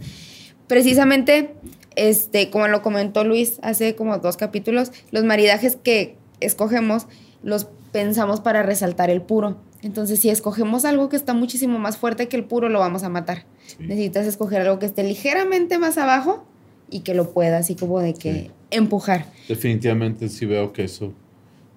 precisamente, 0.67 1.53
este, 1.95 2.49
como 2.49 2.67
lo 2.67 2.81
comentó 2.81 3.23
Luis 3.23 3.59
hace 3.61 3.95
como 3.95 4.17
dos 4.17 4.35
capítulos, 4.35 4.91
los 5.11 5.23
maridajes 5.23 5.75
que 5.75 6.17
escogemos 6.39 7.07
los 7.43 7.67
pensamos 7.91 8.41
para 8.41 8.63
resaltar 8.63 9.09
el 9.09 9.21
puro. 9.21 9.57
Entonces, 9.81 10.19
si 10.19 10.29
escogemos 10.29 10.85
algo 10.85 11.09
que 11.09 11.15
está 11.15 11.33
muchísimo 11.33 11.77
más 11.79 11.97
fuerte 11.97 12.27
que 12.27 12.37
el 12.37 12.45
puro, 12.45 12.69
lo 12.69 12.79
vamos 12.79 13.03
a 13.03 13.09
matar. 13.09 13.45
Necesitas 13.79 14.25
escoger 14.25 14.61
algo 14.61 14.79
que 14.79 14.87
esté 14.87 15.03
ligeramente 15.03 15.77
más 15.77 15.97
abajo 15.97 16.45
y 16.89 17.01
que 17.01 17.13
lo 17.13 17.31
pueda 17.31 17.59
así 17.59 17.75
como 17.75 17.99
de 17.99 18.13
que 18.13 18.51
empujar. 18.71 19.25
Definitivamente 19.47 20.29
sí 20.29 20.45
veo 20.45 20.73
que 20.73 20.85
eso, 20.85 21.13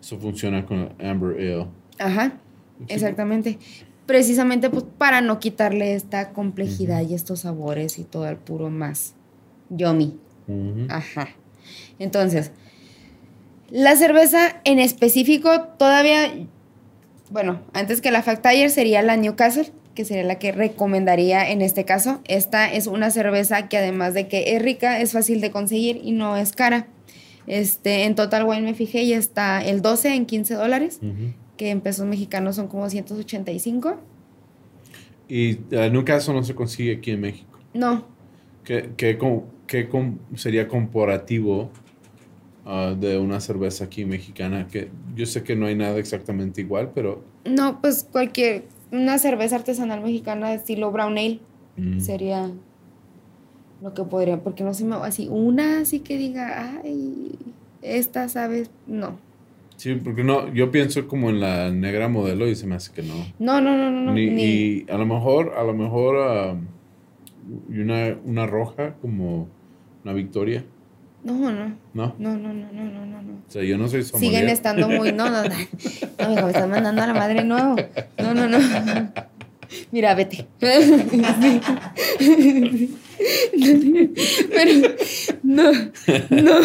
eso 0.00 0.18
funciona 0.18 0.64
con 0.64 0.92
Amber 1.00 1.36
Ale. 1.36 1.66
Ajá, 1.98 2.38
exactamente. 2.88 3.58
Precisamente 4.06 4.70
pues, 4.70 4.84
para 4.98 5.20
no 5.20 5.38
quitarle 5.38 5.94
esta 5.94 6.32
complejidad 6.32 7.02
y 7.02 7.14
estos 7.14 7.40
sabores 7.40 7.98
y 7.98 8.04
todo 8.04 8.28
el 8.28 8.36
puro 8.36 8.70
más 8.70 9.14
yummy. 9.68 10.18
Ajá. 10.88 11.28
Entonces, 11.98 12.50
la 13.70 13.94
cerveza 13.94 14.60
en 14.64 14.80
específico 14.80 15.60
todavía 15.78 16.32
bueno, 17.30 17.60
antes 17.72 18.00
que 18.00 18.10
la 18.10 18.22
Fact 18.22 18.46
sería 18.68 19.02
la 19.02 19.16
Newcastle, 19.16 19.70
que 19.94 20.04
sería 20.04 20.24
la 20.24 20.38
que 20.38 20.52
recomendaría 20.52 21.50
en 21.50 21.62
este 21.62 21.84
caso. 21.84 22.20
Esta 22.26 22.72
es 22.72 22.86
una 22.86 23.10
cerveza 23.10 23.68
que 23.68 23.78
además 23.78 24.14
de 24.14 24.28
que 24.28 24.54
es 24.54 24.62
rica, 24.62 25.00
es 25.00 25.12
fácil 25.12 25.40
de 25.40 25.50
conseguir 25.50 26.00
y 26.02 26.12
no 26.12 26.36
es 26.36 26.52
cara. 26.52 26.88
Este, 27.46 28.04
en 28.04 28.14
Total 28.14 28.44
Wine 28.44 28.62
me 28.62 28.74
fijé 28.74 29.02
y 29.02 29.12
está 29.12 29.64
el 29.64 29.82
12 29.82 30.14
en 30.14 30.26
15 30.26 30.54
dólares, 30.54 31.00
que 31.56 31.70
en 31.70 31.80
pesos 31.80 32.06
mexicanos 32.06 32.56
son 32.56 32.68
como 32.68 32.88
185. 32.88 33.96
¿Y 35.28 35.58
la 35.70 35.88
Newcastle 35.88 36.34
no 36.34 36.42
se 36.42 36.54
consigue 36.54 36.96
aquí 36.96 37.12
en 37.12 37.20
México? 37.20 37.58
No. 37.74 38.04
¿Qué, 38.64 38.90
qué, 38.96 39.18
qué 39.66 39.88
sería 40.34 40.68
comparativo 40.68 41.70
Ah, 42.72 42.94
de 42.96 43.18
una 43.18 43.40
cerveza 43.40 43.82
aquí 43.82 44.04
mexicana, 44.04 44.68
que 44.68 44.90
yo 45.16 45.26
sé 45.26 45.42
que 45.42 45.56
no 45.56 45.66
hay 45.66 45.74
nada 45.74 45.98
exactamente 45.98 46.60
igual, 46.60 46.92
pero... 46.94 47.24
No, 47.44 47.80
pues 47.80 48.06
cualquier, 48.08 48.62
una 48.92 49.18
cerveza 49.18 49.56
artesanal 49.56 50.00
mexicana 50.02 50.50
de 50.50 50.54
estilo 50.54 50.92
brown 50.92 51.18
ale 51.18 51.40
mm. 51.76 51.98
sería 51.98 52.48
lo 53.82 53.92
que 53.92 54.04
podría, 54.04 54.38
porque 54.44 54.62
no 54.62 54.72
se 54.72 54.84
me 54.84 54.94
así, 54.94 55.26
una 55.28 55.80
así 55.80 55.98
que 55.98 56.16
diga, 56.16 56.80
ay, 56.84 57.32
esta, 57.82 58.28
¿sabes? 58.28 58.70
No. 58.86 59.18
Sí, 59.74 59.96
porque 59.96 60.22
no, 60.22 60.54
yo 60.54 60.70
pienso 60.70 61.08
como 61.08 61.28
en 61.28 61.40
la 61.40 61.72
negra 61.72 62.08
modelo 62.08 62.46
y 62.46 62.54
se 62.54 62.68
me 62.68 62.76
hace 62.76 62.92
que 62.92 63.02
no. 63.02 63.14
No, 63.40 63.60
no, 63.60 63.76
no, 63.76 63.90
no. 63.90 64.16
Y 64.16 64.86
a 64.88 64.96
lo 64.96 65.06
mejor, 65.06 65.54
a 65.58 65.64
lo 65.64 65.74
mejor, 65.74 66.18
ah, 66.20 66.56
una, 67.68 68.16
una 68.24 68.46
roja 68.46 68.94
como 69.02 69.48
una 70.04 70.12
victoria. 70.12 70.64
No, 71.22 71.34
no. 71.34 71.76
¿No? 71.92 72.14
No, 72.18 72.36
no, 72.36 72.54
no, 72.54 72.72
no, 72.72 72.84
no, 73.06 73.22
no. 73.22 73.32
O 73.46 73.50
sea, 73.50 73.62
yo 73.62 73.76
no 73.76 73.88
soy 73.88 74.04
sommelier. 74.04 74.32
Siguen 74.32 74.48
estando 74.48 74.88
muy... 74.88 75.12
No, 75.12 75.28
no, 75.28 75.42
no. 75.44 75.50
No, 76.18 76.42
me 76.46 76.50
están 76.50 76.70
mandando 76.70 77.02
a 77.02 77.06
la 77.06 77.14
madre 77.14 77.44
nuevo. 77.44 77.76
No, 78.18 78.34
no, 78.34 78.48
no. 78.48 78.58
Mira, 79.92 80.14
vete. 80.14 80.46
Pero, 80.58 80.80
No, 85.42 85.72
no. 86.30 86.60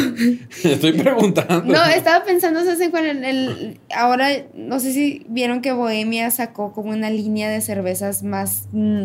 Estoy 0.64 0.94
preguntando. 0.94 1.74
No, 1.74 1.86
estaba 1.86 2.24
pensando, 2.26 2.64
¿sabes? 2.64 2.90
Con 2.90 3.06
el, 3.06 3.24
el, 3.24 3.80
ahora, 3.96 4.30
no 4.54 4.80
sé 4.80 4.94
si 4.94 5.26
vieron 5.30 5.62
que 5.62 5.72
Bohemia 5.74 6.32
sacó 6.32 6.72
como 6.72 6.92
una 6.92 7.10
línea 7.10 7.50
de 7.50 7.62
cervezas 7.62 8.24
más 8.24 8.68
mm, 8.72 9.04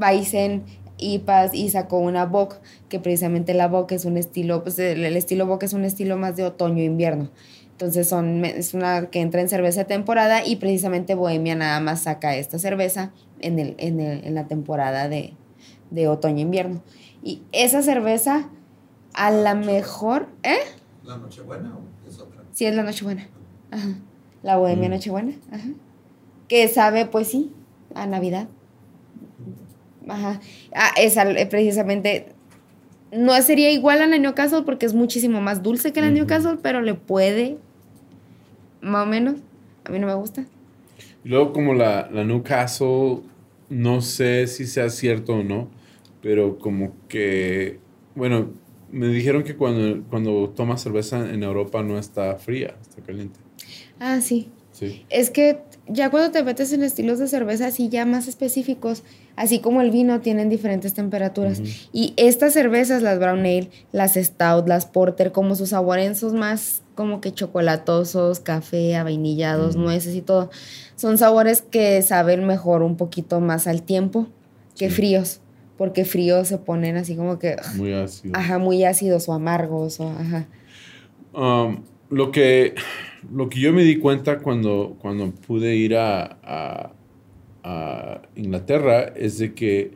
Weizen, 0.00 0.62
IPAs 1.12 1.54
y 1.54 1.68
sacó 1.70 1.98
una 1.98 2.24
Bock, 2.26 2.56
que 2.88 2.98
precisamente 3.00 3.54
la 3.54 3.68
Bock 3.68 3.92
es 3.92 4.04
un 4.04 4.16
estilo, 4.16 4.62
pues 4.62 4.78
el, 4.78 5.04
el 5.04 5.16
estilo 5.16 5.46
Bock 5.46 5.62
es 5.64 5.72
un 5.72 5.84
estilo 5.84 6.16
más 6.16 6.36
de 6.36 6.44
otoño-invierno. 6.44 7.30
Entonces 7.72 8.08
son, 8.08 8.44
es 8.44 8.72
una 8.72 9.10
que 9.10 9.20
entra 9.20 9.40
en 9.40 9.48
cerveza 9.48 9.80
de 9.80 9.86
temporada 9.86 10.46
y 10.46 10.56
precisamente 10.56 11.14
Bohemia 11.16 11.56
nada 11.56 11.80
más 11.80 12.02
saca 12.02 12.36
esta 12.36 12.58
cerveza 12.58 13.12
en, 13.40 13.58
el, 13.58 13.74
en, 13.78 13.98
el, 14.00 14.24
en 14.24 14.34
la 14.34 14.46
temporada 14.46 15.08
de, 15.08 15.34
de 15.90 16.06
otoño-invierno. 16.08 16.82
Y 17.22 17.42
esa 17.52 17.82
cerveza, 17.82 18.48
a 19.12 19.30
la 19.30 19.54
mejor, 19.54 20.28
¿eh? 20.44 20.58
¿La 21.02 21.16
Nochebuena 21.16 21.76
o 21.76 22.08
es 22.08 22.18
otra? 22.20 22.42
Sí, 22.52 22.64
es 22.66 22.74
la 22.76 22.84
Nochebuena. 22.84 23.26
Ajá. 23.70 23.98
La 24.42 24.56
Bohemia 24.56 24.88
Mm. 24.88 24.92
Nochebuena. 24.92 25.32
Ajá. 25.50 25.68
Que 26.48 26.68
sabe, 26.68 27.06
pues 27.06 27.26
sí, 27.28 27.52
a 27.94 28.06
Navidad. 28.06 28.46
Ajá. 30.08 30.40
Ah, 30.74 30.90
esa 30.96 31.30
eh, 31.30 31.46
precisamente 31.46 32.26
no 33.12 33.40
sería 33.42 33.70
igual 33.70 34.02
a 34.02 34.06
la 34.06 34.18
Newcastle 34.18 34.62
porque 34.64 34.86
es 34.86 34.94
muchísimo 34.94 35.40
más 35.40 35.62
dulce 35.62 35.92
que 35.92 36.00
la 36.00 36.08
Ujú. 36.08 36.16
Newcastle, 36.16 36.58
pero 36.62 36.80
le 36.82 36.94
puede, 36.94 37.58
más 38.80 39.06
o 39.06 39.10
menos. 39.10 39.36
A 39.84 39.90
mí 39.90 39.98
no 39.98 40.06
me 40.06 40.14
gusta. 40.14 40.44
Y 41.24 41.28
luego 41.28 41.52
como 41.52 41.74
la, 41.74 42.08
la 42.12 42.24
Newcastle, 42.24 43.20
no 43.68 44.00
sé 44.00 44.46
si 44.46 44.66
sea 44.66 44.90
cierto 44.90 45.34
o 45.34 45.42
no, 45.42 45.68
pero 46.22 46.58
como 46.58 46.94
que, 47.08 47.78
bueno, 48.14 48.50
me 48.90 49.08
dijeron 49.08 49.42
que 49.42 49.56
cuando, 49.56 50.04
cuando 50.08 50.50
tomas 50.50 50.82
cerveza 50.82 51.30
en 51.30 51.42
Europa 51.42 51.82
no 51.82 51.98
está 51.98 52.36
fría, 52.36 52.74
está 52.80 53.02
caliente. 53.02 53.38
Ah, 53.98 54.20
sí. 54.20 54.50
Sí. 54.72 55.04
Es 55.08 55.30
que 55.30 55.60
ya 55.86 56.10
cuando 56.10 56.30
te 56.30 56.42
metes 56.42 56.72
en 56.72 56.82
estilos 56.82 57.18
de 57.18 57.28
cerveza 57.28 57.66
así 57.66 57.88
ya 57.88 58.06
más 58.06 58.26
específicos, 58.28 59.02
así 59.36 59.58
como 59.60 59.80
el 59.82 59.90
vino, 59.90 60.20
tienen 60.20 60.48
diferentes 60.48 60.94
temperaturas. 60.94 61.60
Y 61.92 62.14
estas 62.16 62.52
cervezas, 62.54 63.02
las 63.02 63.18
brown 63.18 63.40
ale, 63.40 63.70
las 63.92 64.14
stout, 64.14 64.66
las 64.66 64.86
porter, 64.86 65.32
como 65.32 65.54
sus 65.54 65.70
saborenzos 65.70 66.32
más 66.32 66.82
como 66.94 67.20
que 67.20 67.32
chocolatosos, 67.34 68.38
café, 68.40 68.94
avainillados, 68.96 69.74
nueces 69.76 70.14
y 70.14 70.20
todo, 70.22 70.50
son 70.96 71.18
sabores 71.18 71.60
que 71.62 72.00
saben 72.02 72.46
mejor 72.46 72.82
un 72.82 72.96
poquito 72.96 73.40
más 73.40 73.66
al 73.66 73.82
tiempo 73.82 74.28
que 74.76 74.88
Sí. 74.90 74.94
fríos, 74.96 75.40
porque 75.76 76.04
fríos 76.04 76.46
se 76.48 76.58
ponen 76.58 76.96
así 76.96 77.16
como 77.16 77.38
que, 77.40 77.56
Muy 77.74 77.92
ácido. 77.92 78.36
ajá, 78.36 78.58
muy 78.58 78.84
ácidos 78.84 79.28
o 79.28 79.32
amargos 79.32 79.98
o 79.98 80.08
ajá. 80.08 80.46
Um, 81.32 81.82
lo, 82.10 82.30
que, 82.30 82.74
lo 83.32 83.48
que 83.48 83.60
yo 83.60 83.72
me 83.72 83.82
di 83.82 83.98
cuenta 83.98 84.38
cuando, 84.38 84.96
cuando 85.00 85.30
pude 85.32 85.74
ir 85.76 85.96
a, 85.96 86.38
a- 86.42 86.92
a 87.62 88.22
Inglaterra 88.36 89.12
es 89.16 89.38
de 89.38 89.54
que 89.54 89.92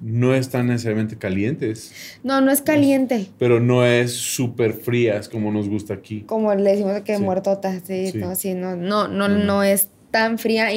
no 0.00 0.34
están 0.34 0.66
necesariamente 0.66 1.16
calientes, 1.16 1.92
No, 2.22 2.40
no 2.40 2.50
es 2.50 2.60
caliente. 2.62 3.26
pero 3.38 3.60
no 3.60 3.86
es 3.86 4.12
súper 4.12 4.72
frías 4.74 5.28
como 5.28 5.50
nos 5.52 5.68
gusta 5.68 5.94
aquí. 5.94 6.22
como 6.22 6.54
le 6.54 6.70
decimos 6.72 7.00
que 7.02 7.16
Sí. 7.16 7.22
muertota, 7.22 7.78
sí, 7.80 8.08
Sí. 8.10 8.18
no, 8.18 8.34
sí, 8.34 8.54
no, 8.54 8.76
no, 8.76 9.08
no, 9.08 9.28
no 9.28 9.62
es 9.62 9.88
tan 10.10 10.38
fría. 10.38 10.68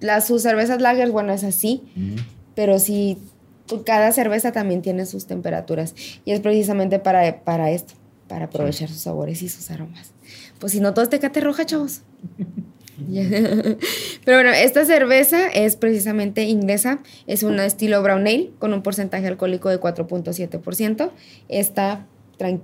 Las, 0.00 0.26
sus 0.26 0.42
cervezas 0.42 0.80
lager, 0.80 1.10
bueno, 1.10 1.32
es 1.32 1.44
así, 1.44 1.82
pero 2.54 2.78
sí, 2.78 3.18
cada 3.84 4.12
cerveza 4.12 4.52
también 4.52 4.82
tiene 4.82 5.06
sus 5.06 5.26
temperaturas. 5.26 5.94
Y 6.24 6.32
es 6.32 6.40
precisamente 6.40 6.98
para, 6.98 7.40
para 7.44 7.70
esto, 7.70 7.94
para 8.28 8.46
aprovechar 8.46 8.88
sus 8.88 9.00
sabores 9.00 9.42
y 9.42 9.48
sus 9.48 9.70
aromas. 9.70 10.12
Pues 10.58 10.72
si 10.72 10.80
no, 10.80 10.94
todo 10.94 11.02
es 11.04 11.10
tecate 11.10 11.40
roja, 11.40 11.64
chavos. 11.66 12.02
Pero 14.24 14.36
bueno, 14.38 14.50
esta 14.50 14.84
cerveza 14.84 15.48
es 15.48 15.76
precisamente 15.76 16.44
inglesa, 16.44 17.00
es 17.26 17.42
un 17.42 17.60
estilo 17.60 18.02
brown 18.02 18.22
ale 18.26 18.50
con 18.58 18.72
un 18.72 18.82
porcentaje 18.82 19.26
alcohólico 19.26 19.68
de 19.68 19.78
4.7%. 19.80 21.10
Está, 21.48 22.06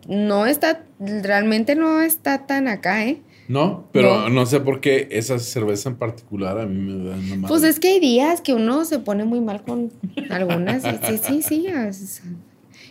no 0.08 0.46
está, 0.46 0.84
realmente 0.98 1.74
no 1.74 2.00
está 2.00 2.46
tan 2.46 2.66
acá, 2.68 3.04
¿eh? 3.06 3.20
No, 3.48 3.88
pero 3.92 4.20
No. 4.20 4.28
no. 4.30 4.46
sé 4.46 4.60
por 4.60 4.80
qué 4.80 5.08
esa 5.10 5.38
cerveza 5.38 5.90
en 5.90 5.96
particular 5.96 6.58
a 6.58 6.64
mí 6.66 6.78
me 6.80 7.04
da 7.10 7.16
una 7.16 7.36
madre. 7.36 7.48
Pues 7.48 7.62
es 7.64 7.78
que 7.80 7.88
hay 7.88 8.00
días 8.00 8.40
que 8.40 8.54
uno 8.54 8.84
se 8.86 9.00
pone 9.00 9.24
muy 9.24 9.40
mal 9.40 9.62
con 9.62 9.92
algunas. 10.30 10.82
Sí, 10.82 11.18
sí, 11.22 11.42
sí. 11.42 11.66
es- 11.66 12.22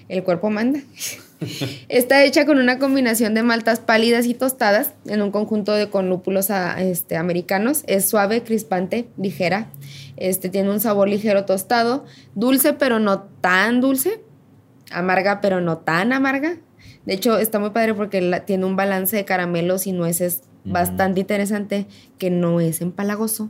el 0.10 0.24
cuerpo 0.24 0.49
manda. 0.52 0.80
Está 1.89 2.24
hecha 2.24 2.46
con 2.46 2.60
una 2.60 2.78
combinación 2.80 3.34
de 3.34 3.44
maltas 3.44 3.80
pálidas 3.80 4.26
y 4.26 4.34
tostadas 4.34 4.94
en 5.06 5.22
un 5.22 5.32
conjunto 5.32 5.74
de 5.74 5.89
con 5.89 6.08
lúpulos 6.10 6.52
a- 6.52 6.82
este, 6.82 7.18
americanos. 7.18 7.84
Es 7.88 8.08
suave, 8.08 8.44
crispante, 8.44 9.08
ligera. 9.18 9.68
Este, 10.18 10.50
tiene 10.50 10.70
un 10.70 10.80
sabor 10.80 11.10
ligero 11.10 11.46
tostado, 11.46 12.06
dulce 12.36 12.74
pero 12.74 13.00
no 13.00 13.22
tan 13.42 13.82
dulce, 13.82 14.22
amarga 14.92 15.42
pero 15.42 15.62
no 15.62 15.80
tan 15.80 16.14
amarga. 16.14 16.58
De 17.06 17.14
hecho, 17.16 17.39
está 17.39 17.58
muy 17.60 17.72
padre 17.72 17.96
porque 17.96 18.22
la- 18.22 18.46
tiene 18.46 18.66
un 18.66 18.76
balance 18.76 19.16
de 19.16 19.26
caramelos 19.26 19.88
y 19.88 19.92
nueces 19.94 20.44
bastante 20.64 21.22
interesante 21.22 21.88
que 22.20 22.30
no 22.30 22.60
es 22.62 22.82
empalagoso, 22.82 23.50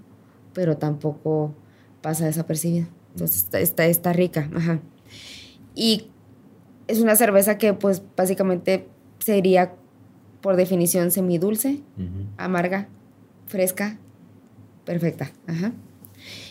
pero 0.53 0.77
tampoco 0.77 1.53
pasa 2.01 2.25
desapercibido. 2.25 2.87
Entonces 3.13 3.37
está, 3.43 3.59
está, 3.59 3.85
está 3.85 4.13
rica. 4.13 4.49
Ajá. 4.55 4.79
Y 5.75 6.07
es 6.91 6.99
una 6.99 7.15
cerveza 7.15 7.57
que 7.57 7.73
pues 7.73 8.01
básicamente 8.15 8.87
sería 9.19 9.73
por 10.41 10.55
definición 10.55 11.11
semidulce, 11.11 11.79
amarga, 12.37 12.87
fresca, 13.47 13.97
perfecta. 14.85 15.31
Ajá. 15.47 15.71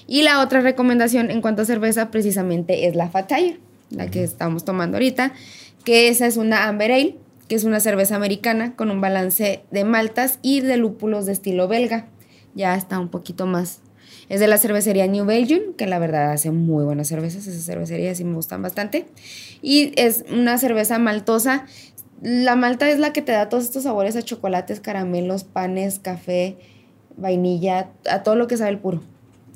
Y 0.07 0.23
la 0.23 0.41
otra 0.41 0.61
recomendación 0.61 1.31
en 1.31 1.41
cuanto 1.41 1.63
a 1.63 1.65
cerveza 1.65 2.11
precisamente 2.11 2.87
es 2.87 2.97
la 2.97 3.11
Fat 3.11 3.29
Tire, 3.29 3.61
la 3.91 4.11
que 4.11 4.23
estamos 4.23 4.65
tomando 4.65 4.97
ahorita, 4.97 5.33
que 5.85 6.09
esa 6.09 6.27
es 6.27 6.37
una 6.37 6.69
Amber 6.69 6.93
Ale, 6.93 7.17
que 7.49 7.57
es 7.57 7.65
una 7.65 7.81
cerveza 7.81 8.17
americana 8.17 8.77
con 8.77 8.91
un 8.91 9.01
balance 9.01 9.63
de 9.71 9.85
maltas 9.85 10.39
y 10.43 10.61
de 10.61 10.77
lúpulos 10.77 11.27
de 11.27 11.33
estilo 11.33 11.69
belga. 11.69 12.07
Ya 12.55 12.75
está 12.75 12.99
un 12.99 13.09
poquito 13.09 13.47
más. 13.47 13.81
Es 14.31 14.39
de 14.39 14.47
la 14.47 14.59
cervecería 14.59 15.07
New 15.09 15.25
Belgium, 15.27 15.75
que 15.77 15.87
la 15.89 15.99
verdad 15.99 16.31
hace 16.31 16.53
muy 16.53 16.85
buenas 16.85 17.09
cervezas. 17.09 17.49
Esas 17.49 17.65
cervecerías 17.65 18.17
sí 18.17 18.23
me 18.25 18.35
gustan 18.37 18.63
bastante. 18.63 19.07
Y 19.61 19.93
es 19.97 20.25
una 20.33 20.57
cerveza 20.57 21.01
maltosa. 21.01 21.67
La 22.23 22.55
malta 22.55 22.89
es 22.89 23.01
la 23.01 23.13
que 23.13 23.23
te 23.23 23.33
da 23.33 23.49
todos 23.49 23.65
estos 23.65 23.83
sabores 23.83 24.15
a 24.15 24.23
chocolates, 24.23 24.79
caramelos, 24.79 25.43
panes, 25.43 25.99
café, 25.99 26.57
vainilla, 27.17 27.91
a 28.09 28.23
todo 28.23 28.37
lo 28.37 28.47
que 28.47 28.57
sabe 28.57 28.71
el 28.71 28.79
puro. 28.79 29.03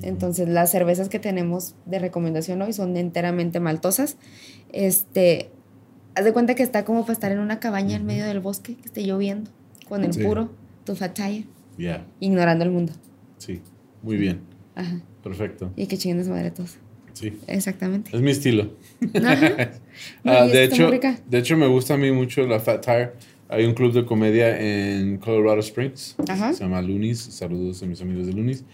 Entonces, 0.03 0.49
las 0.49 0.73
cervezas 0.73 1.09
que 1.09 1.21
tenemos 1.21 1.77
de 1.87 2.01
recomendación 2.01 2.61
hoy 2.61 2.73
son 2.73 2.97
enteramente 2.97 3.61
maltosas. 3.61 4.17
Este, 4.73 5.51
haz 6.17 6.25
de 6.25 6.33
cuenta 6.33 6.57
que 6.57 6.65
está 6.65 6.85
como 6.85 7.03
para 7.03 7.13
estar 7.13 7.31
en 7.31 7.39
una 7.39 7.61
cabaña 7.61 7.95
en 7.95 8.07
medio 8.07 8.25
del 8.27 8.41
bosque, 8.41 8.75
que 8.75 8.87
esté 8.87 9.05
lloviendo, 9.05 9.53
con 9.89 10.03
el 10.03 10.13
Sí. 10.13 10.25
puro, 10.25 10.51
tu 10.83 10.97
fat 10.97 11.15
tire, 11.15 11.45
Ya, 11.79 12.05
ignorando 12.19 12.65
el 12.65 12.73
mundo. 12.73 12.93
sí. 13.39 13.63
Muy 14.03 14.17
bien. 14.19 14.41
Perfecto. 15.23 15.73
Y 15.77 15.87
que 15.87 15.97
chinguen 15.97 16.29
madre 16.29 16.51
todos. 16.51 16.77
Sí. 17.13 17.33
Exactamente. 17.47 18.15
Es 18.15 18.21
mi 18.23 18.31
estilo. 18.31 18.71
Ajá. 19.15 19.71
Ah, 20.25 20.45
de, 20.47 20.65
hecho, 20.65 20.91
de 20.91 21.39
hecho, 21.39 21.57
me 21.57 21.69
gusta 21.69 21.95
a 21.95 21.97
mí 21.97 22.11
mucho 22.11 22.45
la 22.49 22.59
Fat 22.59 22.85
Tire. 22.85 23.13
Hay 23.49 23.65
un 23.65 23.75
club 23.75 23.93
de 23.93 24.05
comedia 24.05 24.59
en 24.61 25.19
Colorado 25.19 25.61
Springs. 25.61 26.17
Ajá. 26.29 26.53
Se 26.53 26.65
llama 26.65 26.83
Loonies. 26.83 27.21
Saludos 27.21 27.81
a 27.85 27.87
mis 27.87 28.03
amigos 28.03 28.27
de 28.27 28.33
Loonies. 28.33 28.65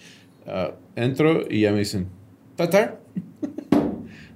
Ah, 0.46 0.72
entro 0.96 1.44
y 1.50 1.60
ya 1.60 1.72
me 1.72 1.80
dicen, 1.80 2.06
¿Fat 2.56 2.70
Tire? 2.70 2.90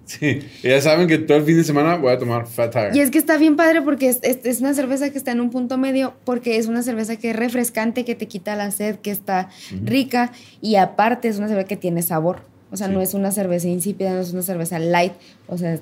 Sí. 0.05 0.41
Ya 0.63 0.81
saben 0.81 1.09
que 1.09 1.19
todo 1.19 1.39
el 1.39 1.45
fin 1.45 1.57
de 1.57 1.65
semana 1.65 1.97
voy 1.97 2.13
a 2.13 2.19
tomar 2.19 2.47
Fat 2.47 2.73
Tire. 2.73 2.91
Y 2.95 3.01
es 3.01 3.11
que 3.11 3.19
está 3.19 3.37
bien 3.39 3.57
padre 3.57 3.83
porque 3.83 4.09
es, 4.09 4.19
es- 4.23 4.45
es 4.45 4.61
una 4.61 4.75
cerveza 4.75 5.11
que 5.11 5.19
está 5.19 5.33
en 5.33 5.41
un 5.41 5.51
punto 5.51 5.79
medio, 5.79 6.15
porque 6.25 6.57
es 6.59 6.67
una 6.67 6.83
cerveza 6.83 7.17
que 7.17 7.31
es 7.31 7.37
refrescante, 7.37 8.05
que 8.05 8.15
te 8.15 8.27
quita 8.29 8.57
la 8.57 8.71
sed, 8.71 8.97
que 8.97 9.11
está 9.11 9.49
Ujú. 9.75 9.85
rica 9.87 10.33
y 10.61 10.77
aparte 10.77 11.29
es 11.29 11.39
una 11.39 11.49
cerveza 11.49 11.69
que 11.69 11.77
tiene 11.77 12.03
sabor. 12.03 12.41
O 12.71 12.77
sea, 12.77 12.89
Sí. 12.89 12.93
no 12.93 13.01
es 13.03 13.15
una 13.15 13.31
cerveza 13.31 13.69
insípida, 13.69 14.13
no 14.13 14.21
es 14.21 14.33
una 14.33 14.43
cerveza 14.43 14.79
light. 14.79 15.13
O 15.47 15.57
sea, 15.59 15.79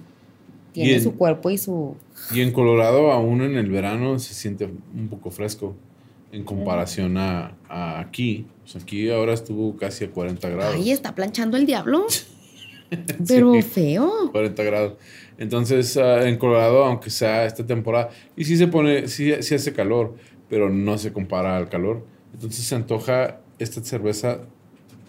tiene 0.72 0.94
en- 0.94 1.02
su 1.02 1.16
cuerpo 1.16 1.50
y 1.50 1.58
su... 1.58 1.96
Y 2.34 2.40
en 2.42 2.52
Colorado, 2.52 3.10
aún 3.12 3.42
en 3.42 3.56
el 3.56 3.70
verano, 3.70 4.18
se 4.18 4.34
siente 4.34 4.64
un 4.94 5.08
poco 5.08 5.30
fresco 5.30 5.74
en 6.32 6.44
comparación 6.44 7.16
a, 7.18 7.56
a 7.68 8.00
aquí. 8.00 8.46
Pues 8.62 8.82
aquí 8.82 9.10
ahora 9.10 9.34
estuvo 9.34 9.76
casi 9.76 10.04
a 10.04 10.10
40 10.10 10.48
grados. 10.48 10.74
Ay, 10.76 10.90
está 10.92 11.14
planchando 11.14 11.56
el 11.56 11.66
diablo. 11.66 12.06
Pero 13.28 13.54
Sí. 13.54 13.62
feo. 13.62 14.30
40 14.32 14.62
grados. 14.62 14.92
Entonces, 15.38 15.96
ah, 15.96 16.28
en 16.28 16.36
Colorado, 16.36 16.84
aunque 16.84 17.10
sea 17.10 17.44
esta 17.46 17.66
temporada, 17.66 18.10
y 18.36 18.44
sí 18.44 18.56
se 18.56 18.68
pone, 18.68 19.08
sí, 19.08 19.32
sí 19.40 19.54
hace 19.54 19.72
calor, 19.72 20.14
pero 20.48 20.70
no 20.70 20.98
se 20.98 21.12
compara 21.12 21.56
al 21.56 21.68
calor. 21.68 22.04
Entonces 22.34 22.64
se 22.64 22.74
antoja 22.74 23.40
esta 23.58 23.82
cerveza 23.82 24.40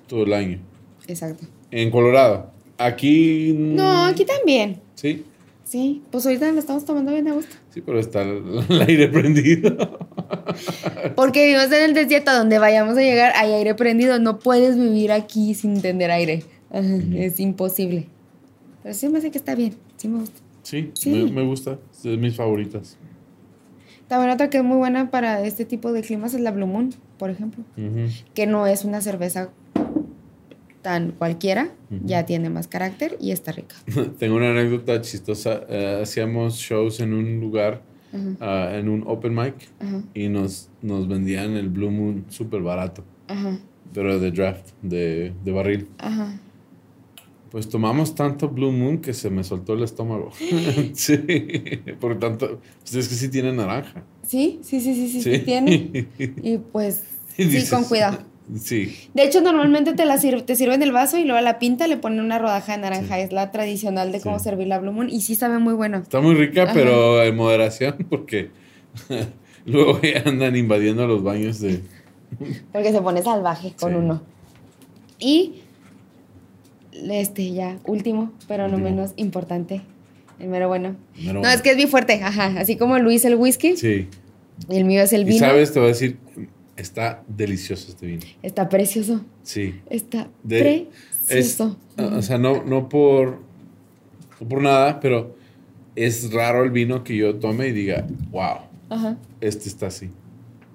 todo 0.08 0.24
el 0.24 0.34
año. 0.34 0.60
Exacto. 1.08 1.46
En 1.72 1.92
Colorado. 1.92 2.52
Aquí. 2.78 3.54
No, 3.56 4.06
aquí 4.06 4.26
también. 4.26 4.82
Sí. 4.96 5.26
Sí, 5.66 6.04
pues 6.12 6.26
ahorita 6.26 6.52
lo 6.52 6.60
estamos 6.60 6.86
tomando 6.86 7.12
bien 7.12 7.28
a 7.28 7.34
gusto. 7.34 7.56
Sí, 7.72 7.82
pero 7.82 8.00
está 8.00 8.22
el, 8.22 8.44
el 8.70 8.82
aire 8.82 9.08
prendido. 9.08 9.76
Porque 11.16 11.46
vivimos 11.48 11.66
en 11.72 11.84
el 11.86 11.94
desierto, 11.94 12.32
a 12.32 12.38
donde 12.38 12.60
vayamos 12.60 12.98
a 12.98 13.02
llegar 13.02 13.34
hay 13.36 13.54
aire 13.54 13.74
prendido. 13.76 14.20
No 14.20 14.40
puedes 14.40 14.78
vivir 14.78 15.12
aquí 15.12 15.54
sin 15.56 15.82
tener 15.82 16.12
aire. 16.12 16.44
Ajá, 16.74 16.98
Es 17.16 17.40
imposible. 17.40 18.08
Pero 18.82 18.94
sí 18.94 19.08
me 19.08 19.20
hace 19.20 19.32
que 19.32 19.38
está 19.38 19.56
bien. 19.56 19.76
Sí 19.96 20.08
me 20.10 20.20
gusta. 20.20 20.40
Sí, 20.64 20.92
Sí. 20.94 21.10
Me, 21.12 21.32
me 21.32 21.44
gusta. 21.44 21.78
Es 21.94 22.04
de 22.04 22.18
mis 22.18 22.36
favoritas. 22.36 22.98
También 24.08 24.32
otra 24.32 24.50
que 24.50 24.58
es 24.58 24.64
muy 24.64 24.78
buena 24.78 25.10
para 25.12 25.42
este 25.46 25.64
tipo 25.66 25.92
de 25.94 26.02
climas 26.02 26.34
es 26.34 26.42
la 26.42 26.52
Blue 26.52 26.68
Moon, 26.68 26.94
por 27.18 27.30
ejemplo. 27.30 27.64
Que 28.34 28.46
no 28.48 28.68
es 28.68 28.84
una 28.84 29.00
cerveza 29.02 29.50
tan 30.82 31.12
cualquiera. 31.12 31.70
Ya 32.04 32.26
tiene 32.26 32.50
más 32.50 32.68
carácter 32.68 33.18
y 33.22 33.32
está 33.32 33.52
rica. 33.52 33.76
Tengo 34.20 34.36
una 34.36 34.50
anécdota 34.52 35.00
chistosa. 35.02 35.62
Eh, 35.70 36.00
hacíamos 36.02 36.56
shows 36.58 37.00
en 37.00 37.14
un 37.14 37.40
lugar, 37.40 37.82
ah, 38.42 38.72
en 38.74 38.90
un 38.90 39.04
open 39.08 39.34
mic, 39.36 39.54
y 40.14 40.28
nos, 40.28 40.70
nos 40.82 41.08
vendían 41.08 41.52
el 41.56 41.70
Blue 41.70 41.92
Moon 41.92 42.26
súper 42.30 42.62
barato, 42.62 43.04
ajá, 43.28 43.58
pero 43.94 44.20
de 44.20 44.32
draft, 44.32 44.70
de, 44.82 45.34
de 45.44 45.52
barril. 45.52 45.88
ajá. 46.00 46.40
Pues 47.54 47.70
tomamos 47.70 48.16
tanto 48.16 48.50
Blue 48.50 48.72
Moon 48.72 48.98
que 48.98 49.14
se 49.14 49.30
me 49.30 49.44
soltó 49.44 49.74
el 49.74 49.84
estómago. 49.84 50.32
sí, 50.96 51.18
por 52.00 52.18
tanto, 52.18 52.60
pues 52.82 52.96
es 52.96 53.08
que 53.08 53.14
sí 53.16 53.30
tiene 53.30 53.54
naranja. 53.54 54.04
Sí, 54.28 54.60
sí, 54.64 54.82
sí, 54.82 54.96
sí, 54.96 55.08
sí, 55.08 55.22
sí 55.22 55.40
tiene. 55.46 56.08
Y 56.18 56.58
pues, 56.58 57.04
Y 57.38 57.44
sí, 57.46 57.70
con 57.70 57.84
cuidado. 57.84 58.18
Sí, 58.60 59.08
De 59.14 59.24
hecho, 59.24 59.40
normalmente 59.42 59.94
te 59.94 60.04
la 60.06 60.18
sir- 60.18 60.42
te 60.42 60.56
sirven 60.56 60.82
el 60.82 60.92
vaso 60.92 61.18
y 61.20 61.26
luego 61.26 61.38
a 61.38 61.42
la 61.44 61.60
pinta 61.60 61.88
le 61.88 61.96
ponen 61.96 62.22
una 62.22 62.40
rodaja 62.40 62.72
de 62.74 62.80
naranja. 62.80 63.20
Es 63.20 63.32
la 63.32 63.52
tradicional 63.52 64.12
de 64.12 64.20
cómo 64.20 64.40
Sí. 64.40 64.46
servir 64.46 64.66
la 64.68 64.80
Blue 64.80 64.92
Moon 64.92 65.10
y 65.12 65.22
sí 65.22 65.36
sabe 65.36 65.60
muy 65.60 65.76
bueno. 65.76 66.00
está 66.00 66.22
muy 66.22 66.34
rica, 66.34 66.64
Ajá. 66.64 66.74
pero 66.74 67.24
en 67.24 67.36
moderación, 67.36 67.98
porque 68.10 68.50
luego 69.66 70.02
ya 70.02 70.24
andan 70.26 70.56
invadiendo 70.56 71.06
los 71.08 71.22
baños 71.22 71.60
de... 71.60 71.82
Porque 72.72 72.92
se 72.92 73.00
pone 73.02 73.22
salvaje 73.22 73.74
con 73.80 73.94
uno. 73.96 74.22
Y 75.20 75.62
este 77.12 77.52
ya, 77.54 77.80
último, 77.86 78.32
pero 78.48 78.68
no 78.68 78.78
menos 78.78 79.14
importante. 79.16 79.82
El 80.40 80.50
mero 80.50 80.68
bueno. 80.68 80.96
Mero 81.18 81.34
no, 81.34 81.40
bueno. 81.42 81.54
es 81.56 81.62
que 81.62 81.72
es 81.72 81.76
bien 81.78 81.90
fuerte, 81.90 82.22
ajá. 82.22 82.60
Así 82.60 82.76
como 82.76 82.98
Luis 83.00 83.24
el 83.26 83.36
whisky, 83.36 83.78
Sí. 83.78 84.08
el 84.70 84.86
mío 84.86 85.02
es 85.02 85.14
el 85.14 85.22
Y 85.22 85.26
vino. 85.26 85.40
sabes, 85.40 85.72
te 85.74 85.80
voy 85.80 85.88
a 85.88 85.92
decir, 85.92 86.18
está 86.76 87.24
delicioso 87.28 87.90
este 87.92 88.06
vino. 88.08 88.22
Está 88.42 88.68
precioso. 88.70 89.22
Sí. 89.44 89.76
Está 89.90 90.30
De- 90.44 90.88
Es, 91.22 91.28
precioso. 91.28 91.78
o 91.98 92.22
sea, 92.22 92.38
no, 92.38 92.64
no 92.64 92.90
por, 92.90 93.40
no 94.42 94.48
por 94.48 94.62
nada, 94.62 95.00
pero 95.00 95.36
es 95.96 96.32
raro 96.34 96.64
el 96.64 96.72
vino 96.72 97.04
que 97.04 97.16
yo 97.16 97.36
tome 97.36 97.68
y 97.68 97.72
diga, 97.72 98.06
wow, 98.32 98.58
Ajá. 98.90 99.18
este 99.40 99.70
está 99.70 99.88
así. 99.88 100.10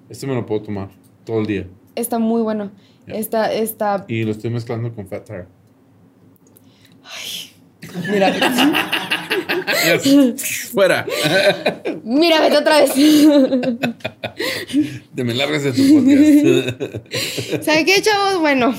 Este 0.09 0.25
me 0.25 0.33
lo 0.33 0.45
puedo 0.45 0.61
tomar 0.63 0.89
todo 1.25 1.41
el 1.41 1.45
día. 1.45 1.67
Está 1.95 2.17
muy 2.17 2.41
bueno. 2.41 2.71
Está, 3.05 3.51
está. 3.53 4.05
Y 4.07 4.23
lo 4.23 4.31
estoy 4.31 4.49
mezclando 4.51 4.93
con 4.93 5.07
Fat 5.07 5.25
Tire. 5.25 5.45
Mira, 8.11 8.33
Fuera. 10.73 11.05
mira, 12.03 12.41
vete 12.41 12.57
otra 12.57 12.81
vez. 12.81 12.91
Te 15.15 15.23
me 15.23 15.33
largas 15.33 15.63
de 15.63 15.71
tu 15.71 15.81
podcast. 15.93 17.63
¿Sabe 17.63 17.85
qué, 17.85 18.01
chavos? 18.01 18.39
Bueno. 18.39 18.73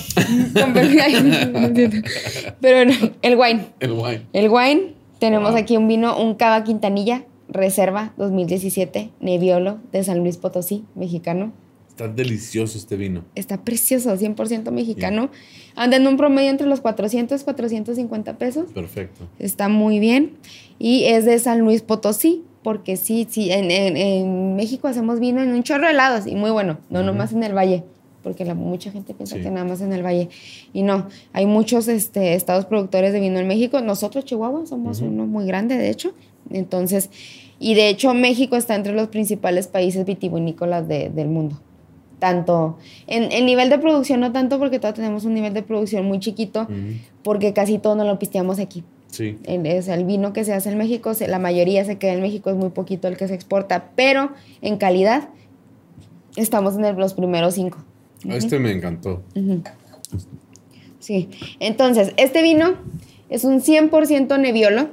Pero 2.61 2.85
no, 2.85 2.93
el 3.23 3.37
wine. 3.37 3.67
el 3.81 3.93
wine. 3.93 4.23
El 4.33 4.49
wine, 4.49 4.95
tenemos 5.19 5.51
Wow. 5.53 5.61
aquí 5.61 5.77
un 5.77 5.89
vino, 5.89 6.17
un 6.19 6.35
Cava 6.35 6.63
Quintanilla, 6.65 7.25
Reserva 7.49 8.13
2017, 8.17 9.11
Nebbiolo 9.21 9.79
de 9.93 10.05
San 10.05 10.19
Luis 10.21 10.37
Potosí, 10.37 10.85
mexicano. 10.95 11.53
Está 12.05 12.14
delicioso 12.14 12.78
este 12.78 12.96
vino. 12.96 13.24
Está 13.34 13.62
precioso, 13.62 14.16
100% 14.16 14.70
mexicano. 14.70 15.30
Anda 15.76 15.96
en 15.98 16.07
un 16.07 16.16
promedio 16.16 16.48
entre 16.51 16.66
los 16.66 16.80
400 16.80 17.44
450 17.44 18.38
pesos. 18.38 18.72
Perfecto. 18.72 19.26
Está 19.38 19.68
muy 19.68 19.98
bien. 19.98 20.32
Y 20.78 21.05
es 21.05 21.24
de 21.26 21.38
San 21.38 21.61
Luis 21.61 21.82
Potosí, 21.82 22.42
porque 22.62 22.96
sí, 22.96 23.26
sí, 23.28 23.51
en, 23.53 23.70
en- 23.70 23.96
en 23.96 24.57
México 24.57 24.88
hacemos 24.88 25.20
vino 25.20 25.42
en 25.42 25.51
un 25.51 25.62
chorro 25.62 25.84
de 25.86 25.90
helados 25.92 26.26
y 26.26 26.34
muy 26.36 26.51
bueno, 26.51 26.78
no 26.88 27.03
nomás 27.03 27.32
en 27.32 27.42
el 27.42 27.55
valle, 27.55 27.84
porque 28.22 28.44
la- 28.46 28.55
mucha 28.55 28.90
gente 28.90 29.12
piensa 29.14 29.36
Sí. 29.36 29.42
que 29.42 29.51
nada 29.51 29.66
más 29.66 29.80
en 29.82 29.92
el 29.92 30.03
valle. 30.03 30.28
Y 30.72 30.82
no, 30.82 31.07
hay 31.34 31.44
muchos 31.46 31.86
este, 31.88 32.34
estados 32.34 32.64
productores 32.66 33.12
de 33.12 33.20
vino 33.20 33.38
en 33.38 33.46
México. 33.46 33.80
Nosotros, 33.82 34.24
Chihuahua, 34.24 34.64
somos 34.66 35.01
uno 35.03 35.26
muy 35.26 35.44
grande, 35.46 35.76
de 35.76 35.90
hecho. 35.90 36.12
Entonces, 36.51 37.11
y 37.59 37.74
de 37.74 37.88
hecho 37.90 38.14
México 38.14 38.57
está 38.57 38.74
entre 38.74 38.94
los 38.94 39.09
principales 39.09 39.66
países 39.68 40.07
vitivinícolas 40.07 40.88
de- 40.88 41.11
del 41.11 41.28
mundo. 41.28 41.61
Tanto 42.21 42.79
en 43.09 43.33
el 43.33 43.45
nivel 43.47 43.68
de 43.71 43.79
producción, 43.79 44.21
no 44.21 44.31
tanto 44.31 44.59
porque 44.61 44.79
todavía 44.79 44.97
tenemos 45.03 45.25
un 45.25 45.35
nivel 45.35 45.53
de 45.55 45.62
producción 45.62 46.05
muy 46.05 46.21
chiquito, 46.21 46.68
porque 47.25 47.53
casi 47.53 47.79
todo 47.79 47.97
no 47.97 48.05
lo 48.05 48.18
pisteamos 48.21 48.61
aquí. 48.61 48.85
Sí. 49.09 49.39
El, 49.45 49.66
es 49.66 49.89
el 49.89 50.05
vino 50.05 50.33
que 50.33 50.45
se 50.45 50.53
hace 50.53 50.71
en 50.71 50.79
México, 50.79 51.14
se- 51.14 51.27
la 51.27 51.41
mayoría 51.41 51.85
se 51.85 51.99
queda 51.99 52.12
en 52.12 52.21
México, 52.23 52.49
es 52.51 52.57
muy 52.57 52.68
poquito 52.71 53.09
el 53.09 53.16
que 53.16 53.27
se 53.27 53.35
exporta, 53.35 53.91
pero 53.97 54.31
en 54.62 54.77
calidad 54.77 55.31
estamos 56.37 56.77
en 56.77 56.85
el- 56.85 56.97
los 56.97 57.14
primeros 57.14 57.55
cinco. 57.55 57.79
Este 58.29 58.59
me 58.61 58.71
encantó. 58.71 59.23
Sí, 60.99 61.29
entonces, 61.61 62.12
este 62.18 62.43
vino 62.43 62.75
es 63.31 63.45
un 63.45 63.61
100% 63.62 64.39
Nebbiolo. 64.39 64.89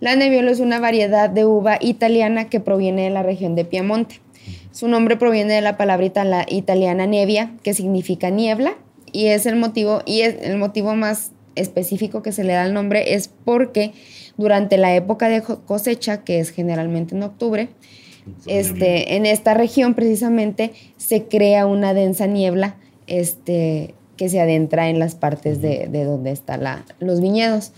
La 0.00 0.16
Nebbiolo 0.16 0.50
es 0.50 0.58
una 0.60 0.80
variedad 0.80 1.30
de 1.30 1.44
uva 1.44 1.78
italiana 1.80 2.48
que 2.48 2.58
proviene 2.58 3.04
de 3.04 3.10
la 3.10 3.22
región 3.22 3.54
de 3.54 3.64
Piamonte. 3.64 4.20
Su 4.72 4.88
nombre 4.88 5.16
proviene 5.16 5.54
de 5.54 5.60
la 5.60 5.76
palabra 5.76 6.06
itala- 6.06 6.46
italiana 6.48 7.06
nevia, 7.06 7.52
que 7.62 7.74
significa 7.74 8.30
niebla, 8.30 8.74
y 9.12 9.26
es 9.26 9.46
el 9.46 9.56
motivo 9.56 10.00
y 10.06 10.22
es 10.22 10.36
el 10.42 10.56
motivo 10.56 10.94
más 10.94 11.32
específico 11.54 12.22
que 12.22 12.32
se 12.32 12.44
le 12.44 12.54
da 12.54 12.62
al 12.62 12.72
nombre 12.72 13.14
es 13.14 13.28
porque 13.28 13.92
durante 14.38 14.78
la 14.78 14.94
época 14.94 15.28
de 15.28 15.42
cosecha, 15.42 16.24
que 16.24 16.40
es 16.40 16.50
generalmente 16.50 17.14
en 17.14 17.22
octubre, 17.22 17.68
este, 18.46 19.16
en 19.16 19.26
esta 19.26 19.52
región 19.52 19.94
precisamente 19.94 20.72
se 20.96 21.24
crea 21.24 21.66
una 21.66 21.92
densa 21.92 22.26
niebla 22.26 22.76
este, 23.06 23.94
que 24.16 24.28
se 24.28 24.40
adentra 24.40 24.88
en 24.88 24.98
las 24.98 25.14
partes 25.14 25.60
de, 25.60 25.88
de 25.90 26.04
donde 26.04 26.30
están 26.30 26.62
los 27.00 27.20
viñedos. 27.20 27.72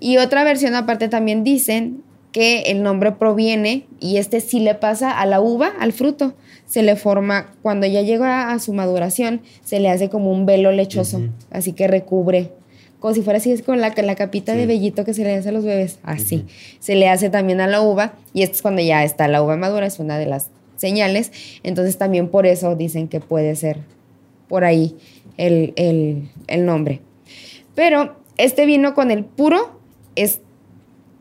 Y 0.00 0.16
otra 0.18 0.44
versión 0.44 0.74
aparte 0.74 1.08
también 1.08 1.44
dicen 1.44 2.02
que 2.32 2.62
el 2.62 2.82
nombre 2.82 3.12
proviene, 3.12 3.86
y 4.00 4.18
este 4.18 4.40
sí 4.40 4.60
le 4.60 4.74
pasa 4.74 5.18
a 5.18 5.24
la 5.26 5.40
uva, 5.40 5.72
al 5.80 5.92
fruto, 5.92 6.34
se 6.66 6.82
le 6.82 6.94
forma, 6.96 7.52
cuando 7.62 7.86
ya 7.86 8.02
llega 8.02 8.52
a 8.52 8.58
su 8.58 8.72
maduración, 8.74 9.40
se 9.64 9.80
le 9.80 9.88
hace 9.88 10.08
como 10.10 10.30
un 10.30 10.44
velo 10.44 10.70
lechoso, 10.70 11.22
así 11.50 11.72
que 11.72 11.88
recubre, 11.88 12.52
como 13.00 13.14
si 13.14 13.22
fuera 13.22 13.38
así, 13.38 13.50
es 13.50 13.62
con 13.62 13.80
la, 13.80 13.94
la 13.96 14.14
capita 14.14 14.52
Sí. 14.52 14.58
de 14.58 14.66
vellito 14.66 15.04
que 15.04 15.14
se 15.14 15.24
le 15.24 15.34
hace 15.36 15.48
a 15.48 15.52
los 15.52 15.64
bebés, 15.64 15.98
así. 16.02 16.44
Se 16.80 16.96
le 16.96 17.08
hace 17.08 17.30
también 17.30 17.60
a 17.60 17.66
la 17.66 17.80
uva, 17.80 18.12
y 18.34 18.42
esto 18.42 18.56
es 18.56 18.62
cuando 18.62 18.82
ya 18.82 19.04
está 19.04 19.26
la 19.28 19.42
uva 19.42 19.56
madura, 19.56 19.86
es 19.86 19.98
una 19.98 20.18
de 20.18 20.26
las 20.26 20.50
señales, 20.76 21.32
entonces 21.62 21.96
también 21.96 22.28
por 22.28 22.44
eso 22.46 22.76
dicen 22.76 23.08
que 23.08 23.20
puede 23.20 23.56
ser 23.56 23.78
por 24.48 24.64
ahí 24.64 24.96
el, 25.38 25.72
el- 25.76 26.28
el 26.46 26.66
nombre. 26.66 27.00
Pero 27.74 28.16
este 28.36 28.66
vino 28.66 28.94
con 28.94 29.10
el 29.10 29.24
puro 29.24 29.78
es 30.16 30.40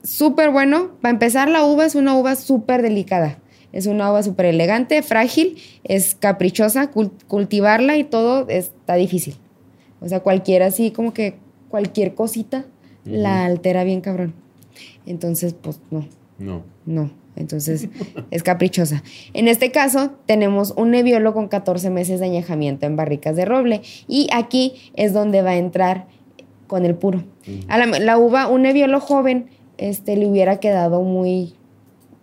súper 0.08 0.52
bueno. 0.52 0.92
Para 1.02 1.12
empezar, 1.12 1.50
la 1.50 1.64
uva 1.66 1.86
es 1.86 1.96
una 1.96 2.16
uva 2.18 2.36
súper 2.36 2.82
delicada. 2.82 3.40
Es 3.74 3.86
una 3.86 4.10
uva 4.12 4.24
súper 4.24 4.46
elegante, 4.48 5.02
frágil, 5.04 5.58
es 5.84 6.16
caprichosa. 6.16 6.92
cul- 6.92 7.12
cultivarla 7.28 7.98
y 7.98 8.04
todo 8.04 8.48
está 8.50 8.96
difícil. 8.96 9.36
O 10.00 10.08
sea, 10.08 10.22
cualquiera 10.22 10.68
así, 10.68 10.92
como 10.92 11.14
que 11.14 11.36
cualquier 11.70 12.16
cosita 12.16 12.66
la 13.04 13.46
altera 13.46 13.84
bien 13.84 14.02
cabrón. 14.02 14.34
Entonces, 15.06 15.54
pues 15.60 15.80
no. 15.92 16.08
No. 16.40 16.64
No, 16.86 17.12
entonces 17.36 17.90
es 18.32 18.44
caprichosa. 18.44 19.04
En 19.34 19.48
este 19.48 19.72
caso, 19.72 20.12
tenemos 20.26 20.74
un 20.78 20.92
Nebbiolo 20.92 21.34
con 21.34 21.48
14 21.48 21.90
meses 21.90 22.20
de 22.20 22.28
añejamiento 22.28 22.86
en 22.86 22.96
barricas 22.96 23.36
de 23.36 23.44
roble. 23.46 23.82
Y 24.08 24.28
aquí 24.32 24.74
es 24.96 25.14
donde 25.14 25.42
va 25.42 25.52
a 25.52 25.58
entrar 25.58 26.08
con 26.68 26.86
el 26.86 26.96
puro. 26.96 27.24
A 27.68 27.78
la, 27.78 27.86
la 28.00 28.18
uva, 28.18 28.48
un 28.48 28.62
Nebbiolo 28.64 29.00
joven, 29.00 29.50
este, 29.78 30.16
le 30.16 30.28
hubiera 30.28 30.60
quedado 30.60 31.02
muy 31.02 31.54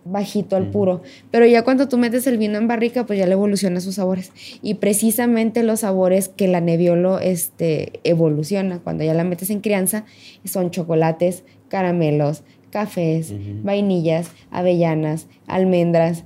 bajito 0.07 0.55
al 0.55 0.67
puro. 0.67 1.01
Pero 1.31 1.47
ya 1.47 1.63
cuando 1.63 1.87
tú 1.87 1.97
metes 1.97 2.27
el 2.27 2.37
vino 2.37 2.57
en 2.59 2.67
barrica, 2.67 3.05
pues 3.07 3.17
ya 3.17 3.25
le 3.25 3.33
evoluciona 3.33 3.79
sus 3.81 3.95
sabores. 3.95 4.31
Y 4.61 4.75
precisamente 4.75 5.63
los 5.63 5.79
sabores 5.79 6.29
que 6.29 6.47
la 6.47 6.61
Nebbiolo 6.61 7.19
este, 7.19 7.99
evoluciona 8.03 8.79
cuando 8.79 9.03
ya 9.03 9.15
la 9.15 9.23
metes 9.23 9.49
en 9.49 9.61
crianza 9.61 10.05
son 10.43 10.69
chocolates, 10.69 11.43
caramelos, 11.69 12.43
cafés, 12.69 13.33
vainillas, 13.63 14.29
avellanas, 14.51 15.27
almendras, 15.47 16.23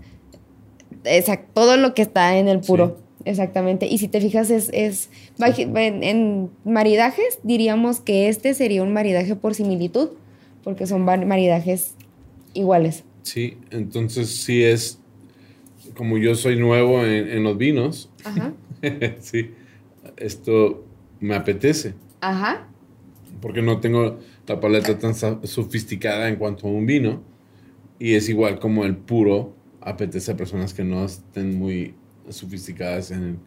exact- 1.05 1.45
todo 1.53 1.77
lo 1.77 1.93
que 1.93 2.01
está 2.01 2.37
en 2.37 2.49
el 2.49 2.59
puro. 2.59 2.97
Exactamente. 3.23 3.85
Y 3.85 3.97
si 3.99 4.07
te 4.07 4.19
fijas, 4.19 4.49
es, 4.49 4.69
es 4.73 5.09
en 5.39 6.49
maridajes, 6.65 7.39
diríamos 7.43 7.99
que 8.01 8.27
este 8.29 8.53
sería 8.53 8.81
un 8.83 8.91
maridaje 8.91 9.35
por 9.35 9.55
similitud, 9.55 10.09
porque 10.63 10.87
son 10.87 11.03
maridajes 11.03 11.95
iguales. 12.53 13.03
Sí, 13.23 13.57
entonces 13.71 14.29
sí 14.29 14.63
es, 14.63 14.99
como 15.95 16.17
yo 16.17 16.35
soy 16.35 16.57
nuevo 16.57 17.03
en, 17.03 17.29
en 17.29 17.43
los 17.43 17.57
vinos, 17.57 18.09
Ajá. 18.23 18.53
sí, 19.19 19.51
esto 20.17 20.85
me 21.19 21.35
apetece, 21.35 21.93
Ajá. 22.21 22.67
porque 23.41 23.61
no 23.61 23.79
tengo 23.79 24.19
la 24.47 24.59
paleta 24.59 24.97
tan 24.97 25.13
sofisticada 25.13 26.27
en 26.29 26.37
cuanto 26.37 26.67
a 26.67 26.71
un 26.71 26.85
vino, 26.85 27.21
y 27.99 28.15
es 28.15 28.29
igual 28.29 28.59
como 28.59 28.85
el 28.85 28.95
puro 28.95 29.53
apetece 29.81 30.31
a 30.31 30.37
personas 30.37 30.73
que 30.73 30.83
no 30.83 31.05
estén 31.05 31.57
muy 31.57 31.93
sofisticadas 32.29 33.11
en 33.11 33.39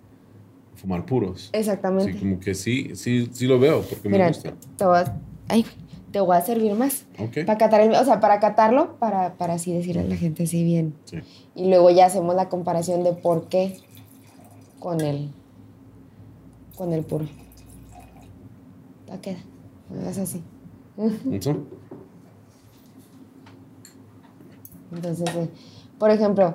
fumar 0.74 1.06
puros. 1.06 1.50
Exactamente. 1.52 2.12
Sí, 2.12 2.18
como 2.18 2.38
que 2.40 2.54
sí, 2.54 2.90
sí, 2.94 3.28
sí 3.32 3.46
lo 3.46 3.58
veo, 3.58 3.82
porque 3.82 4.08
me 4.08 4.26
gusta. 4.28 4.54
te 4.76 4.84
voy 4.84 4.98
a, 4.98 5.20
ay, 5.48 5.64
te 6.12 6.20
voy 6.20 6.36
a 6.36 6.42
servir 6.42 6.74
más. 6.74 7.04
Ok. 7.18 7.44
Para 7.46 7.58
catar 7.58 7.80
el- 7.80 7.94
o 7.94 8.04
sea, 8.04 8.20
para 8.20 8.38
catarlo, 8.38 8.96
para, 8.98 9.34
para 9.34 9.54
así 9.54 9.72
decirle 9.72 10.02
a 10.02 10.04
la 10.04 10.16
gente 10.16 10.44
así 10.44 10.62
bien. 10.62 10.94
Sí. 11.04 11.18
Y 11.54 11.68
luego 11.68 11.90
ya 11.90 12.06
hacemos 12.06 12.34
la 12.34 12.48
comparación 12.48 13.02
de 13.02 13.12
por 13.12 13.48
qué 13.48 13.78
con 14.78 15.00
el, 15.00 15.30
con 16.76 16.92
el 16.92 17.02
puro. 17.04 17.26
Ya 19.08 19.20
queda. 19.20 19.38
Es 20.08 20.18
así. 20.18 20.42
¿Eso? 21.30 21.56
Entonces, 24.92 25.34
eh, 25.34 25.48
por 25.98 26.10
ejemplo, 26.10 26.54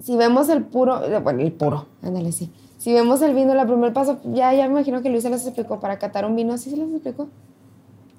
si 0.00 0.16
vemos 0.16 0.48
el 0.48 0.64
puro, 0.64 1.00
bueno, 1.22 1.40
el 1.42 1.52
puro, 1.52 1.86
ándale, 2.02 2.32
sí. 2.32 2.50
Si 2.78 2.92
vemos 2.92 3.20
el 3.22 3.34
vino, 3.34 3.52
el 3.52 3.66
primer 3.66 3.92
paso, 3.92 4.20
ya, 4.24 4.54
ya 4.54 4.64
me 4.66 4.72
imagino 4.72 5.02
que 5.02 5.10
Luis 5.10 5.22
se 5.24 5.30
los 5.30 5.44
explicó 5.44 5.80
para 5.80 5.98
catar 5.98 6.24
un 6.24 6.36
vino, 6.36 6.56
¿sí 6.56 6.70
se 6.70 6.76
los 6.76 6.88
explicó? 6.90 7.28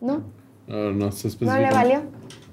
¿No? 0.02 0.24
No, 0.68 0.92
no 0.92 1.12
sé 1.12 1.30
¿No 1.42 1.58
le 1.58 1.72
valió? 1.72 2.04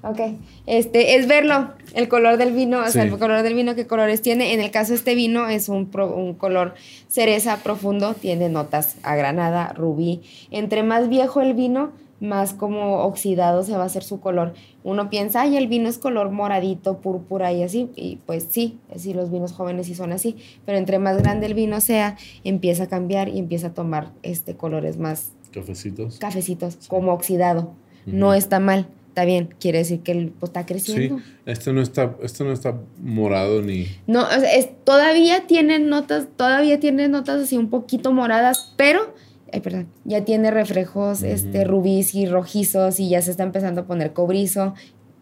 Ok. 0.03 0.19
Este, 0.65 1.15
es 1.17 1.27
verlo, 1.27 1.69
el 1.93 2.07
color 2.07 2.37
del 2.37 2.53
vino, 2.53 2.79
o 2.79 2.87
sea, 2.89 3.03
Sí. 3.03 3.09
el 3.09 3.17
color 3.17 3.43
del 3.43 3.53
vino, 3.53 3.75
qué 3.75 3.85
colores 3.87 4.21
tiene. 4.21 4.53
En 4.53 4.59
el 4.61 4.71
caso 4.71 4.89
de 4.91 4.95
este 4.97 5.15
vino 5.15 5.47
es 5.47 5.69
un, 5.69 5.87
pro- 5.87 6.15
un 6.15 6.33
color 6.33 6.73
cereza 7.07 7.57
profundo, 7.57 8.13
tiene 8.13 8.49
notas 8.49 8.97
a 9.03 9.15
granada, 9.15 9.73
rubí. 9.73 10.21
Entre 10.51 10.83
más 10.83 11.09
viejo 11.09 11.41
el 11.41 11.53
vino, 11.53 11.91
más 12.19 12.53
como 12.53 13.03
oxidado 13.03 13.61
se 13.63 13.73
va 13.77 13.83
a 13.83 13.85
hacer 13.85 14.03
su 14.03 14.19
color. 14.19 14.53
Uno 14.83 15.09
piensa, 15.11 15.41
ay, 15.41 15.55
el 15.57 15.67
vino 15.67 15.87
es 15.87 15.99
color 15.99 16.31
moradito, 16.31 16.97
púrpura 16.99 17.51
y 17.53 17.61
así, 17.61 17.91
y 17.95 18.15
pues 18.25 18.47
sí, 18.49 18.79
sí, 18.95 19.13
los 19.13 19.29
vinos 19.29 19.51
jóvenes 19.51 19.85
sí 19.85 19.93
son 19.93 20.11
así, 20.11 20.35
pero 20.65 20.79
entre 20.79 20.97
más 20.97 21.17
grande 21.21 21.45
el 21.45 21.53
vino 21.53 21.79
sea, 21.81 22.17
empieza 22.43 22.83
a 22.83 22.87
cambiar 22.87 23.29
y 23.29 23.37
empieza 23.37 23.67
a 23.67 23.73
tomar 23.75 24.09
este 24.23 24.55
colores 24.55 24.97
más 24.97 25.33
Cafecitos. 25.51 26.19
cafecitos, 26.19 26.77
como 26.87 27.13
oxidado. 27.13 27.73
No 28.05 28.33
está 28.33 28.59
mal, 28.61 28.87
está 29.09 29.25
bien, 29.25 29.49
quiere 29.59 29.79
decir 29.79 29.99
que 30.01 30.13
el, 30.13 30.29
pues, 30.29 30.49
está 30.51 30.61
Sí, 30.61 30.65
creciendo. 30.67 31.19
este 31.45 31.73
no 31.73 31.81
está, 31.81 32.15
este 32.23 32.43
no 32.45 32.53
está 32.53 32.77
morado 33.01 33.61
ni. 33.61 33.87
No, 34.07 34.25
sea, 34.29 34.53
es, 34.55 34.69
todavía 34.85 35.45
tiene 35.47 35.79
notas, 35.79 36.27
todavía 36.37 36.79
tiene 36.79 37.09
notas 37.09 37.41
así 37.43 37.57
un 37.57 37.69
poquito 37.69 38.13
moradas, 38.13 38.73
pero, 38.77 39.13
ay, 39.51 39.59
perdón, 39.59 39.87
ya 40.05 40.23
tiene 40.23 40.51
reflejos 40.51 41.21
este, 41.23 41.65
rubíes 41.65 42.15
y 42.15 42.25
rojizos 42.27 42.99
y 43.01 43.09
ya 43.09 43.21
se 43.21 43.31
está 43.31 43.43
empezando 43.43 43.81
a 43.81 43.85
poner 43.87 44.13
cobrizo, 44.13 44.73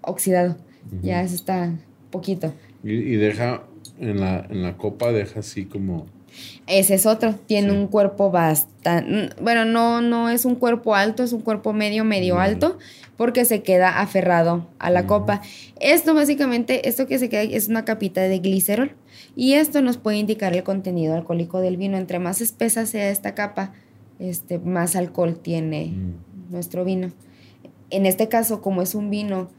oxidado. 0.01 0.57
Ya 1.01 1.27
se 1.27 1.33
está 1.33 1.71
poquito. 2.11 2.53
Y, 2.83 2.91
y 2.93 3.15
deja 3.15 3.63
en 3.99 4.19
la, 4.19 4.45
en 4.49 4.63
la 4.63 4.77
copa, 4.77 5.11
deja 5.11 5.39
así 5.39 5.65
como. 5.65 6.05
Ese 6.67 6.95
es 6.95 7.05
otro, 7.05 7.33
tiene 7.45 7.69
Sí. 7.69 7.75
un 7.77 7.87
cuerpo 7.87 8.29
bastante, 8.29 9.29
bueno, 9.41 9.63
no, 9.63 10.01
no 10.01 10.29
es 10.29 10.43
un 10.43 10.55
cuerpo 10.55 10.93
alto, 10.93 11.23
es 11.23 11.31
un 11.31 11.39
cuerpo 11.41 11.71
medio, 11.71 12.03
medio 12.03 12.39
alto, 12.39 12.77
porque 13.15 13.45
se 13.45 13.63
queda 13.63 14.01
aferrado 14.01 14.67
a 14.79 14.89
la 14.89 15.07
copa. 15.07 15.41
Esto 15.79 16.13
básicamente, 16.13 16.89
esto 16.89 17.07
que 17.07 17.19
se 17.19 17.29
queda 17.29 17.43
es 17.43 17.69
una 17.69 17.85
capita 17.85 18.21
de 18.21 18.39
glicerol 18.39 18.91
y 19.35 19.53
esto 19.53 19.81
nos 19.81 19.95
puede 19.97 20.17
indicar 20.17 20.53
el 20.53 20.63
contenido 20.63 21.15
alcohólico 21.15 21.61
del 21.61 21.77
vino. 21.77 21.97
Entre 21.97 22.19
más 22.19 22.41
espesa 22.41 22.85
sea 22.85 23.09
esta 23.09 23.33
capa, 23.33 23.71
este, 24.19 24.59
más 24.59 24.97
alcohol 24.97 25.39
tiene 25.41 25.93
mm, 25.95 26.51
nuestro 26.51 26.83
vino. 26.83 27.11
En 27.91 28.05
este 28.05 28.27
caso, 28.27 28.61
como 28.61 28.81
es 28.81 28.93
un 28.93 29.09
vino, 29.09 29.49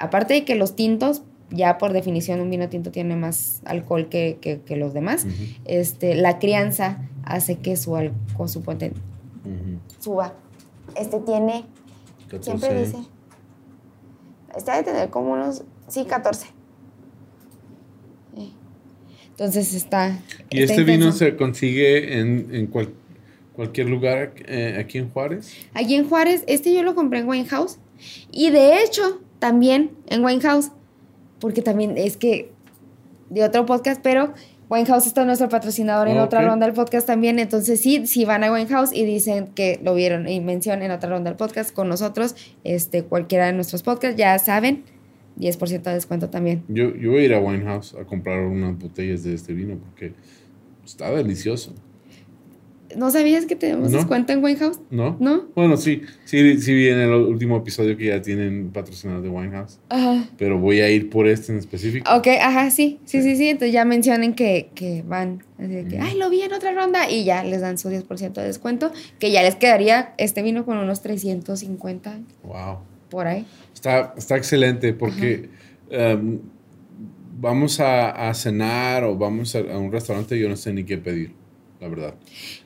aparte 0.00 0.34
de 0.34 0.44
que 0.44 0.56
los 0.56 0.74
tintos, 0.74 1.22
ya 1.50 1.78
por 1.78 1.92
definición 1.92 2.40
un 2.40 2.50
vino 2.50 2.68
tinto 2.68 2.90
tiene 2.90 3.16
más 3.16 3.60
alcohol 3.64 4.08
que, 4.08 4.38
que- 4.40 4.60
que 4.60 4.76
los 4.76 4.94
demás, 4.94 5.26
este, 5.64 6.14
la 6.14 6.38
crianza 6.38 7.08
hace 7.24 7.58
que 7.58 7.76
su, 7.76 7.96
al- 7.96 8.12
con 8.36 8.48
su 8.48 8.62
poten- 8.62 8.92
suba. 9.98 10.34
Este 10.96 11.18
tiene, 11.20 11.64
siempre 12.40 12.68
14. 12.68 12.84
dice, 12.84 12.98
este 14.56 14.70
debe 14.70 14.82
tener 14.84 15.10
como 15.10 15.32
unos, 15.32 15.62
sí, 15.88 16.04
14. 16.04 16.46
Eh. 18.36 18.50
Entonces 19.30 19.74
está... 19.74 20.18
¿Y 20.50 20.62
está 20.62 20.74
este 20.74 20.84
vino 20.84 21.12
se 21.12 21.36
consigue 21.36 22.18
en, 22.18 22.48
en 22.54 22.66
cual- 22.66 22.92
cualquier 23.54 23.88
lugar 23.88 24.32
eh, 24.46 24.76
aquí 24.78 24.98
en 24.98 25.10
Juárez? 25.10 25.52
Allí 25.74 25.94
en 25.94 26.08
Juárez, 26.08 26.44
este 26.46 26.72
yo 26.74 26.82
lo 26.82 26.94
compré 26.94 27.20
en 27.20 27.28
Wine 27.28 27.46
House. 27.46 27.78
Y 28.32 28.50
de 28.50 28.82
hecho, 28.82 29.20
también 29.38 29.92
en 30.06 30.24
Wine 30.24 30.40
House, 30.42 30.70
porque 31.40 31.62
también 31.62 31.96
es 31.96 32.16
que 32.16 32.52
de 33.30 33.44
otro 33.44 33.66
podcast, 33.66 34.00
pero 34.02 34.34
Wine 34.68 34.86
House 34.86 35.06
está 35.06 35.24
nuestro 35.24 35.48
patrocinador 35.48 36.08
en 36.08 36.18
Ah, 36.18 36.24
otra 36.24 36.42
ronda 36.42 36.66
del 36.66 36.74
podcast 36.74 37.06
también. 37.06 37.38
Entonces, 37.38 37.80
sí, 37.80 38.06
si 38.06 38.24
van 38.24 38.44
a 38.44 38.52
Wine 38.52 38.68
House 38.68 38.92
y 38.92 39.04
dicen 39.04 39.48
que 39.48 39.80
lo 39.82 39.94
vieron 39.94 40.28
y 40.28 40.40
mencionan 40.40 40.82
en 40.82 40.90
otra 40.92 41.10
ronda 41.10 41.30
del 41.30 41.36
podcast 41.36 41.72
con 41.72 41.88
nosotros, 41.88 42.36
este, 42.62 43.02
cualquiera 43.02 43.46
de 43.46 43.52
nuestros 43.52 43.82
podcasts, 43.82 44.16
ya 44.16 44.38
saben, 44.38 44.84
10% 45.38 45.82
de 45.82 45.94
descuento 45.94 46.30
también. 46.30 46.62
Yo, 46.68 46.94
yo 46.94 47.10
voy 47.10 47.22
a 47.22 47.24
ir 47.24 47.34
a 47.34 47.40
Winehouse 47.40 47.94
a 47.94 48.04
comprar 48.04 48.42
unas 48.42 48.78
botellas 48.78 49.24
de 49.24 49.34
este 49.34 49.54
vino 49.54 49.76
porque 49.78 50.12
está 50.84 51.10
delicioso. 51.10 51.74
¿No 52.96 53.10
sabías 53.10 53.46
que 53.46 53.56
tenemos 53.56 53.90
No. 53.90 53.96
descuento 53.98 54.32
en 54.32 54.42
Wine 54.42 54.58
House? 54.58 54.80
¿No? 54.90 55.16
¿No? 55.20 55.44
Bueno, 55.54 55.76
sí, 55.76 56.02
sí, 56.24 56.60
sí 56.60 56.74
vi 56.74 56.88
en 56.88 56.98
el 56.98 57.10
último 57.10 57.56
episodio 57.58 57.96
que 57.96 58.06
ya 58.06 58.20
tienen 58.22 58.70
patrocinador 58.72 59.22
de 59.22 59.28
Winehouse, 59.28 59.78
Ajá. 59.88 60.28
pero 60.38 60.58
voy 60.58 60.80
a 60.80 60.90
ir 60.90 61.08
por 61.10 61.26
este 61.28 61.52
en 61.52 61.58
específico. 61.58 62.10
Ok, 62.14 62.26
ajá, 62.40 62.70
sí, 62.70 62.98
sí, 63.04 63.22
sí, 63.22 63.36
sí. 63.36 63.48
Entonces 63.48 63.72
ya 63.72 63.84
mencionen 63.84 64.34
que, 64.34 64.70
que 64.74 65.02
van, 65.06 65.42
así 65.58 65.68
de 65.72 65.84
que, 65.86 65.98
ay, 65.98 66.16
lo 66.18 66.30
vi 66.30 66.42
en 66.42 66.52
otra 66.52 66.72
ronda 66.72 67.10
y 67.10 67.24
ya 67.24 67.44
les 67.44 67.60
dan 67.60 67.78
su 67.78 67.88
10% 67.90 68.32
de 68.40 68.46
descuento, 68.46 68.92
que 69.18 69.30
ya 69.30 69.42
les 69.42 69.56
quedaría 69.56 70.14
este 70.18 70.42
vino 70.42 70.64
con 70.64 70.76
unos 70.78 71.02
350 71.02 72.18
Wow. 72.44 72.78
por 73.08 73.26
ahí. 73.26 73.46
Está, 73.74 74.14
está 74.16 74.36
excelente 74.36 74.92
porque 74.92 75.48
em, 75.90 76.38
vamos 77.40 77.80
a, 77.80 78.28
a 78.28 78.34
cenar 78.34 79.04
o 79.04 79.16
vamos 79.16 79.54
a, 79.56 79.60
a 79.60 79.78
un 79.78 79.90
restaurante 79.90 80.36
y 80.36 80.40
yo 80.40 80.48
no 80.48 80.56
sé 80.56 80.72
ni 80.72 80.84
qué 80.84 80.98
pedir, 80.98 81.32
la 81.80 81.88
verdad. 81.88 82.14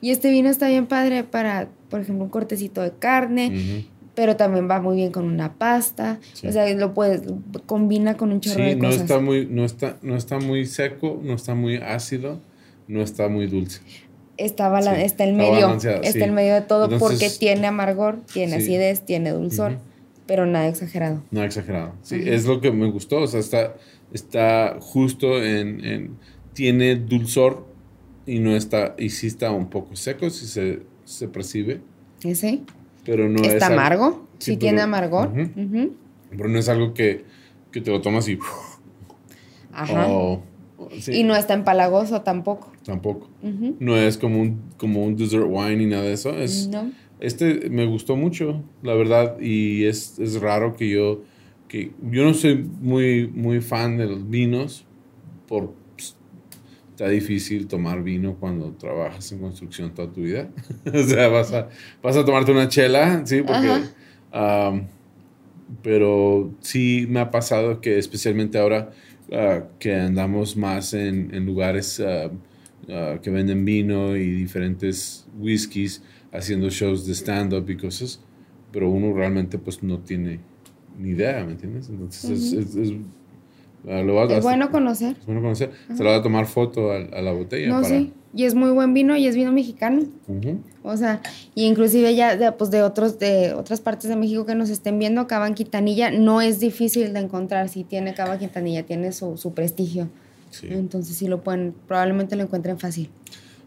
Y 0.01 0.11
este 0.11 0.31
vino 0.31 0.49
está 0.49 0.69
bien 0.69 0.87
padre 0.87 1.25
para, 1.25 1.69
por 1.91 2.01
ejemplo, 2.01 2.25
un 2.25 2.31
cortecito 2.31 2.81
de 2.83 2.93
carne, 2.93 3.49
Ujú. 3.49 3.89
pero 4.15 4.37
también 4.37 4.69
va 4.69 4.81
muy 4.81 4.97
bien 4.97 5.13
con 5.13 5.25
una 5.25 5.55
pasta. 5.55 6.19
Sí. 6.33 6.47
O 6.49 6.53
sea, 6.53 6.69
lo 6.75 6.95
puedes, 6.95 7.23
combina 7.67 8.17
con 8.17 8.33
un 8.33 8.41
chorro 8.41 8.57
Sí, 8.57 8.63
de 8.63 8.77
no 8.77 8.87
cosas. 8.89 9.03
está, 9.03 9.19
muy, 9.21 9.47
no, 9.47 9.65
está, 9.65 9.97
no 10.03 10.17
está 10.17 10.39
muy 10.39 10.67
seco, 10.67 11.21
no 11.23 11.35
está 11.35 11.55
muy 11.55 11.77
ácido, 11.77 12.41
no 12.89 13.03
está 13.03 13.29
muy 13.29 13.47
dulce. 13.47 13.81
Está, 14.37 14.69
Sí, 14.83 14.89
está 15.03 15.23
el 15.25 15.31
está 15.31 15.37
medio, 15.37 15.75
está 15.75 16.03
sí. 16.13 16.21
el 16.21 16.33
medio 16.33 16.55
de 16.55 16.63
todo 16.63 16.85
Entonces- 16.87 17.09
porque 17.09 17.31
tiene 17.39 17.69
amargor, 17.69 18.19
tiene 18.33 18.57
acidez, 18.57 19.03
tiene 19.07 19.31
dulzor, 19.31 19.73
Ujú. 19.75 19.81
pero 20.27 20.45
nada 20.45 20.67
exagerado. 20.67 21.23
No 21.31 21.45
exagerado. 21.45 21.93
Sí, 22.03 22.17
Ujú. 22.19 22.29
es 22.31 22.45
lo 22.47 22.61
que 22.61 22.73
me 22.73 22.91
gustó. 22.91 23.21
O 23.21 23.27
sea, 23.29 23.39
está, 23.39 23.75
está 24.13 24.77
justo 24.81 25.41
en, 25.43 25.85
en- 25.85 26.17
Tiene 26.53 26.95
dulzor 26.97 27.67
y 28.27 28.39
no 28.39 28.55
está. 28.55 28.95
Y 28.99 29.11
sí 29.11 29.27
está 29.27 29.51
un 29.51 29.69
poco 29.71 29.97
seco, 29.97 30.29
si 30.31 30.47
se, 30.47 30.83
se 31.05 31.29
percibe. 31.29 31.81
¿Ese? 32.23 32.61
Pero 33.05 33.29
no 33.29 33.43
es. 33.43 33.55
está 33.55 33.67
al- 33.67 33.75
amargo, 33.75 34.27
sí, 34.39 34.53
sí, 34.53 34.57
tiene 34.57 34.81
amargor. 34.81 35.31
Pero 36.31 36.49
no 36.49 36.59
es 36.59 36.69
algo 36.69 36.95
que, 36.95 37.25
que 37.71 37.81
te 37.81 37.91
lo 37.91 38.01
tomas 38.01 38.29
y. 38.29 38.39
Ajá. 39.73 40.07
sí, 41.01 41.13
Y 41.21 41.25
no 41.25 41.35
está 41.37 41.55
empalagoso 41.55 42.23
tampoco. 42.23 42.73
Tampoco. 42.85 43.29
Ujú. 43.43 43.77
No 43.81 43.97
es 43.97 44.17
como 44.19 44.41
un, 44.41 44.61
como 44.77 45.05
un 45.05 45.17
dessert 45.17 45.47
wine 45.49 45.77
ni 45.77 45.87
nada 45.87 46.03
de 46.05 46.13
eso. 46.13 46.31
Es, 46.37 46.69
No. 46.69 46.91
Este 47.21 47.71
me 47.71 47.87
gustó 47.87 48.17
mucho, 48.17 48.63
la 48.83 48.93
verdad, 48.95 49.39
y 49.41 49.85
es, 49.85 50.19
es 50.19 50.41
raro 50.41 50.77
que 50.77 50.91
yo, 50.91 51.23
que 51.69 51.93
yo 52.11 52.25
no 52.25 52.35
soy 52.35 52.69
muy, 52.81 53.29
muy 53.29 53.61
fan 53.61 53.97
de 53.97 54.07
los 54.07 54.29
vinos, 54.29 54.85
por, 55.49 55.73
está 56.95 57.09
difícil 57.09 57.67
tomar 57.67 58.03
vino 58.05 58.37
cuando 58.37 58.71
trabajas 58.73 59.33
en 59.33 59.41
construcción 59.41 59.93
toda 59.95 60.13
tu 60.13 60.23
vida. 60.23 60.49
o 60.87 61.03
sea, 61.03 61.29
vas 61.29 61.53
a, 61.53 61.69
vas 62.03 62.17
a 62.17 62.25
tomarte 62.25 62.53
una 62.53 62.69
chela, 62.69 63.27
sí, 63.27 63.43
porque... 63.43 63.69
pero 65.83 66.53
sí 66.61 67.07
me 67.09 67.21
ha 67.21 67.31
pasado 67.31 67.81
que 67.81 67.99
especialmente 67.99 68.59
ahora 68.59 68.91
ah, 69.33 69.65
que 69.79 69.95
andamos 69.95 70.57
más 70.57 70.95
en, 70.95 71.35
en 71.35 71.47
lugares 71.47 72.01
ah, 72.01 72.31
ah, 72.89 73.19
que 73.23 73.31
venden 73.31 73.65
vino 73.65 74.17
y 74.17 74.31
diferentes 74.31 75.27
whiskies, 75.39 76.03
haciendo 76.33 76.69
shows 76.71 77.07
de 77.07 77.15
stand-up 77.15 77.69
y 77.71 77.77
cosas, 77.77 78.21
pero 78.73 78.91
uno 78.91 79.13
realmente 79.15 79.59
pues 79.59 79.83
no 79.83 79.99
tiene 80.01 80.41
ni 80.99 81.11
idea, 81.11 81.45
¿me 81.45 81.53
entiendes? 81.53 81.89
Entonces 81.89 82.31
es, 82.31 82.53
es, 82.53 82.77
es- 82.77 82.93
ah, 82.93 83.24
lo 83.85 84.15
vas- 84.15 84.31
Es 84.31 84.43
bueno 84.43 84.71
conocer. 84.71 85.17
es 85.21 85.27
bueno 85.27 85.43
conocer. 85.43 85.71
Se 85.95 86.03
le 86.03 86.11
va 86.11 86.17
a 86.17 86.23
tomar 86.23 86.47
foto 86.47 86.91
a, 86.93 86.97
a 86.97 87.23
la 87.23 87.33
botella. 87.33 87.69
No, 87.69 87.83
para, 87.83 87.89
sí. 87.89 88.13
Y 88.37 88.45
es 88.45 88.55
muy 88.55 88.71
buen 88.71 88.95
vino 88.95 89.17
y 89.17 89.27
es 89.29 89.37
vino 89.37 89.53
mexicano. 89.53 90.03
O 90.83 90.97
sea, 90.97 91.21
y 91.55 91.67
inclusive 91.67 92.15
ya 92.17 92.37
de, 92.37 92.51
pues 92.53 92.71
de 92.71 92.83
otros 92.83 93.19
de 93.21 93.55
otras 93.55 93.81
partes 93.81 94.09
de 94.11 94.17
México 94.17 94.45
que 94.45 94.55
nos 94.57 94.71
estén 94.71 94.99
viendo, 94.99 95.27
Cava 95.29 95.53
Quintanilla 95.55 96.11
no 96.11 96.41
es 96.41 96.59
difícil 96.61 97.13
de 97.13 97.21
encontrar. 97.21 97.69
Si 97.69 97.85
tiene 97.85 98.13
Cava 98.15 98.39
Quintanilla, 98.39 98.83
tiene 98.85 99.13
su, 99.13 99.37
su 99.37 99.55
prestigio. 99.55 100.09
Sí. 100.51 100.67
Entonces 100.71 101.17
sí 101.17 101.29
lo 101.29 101.43
pueden, 101.43 101.75
probablemente 101.87 102.35
lo 102.37 102.43
encuentren 102.43 102.79
fácil. 102.79 103.09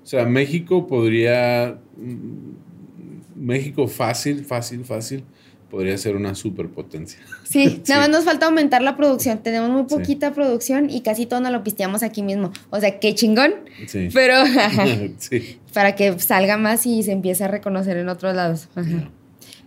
O 0.03 0.07
sea, 0.07 0.25
México 0.25 0.85
podría. 0.87 1.77
mm, 1.97 3.45
México 3.45 3.87
fácil, 3.87 4.43
fácil, 4.45 4.83
fácil. 4.83 5.23
Podría 5.69 5.97
ser 5.97 6.15
una 6.15 6.33
superpotencia. 6.35 7.19
Sí, 7.43 7.67
Sí. 7.69 7.81
nada 7.89 8.01
más 8.01 8.09
nos 8.09 8.23
falta 8.25 8.45
aumentar 8.47 8.81
la 8.81 8.95
producción. 8.97 9.39
Tenemos 9.43 9.69
muy 9.69 9.83
Sí. 9.87 9.95
poquita 9.95 10.33
producción 10.33 10.89
y 10.89 11.01
casi 11.01 11.25
todo 11.25 11.39
nos 11.41 11.51
lo 11.51 11.63
pisteamos 11.63 12.03
aquí 12.03 12.21
mismo. 12.23 12.51
O 12.69 12.79
sea, 12.79 12.99
qué 12.99 13.13
chingón. 13.15 13.53
Sí. 13.87 14.09
Pero 14.13 14.35
sí. 15.19 15.59
para 15.73 15.95
que 15.95 16.17
salga 16.19 16.57
más 16.57 16.85
y 16.85 17.03
se 17.03 17.11
empiece 17.11 17.43
a 17.43 17.47
reconocer 17.47 17.97
en 17.97 18.09
otros 18.09 18.35
lados. 18.35 18.69
Ajá. 18.75 18.89
Ya. 18.89 19.09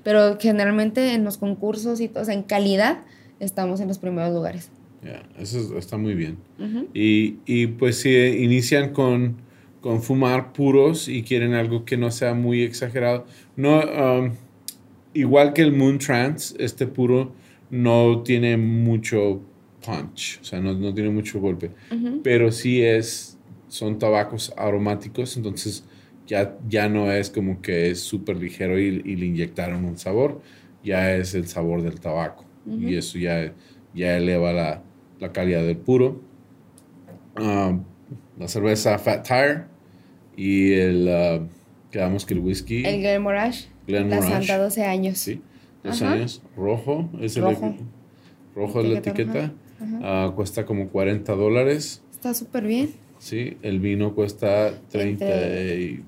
Pero 0.02 0.38
generalmente 0.40 1.12
en 1.14 1.24
los 1.24 1.36
concursos 1.36 2.00
y 2.00 2.08
todo, 2.08 2.22
o 2.22 2.24
sea, 2.26 2.34
en 2.34 2.42
calidad, 2.42 2.98
estamos 3.38 3.80
en 3.80 3.88
los 3.88 3.98
primeros 3.98 4.32
lugares. 4.32 4.70
Ya, 5.02 5.22
Eso 5.38 5.58
es- 5.60 5.70
está 5.72 5.96
muy 5.98 6.14
bien. 6.14 6.38
Ujú. 6.58 6.88
Y, 6.94 7.36
y, 7.46 7.66
pues 7.68 8.00
si 8.00 8.10
inician 8.14 8.92
con, 8.92 9.36
con 9.80 10.02
fumar 10.02 10.52
puros 10.52 11.08
y 11.08 11.22
quieren 11.22 11.54
algo 11.54 11.84
que 11.86 11.96
no 11.96 12.10
sea 12.10 12.34
muy 12.34 12.62
exagerado, 12.62 13.24
no, 13.56 13.78
um, 13.80 14.32
igual 15.14 15.52
que 15.52 15.62
el 15.62 15.72
Moon 15.72 15.98
Trance, 15.98 16.54
este 16.58 16.86
puro 16.86 17.32
no 17.70 18.22
tiene 18.22 18.56
mucho 18.56 19.40
punch, 19.84 20.40
o 20.40 20.44
sea, 20.44 20.60
no, 20.60 20.74
no 20.74 20.92
tiene 20.92 21.10
mucho 21.10 21.40
golpe, 21.40 21.70
pero 22.22 22.52
sí 22.52 22.82
es, 22.82 23.38
son 23.68 23.98
tabacos 23.98 24.52
aromáticos, 24.56 25.36
entonces 25.36 25.84
ya, 26.26 26.56
ya 26.68 26.88
no 26.88 27.10
es 27.10 27.30
como 27.30 27.62
que 27.62 27.90
es 27.90 28.00
súper 28.00 28.36
ligero 28.36 28.78
y, 28.78 29.02
y 29.04 29.16
le 29.16 29.26
inyectaron 29.26 29.84
un 29.84 29.96
sabor, 29.96 30.40
ya 30.84 31.14
es 31.14 31.34
el 31.34 31.46
sabor 31.46 31.82
del 31.82 31.98
tabaco. 32.00 32.44
Y 32.66 32.94
eso 32.94 33.18
ya, 33.18 33.52
ya 33.94 34.16
eleva 34.16 34.52
la, 34.52 34.82
la 35.18 35.32
calidad 35.32 35.62
del 35.62 35.78
puro. 35.78 36.20
Um, 37.36 37.82
la 38.38 38.46
cerveza 38.46 38.96
Fat 38.98 39.26
Tire 39.26 39.64
y 40.36 40.72
el, 40.74 41.08
uh, 41.08 41.48
quedamos 41.90 42.24
que 42.24 42.34
el 42.34 42.40
whisky, 42.40 42.84
El 42.84 43.00
Glenmorangie, 43.00 43.69
la 43.90 44.22
Santa 44.22 44.58
12 44.58 44.84
años. 44.84 45.18
sí, 45.18 45.40
dos 45.84 46.00
Ajá. 46.02 46.12
años, 46.12 46.42
rojo, 46.56 47.08
es 47.20 47.36
el 47.36 47.42
Rojo. 47.44 47.74
rojo 48.54 48.80
es 48.80 48.88
la 48.90 48.98
Etiqueta. 48.98 49.52
Ah, 50.02 50.32
cuesta 50.36 50.64
como 50.66 50.88
40 50.88 51.34
dólares. 51.34 52.02
Está 52.12 52.34
súper 52.34 52.64
bien. 52.66 52.90
Sí, 53.18 53.56
el 53.62 53.80
vino 53.80 54.14
cuesta 54.14 54.72
30 54.90 55.24
Entre- 55.24 55.80
y- 55.80 56.02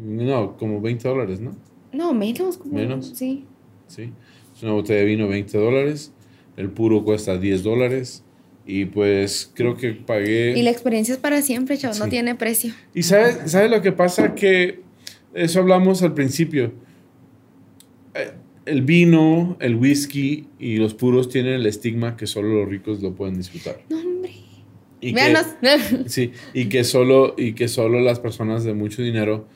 No, 0.00 0.56
como 0.56 0.80
20 0.80 1.08
dólares, 1.08 1.40
¿no? 1.40 1.54
No, 1.92 2.12
menos. 2.12 2.58
Como, 2.58 2.74
Menos. 2.74 3.12
Sí. 3.14 3.44
Sí. 3.86 4.12
Es 4.54 4.62
una 4.62 4.72
botella 4.72 5.00
de 5.00 5.06
vino 5.06 5.28
20 5.28 5.56
dólares. 5.56 6.12
El 6.56 6.70
puro 6.70 7.04
cuesta 7.04 7.38
10 7.38 7.62
dólares. 7.62 8.22
Y 8.66 8.86
pues 8.86 9.50
creo 9.54 9.76
que 9.76 9.92
pagué... 9.92 10.54
Y 10.58 10.62
la 10.62 10.70
experiencia 10.70 11.12
es 11.14 11.20
para 11.20 11.42
siempre, 11.42 11.76
chavos. 11.78 11.98
No 11.98 12.04
Sí. 12.06 12.10
tiene 12.10 12.34
precio. 12.34 12.72
Y 12.94 13.02
sabes 13.02 13.50
sabe 13.50 13.68
lo 13.68 13.82
que 13.82 13.92
pasa? 13.92 14.34
Que 14.34 14.80
eso 15.34 15.60
hablamos 15.60 16.02
al 16.02 16.14
principio. 16.14 16.72
El 18.66 18.82
vino, 18.82 19.56
el 19.60 19.76
whisky 19.76 20.46
y 20.58 20.76
los 20.76 20.94
puros 20.94 21.28
tienen 21.28 21.54
el 21.54 21.66
estigma 21.66 22.16
que 22.16 22.26
solo 22.26 22.48
los 22.48 22.68
ricos 22.68 23.02
lo 23.02 23.14
pueden 23.14 23.36
disfrutar. 23.36 23.80
No, 23.90 23.98
hombre. 23.98 24.32
Y 25.00 25.12
que-. 25.12 25.34
Sí, 26.06 26.32
y 26.54 26.66
que 26.66 26.84
solo, 26.84 27.34
y 27.36 27.52
que 27.52 27.68
solo 27.68 28.00
las 28.00 28.20
personas 28.20 28.64
de 28.64 28.74
mucho 28.74 29.02
dinero 29.02 29.46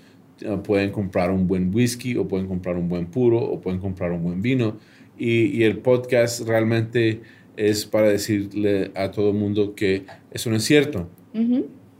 eh, 0.40 0.58
pueden 0.62 0.90
comprar 0.90 1.30
un 1.30 1.46
buen 1.46 1.74
whisky 1.74 2.16
o 2.16 2.28
pueden 2.28 2.46
comprar 2.46 2.76
un 2.76 2.88
buen 2.88 3.06
puro 3.06 3.38
o 3.38 3.60
pueden 3.60 3.80
comprar 3.80 4.12
un 4.12 4.22
buen 4.22 4.42
vino. 4.42 4.76
Y, 5.18 5.46
y 5.46 5.64
el 5.64 5.78
podcast 5.78 6.46
realmente 6.46 7.22
es 7.58 7.86
para 7.86 8.08
decirle 8.08 8.92
a 8.94 9.10
todo 9.10 9.30
el 9.30 9.36
mundo 9.36 9.74
que 9.74 10.04
eso 10.30 10.48
no 10.48 10.56
es 10.56 10.64
cierto. 10.64 11.08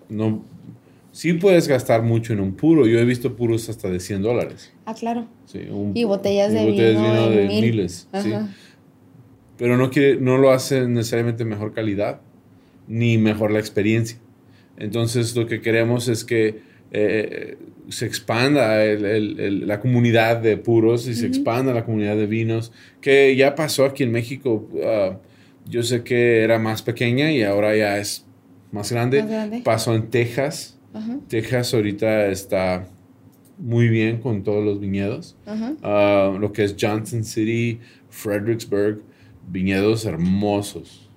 No, 0.08 0.44
sí 1.18 1.32
puedes 1.32 1.66
gastar 1.66 2.02
mucho 2.02 2.32
en 2.32 2.38
un 2.40 2.54
puro. 2.54 2.86
Yo 2.86 3.00
he 3.00 3.04
visto 3.04 3.34
puros 3.34 3.68
hasta 3.68 3.90
de 3.90 3.98
100 3.98 4.22
dólares. 4.22 4.72
Ah, 4.86 4.94
claro. 4.94 5.26
Sí, 5.46 5.58
un- 5.70 5.90
Y 5.96 6.04
botellas 6.04 6.52
de 6.52 6.64
botellas 6.64 7.02
vino 7.02 7.24
en 7.32 7.36
de 7.36 7.46
mil. 7.48 7.60
miles. 7.64 8.08
sí. 8.22 8.32
Pero 9.56 9.76
no, 9.76 9.90
quiere, 9.90 10.20
no 10.20 10.38
lo 10.38 10.52
hace 10.52 10.86
necesariamente 10.86 11.44
mejor 11.44 11.72
calidad 11.74 12.20
ni 12.86 13.18
mejor 13.18 13.50
la 13.50 13.58
experiencia. 13.58 14.18
Entonces 14.76 15.34
lo 15.34 15.46
que 15.46 15.60
queremos 15.60 16.06
es 16.08 16.24
que 16.24 16.60
eh, 16.92 17.56
se 17.90 18.06
expanda 18.06 18.82
el- 18.84 19.04
el- 19.04 19.40
el- 19.40 19.66
la 19.68 19.78
comunidad 19.80 20.36
de 20.38 20.56
puros 20.56 21.06
y 21.08 21.14
se 21.14 21.26
expanda 21.26 21.74
la 21.74 21.84
comunidad 21.84 22.16
de 22.16 22.26
vinos, 22.26 22.72
que 23.02 23.34
ya 23.36 23.54
pasó 23.54 23.84
aquí 23.84 24.04
en 24.04 24.12
México. 24.12 24.68
ah, 24.84 25.18
yo 25.68 25.82
sé 25.82 26.02
que 26.02 26.42
era 26.44 26.58
más 26.58 26.80
pequeña 26.82 27.30
y 27.32 27.42
ahora 27.42 27.76
ya 27.76 27.98
es 27.98 28.24
más 28.72 28.90
grande. 28.92 29.20
Más 29.22 29.30
grande. 29.30 29.60
Pasó 29.64 29.94
en 29.94 30.08
Texas. 30.08 30.77
Ajá. 30.98 31.18
Texas 31.28 31.72
ahorita 31.74 32.26
está 32.28 32.88
muy 33.58 33.88
bien 33.88 34.18
con 34.18 34.42
todos 34.44 34.64
los 34.64 34.78
viñedos. 34.80 35.36
Ah, 35.82 36.36
lo 36.38 36.52
que 36.52 36.64
es 36.64 36.76
Johnson 36.80 37.24
City, 37.24 37.80
Fredericksburg, 38.08 39.02
viñedos 39.50 40.04
hermosos. 40.04 41.10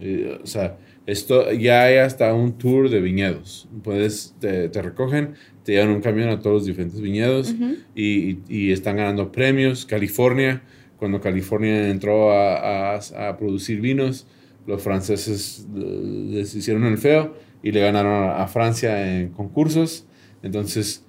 Eh, 0.00 0.38
o 0.42 0.46
sea, 0.46 0.76
esto 1.06 1.52
ya 1.52 1.84
hay 1.84 1.96
hasta 1.98 2.32
un 2.34 2.52
tour 2.58 2.88
de 2.90 3.00
viñedos. 3.00 3.68
Puedes, 3.82 4.34
te, 4.40 4.68
te 4.68 4.82
recogen, 4.82 5.34
te 5.64 5.72
llevan 5.72 5.90
un 5.90 6.00
camión 6.00 6.30
a 6.30 6.40
todos 6.40 6.56
los 6.56 6.66
diferentes 6.66 7.00
viñedos 7.00 7.54
y 7.94 8.70
están 8.72 8.96
ganando 8.96 9.30
premios. 9.30 9.84
California, 9.86 10.62
cuando 10.96 11.20
California 11.20 11.88
entró 11.90 12.32
a, 12.32 12.96
a- 12.96 13.28
a 13.28 13.36
producir 13.36 13.80
vinos, 13.80 14.26
los 14.66 14.82
franceses 14.82 15.66
eh, 15.76 16.00
les 16.30 16.54
hicieron 16.54 16.84
el 16.84 16.96
feo 16.98 17.36
y 17.64 17.72
le 17.72 17.80
ganaron 17.80 18.30
a, 18.30 18.46
Francia 18.46 19.16
en 19.18 19.30
concursos. 19.30 20.04
Entonces, 20.44 21.02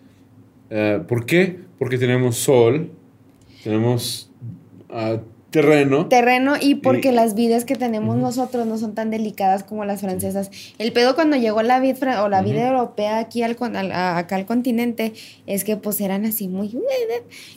eh, 0.71 1.01
¿por 1.07 1.25
qué? 1.27 1.59
Porque 1.77 1.97
tenemos 1.97 2.37
sol, 2.37 2.89
tenemos 3.63 4.31
ah, 4.89 5.17
terreno. 5.51 6.07
terreno 6.07 6.53
y 6.59 6.75
porque 6.75 7.09
Y- 7.09 7.11
las 7.11 7.35
vides 7.35 7.65
que 7.65 7.75
tenemos 7.75 8.15
nosotros 8.17 8.65
no 8.65 8.77
son 8.77 8.95
tan 8.95 9.09
delicadas 9.11 9.63
como 9.63 9.83
las 9.85 10.01
francesas. 10.01 10.49
El 10.79 10.91
pedo 10.93 11.13
cuando 11.15 11.35
llegó 11.37 11.61
la 11.61 11.79
vid 11.81 11.95
o 12.23 12.29
la 12.29 12.41
vid 12.41 12.55
Ujú. 12.55 12.61
europea 12.65 13.19
aquí 13.19 13.43
al, 13.43 13.55
con- 13.57 13.75
al- 13.75 13.91
acá 13.91 14.35
al 14.37 14.45
continente 14.45 15.13
es 15.47 15.63
que 15.65 15.75
pues 15.77 15.99
eran 16.01 16.25
así 16.25 16.47
muy 16.47 16.77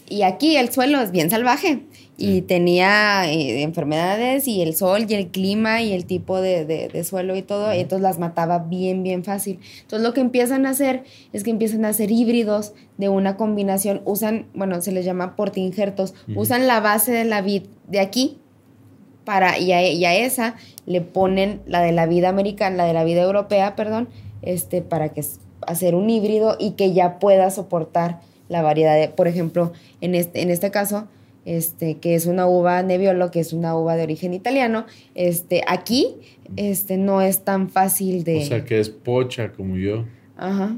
y 0.08 0.22
aquí 0.22 0.56
el 0.56 0.70
suelo 0.72 1.00
es 1.00 1.10
bien 1.12 1.30
salvaje 1.30 1.80
y 2.20 2.42
tenía 2.42 3.30
eh, 3.30 3.62
enfermedades 3.62 4.48
y 4.48 4.60
el 4.60 4.74
sol 4.74 5.06
y 5.08 5.14
el 5.14 5.28
clima 5.28 5.82
y 5.82 5.92
el 5.92 6.04
tipo 6.04 6.40
de, 6.40 6.64
de- 6.64 6.88
de 6.88 7.04
suelo 7.04 7.36
y 7.36 7.42
todo, 7.42 7.72
y 7.72 7.78
entonces 7.78 8.02
las 8.02 8.18
mataba 8.18 8.58
bien, 8.58 9.04
bien 9.04 9.22
fácil. 9.22 9.60
Entonces 9.82 10.06
lo 10.06 10.12
que 10.14 10.20
empiezan 10.20 10.66
a 10.66 10.70
hacer 10.70 11.04
es 11.32 11.44
que 11.44 11.50
empiezan 11.50 11.84
a 11.84 11.90
hacer 11.90 12.10
híbridos 12.10 12.72
de 12.96 13.08
una 13.08 13.36
combinación, 13.36 14.02
usan, 14.04 14.46
bueno, 14.52 14.80
se 14.82 14.90
les 14.90 15.04
llama 15.04 15.36
portinjertos, 15.36 16.12
usan 16.34 16.66
la 16.66 16.80
base 16.80 17.12
de 17.12 17.24
la 17.24 17.40
vid 17.40 17.62
de 17.86 18.00
aquí 18.00 18.38
para, 19.24 19.56
y 19.58 19.70
a, 19.72 19.88
y 19.88 20.04
a 20.04 20.14
esa 20.16 20.56
le 20.86 21.00
ponen 21.02 21.60
la 21.66 21.82
de 21.82 21.92
la 21.92 22.06
vida 22.06 22.30
americana, 22.30 22.78
la 22.78 22.84
de 22.86 22.94
la 22.94 23.04
vida 23.04 23.22
europea, 23.22 23.76
perdón, 23.76 24.08
este, 24.42 24.82
para 24.82 25.10
que 25.10 25.22
hacer 25.68 25.94
un 25.94 26.10
híbrido 26.10 26.56
y 26.58 26.72
que 26.72 26.92
ya 26.92 27.20
pueda 27.20 27.50
soportar 27.50 28.20
la 28.48 28.62
variedad 28.62 28.96
de, 28.98 29.08
por 29.08 29.28
ejemplo, 29.28 29.72
en 30.00 30.14
este, 30.16 30.40
en 30.42 30.50
este 30.50 30.70
caso, 30.72 31.06
este, 31.44 31.96
que 31.98 32.14
es 32.14 32.26
una 32.26 32.46
uva 32.46 32.82
Nebbiolo, 32.82 33.30
que 33.30 33.40
es 33.40 33.52
una 33.52 33.76
uva 33.76 33.96
de 33.96 34.02
origen 34.02 34.34
italiano, 34.34 34.86
este, 35.14 35.62
aquí, 35.66 36.16
este, 36.56 36.96
no 36.98 37.20
es 37.22 37.44
tan 37.44 37.68
fácil 37.70 38.24
de, 38.24 38.38
O 38.38 38.42
sea, 38.46 38.64
que 38.64 38.80
es 38.80 38.90
pocha 38.90 39.52
como 39.52 39.76
yo. 39.76 40.04
ajá, 40.36 40.76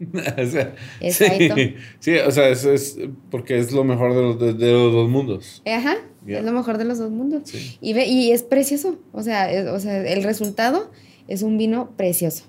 O 0.36 0.46
sea, 0.46 0.74
sí, 1.10 1.74
sí, 2.00 2.16
o 2.18 2.30
sea, 2.30 2.48
eso 2.48 2.72
es 2.72 2.98
porque 3.30 3.58
es 3.58 3.72
lo 3.72 3.84
mejor 3.84 4.14
de 4.14 4.22
los, 4.22 4.40
de, 4.40 4.52
de 4.52 4.72
los 4.72 4.92
dos 4.92 5.08
mundos. 5.08 5.62
ajá, 5.66 5.96
es 6.26 6.42
lo 6.44 6.52
mejor 6.52 6.78
de 6.78 6.84
los 6.84 6.98
dos 6.98 7.10
mundos. 7.10 7.42
Sí. 7.44 7.78
Y, 7.80 7.92
ve, 7.94 8.06
y 8.06 8.32
es 8.32 8.42
precioso, 8.42 8.98
o 9.12 9.22
sea, 9.22 9.50
es- 9.52 9.66
o 9.68 9.78
sea, 9.78 9.98
el 10.06 10.22
resultado 10.24 10.90
es 11.28 11.42
un 11.42 11.56
vino 11.58 11.90
precioso. 11.96 12.44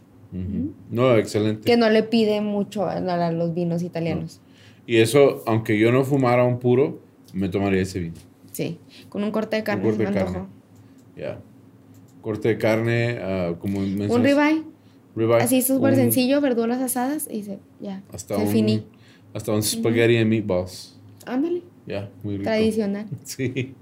No, 0.90 1.16
excelente. 1.16 1.62
que 1.64 1.78
no 1.78 1.90
le 1.90 2.04
pide 2.04 2.42
mucho 2.42 2.84
a, 2.86 2.94
a 2.98 3.32
los 3.32 3.54
vinos 3.54 3.84
italianos. 3.84 4.42
Y 4.86 4.98
eso, 4.98 5.44
aunque 5.46 5.80
yo 5.80 5.94
no 5.94 6.04
fumara 6.04 6.44
un 6.44 6.60
puro, 6.60 7.00
me 7.36 7.50
tomaría 7.50 7.82
ese 7.82 8.00
vino. 8.00 8.16
Sí, 8.52 8.80
con 9.10 9.24
un 9.24 9.32
corte 9.32 9.58
de 9.58 9.64
carne, 9.64 9.84
corte 9.84 9.98
se 10.06 10.12
me 10.12 10.18
de 10.20 10.26
carne. 10.26 10.48
Ya. 11.18 11.40
Corte 12.22 12.48
de 12.48 12.58
carne, 12.58 13.20
ah, 13.22 13.54
como 13.60 13.82
mencionas, 13.82 14.12
Un 14.12 14.24
ribeye, 14.24 14.64
ribeye, 15.16 15.42
así 15.44 15.62
súper 15.62 15.92
un- 15.92 15.96
sencillo, 15.98 16.42
verduras 16.42 16.82
asadas 16.82 17.28
y 17.32 17.44
se, 17.44 17.60
ya, 17.80 18.02
Hasta 18.12 18.38
se 18.38 18.42
un, 18.44 18.48
finí. 18.50 18.86
hasta 19.34 19.52
un 19.52 19.62
spaghetti 19.62 20.18
and 20.18 20.30
meatballs. 20.30 20.98
Ándale, 21.26 21.62
Ya, 21.86 22.10
muy 22.24 22.34
rico. 22.38 22.46
Tradicional. 22.46 23.06
Sí. 23.26 23.76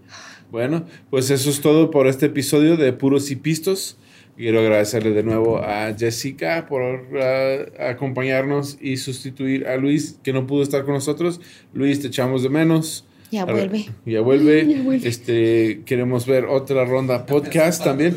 Bueno, 0.51 0.86
pues 1.10 1.30
eso 1.32 1.49
es 1.49 1.62
todo 1.62 1.89
por 1.89 2.06
este 2.08 2.26
episodio 2.28 2.76
de 2.78 2.93
Puros 2.93 3.32
y 3.32 3.36
Pistos. 3.38 3.97
Quiero 4.36 4.60
agradecerle 4.60 5.12
de 5.12 5.24
nuevo 5.24 5.58
a 5.60 5.93
Jessica 5.97 6.66
por 6.68 6.82
uh, 6.82 7.82
acompañarnos 7.84 8.78
y 8.82 8.97
sustituir 8.97 9.68
a 9.68 9.78
Luis, 9.78 10.20
que 10.24 10.34
no 10.34 10.45
pudo 10.47 10.64
estar 10.64 10.84
con 10.86 10.93
nosotros. 10.95 11.39
Luis, 11.74 12.01
te 12.01 12.08
echamos 12.08 12.43
de 12.43 12.49
menos. 12.49 13.06
Ya 13.34 13.46
vuelve. 13.46 13.86
Ya 14.06 14.22
vuelve. 14.22 14.66
Ya 14.76 14.84
vuelve. 14.84 15.08
Este, 15.08 15.82
queremos 15.88 16.28
ver 16.28 16.46
otra 16.46 16.86
ronda 16.86 17.26
podcast 17.26 17.84
también. 17.84 18.16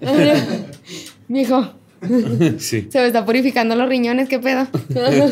Mijo, 1.28 1.72
Sí. 2.58 2.86
se 2.90 2.98
me 3.00 3.06
está 3.06 3.24
purificando 3.24 3.74
los 3.76 3.88
riñones, 3.88 4.28
¿qué 4.28 4.38
pedo? 4.38 4.66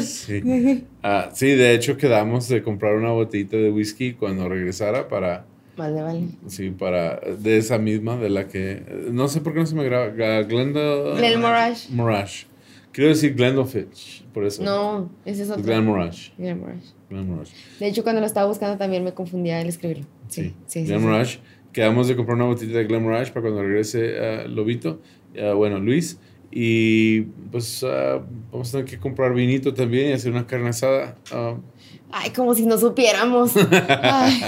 Sí. 0.00 0.84
Ah, 1.02 1.28
sí, 1.34 1.48
de 1.48 1.74
hecho 1.74 1.98
quedamos 1.98 2.48
de 2.48 2.62
comprar 2.62 2.94
una 2.96 3.10
botellita 3.10 3.58
de 3.58 3.70
whisky 3.70 4.14
cuando 4.14 4.48
regresara 4.48 5.06
para, 5.08 5.44
Vale, 5.76 6.02
vale. 6.02 6.20
sí, 6.46 6.70
para, 6.70 7.20
de 7.38 7.58
esa 7.58 7.76
misma, 7.76 8.16
de 8.16 8.30
la 8.30 8.48
que, 8.48 8.82
no 9.10 9.28
sé 9.28 9.42
por 9.42 9.52
qué 9.52 9.60
no 9.60 9.66
se 9.66 9.74
me 9.74 9.84
graba, 9.84 10.08
Glenda... 10.44 11.14
Glenmorangie. 11.16 11.94
Morash. 11.94 12.44
Quiero 12.92 13.10
decir 13.10 13.34
Glendofitch, 13.34 14.24
por 14.32 14.44
eso. 14.46 14.62
No, 14.62 15.10
ese 15.26 15.42
es 15.42 15.50
otro. 15.50 15.62
Glenmorangie. 15.62 16.32
Glenmorangie. 17.10 17.54
De 17.80 17.88
hecho, 17.88 18.02
cuando 18.02 18.20
lo 18.20 18.26
estaba 18.26 18.46
buscando 18.46 18.76
también 18.76 19.04
me 19.04 19.14
confundía 19.14 19.60
al 19.60 19.66
escribirlo. 19.68 20.04
Sí, 20.28 20.42
sí, 20.42 20.48
sí. 20.66 20.80
sí. 20.80 20.84
Glenmorangie. 20.86 21.40
Quedamos 21.72 22.08
de 22.08 22.16
comprar 22.16 22.36
una 22.36 22.46
botellita 22.46 22.78
de 22.78 22.84
Glenmorangie 22.84 23.32
para 23.32 23.42
cuando 23.42 23.62
regrese 23.62 24.18
ah, 24.18 24.44
Lobito, 24.48 25.00
ah, 25.40 25.52
bueno, 25.54 25.78
Luis. 25.78 26.18
Y 26.50 27.22
pues 27.52 27.84
ah, 27.84 28.20
vamos 28.50 28.68
a 28.70 28.72
tener 28.72 28.86
que 28.86 28.98
comprar 28.98 29.34
vinito 29.34 29.74
también 29.74 30.10
y 30.10 30.12
hacer 30.12 30.32
una 30.32 30.46
carne 30.46 30.70
asada. 30.70 31.16
Ay, 32.10 32.30
como 32.30 32.54
si 32.54 32.64
no 32.66 32.78
supiéramos. 32.78 33.52
Ay, 34.02 34.40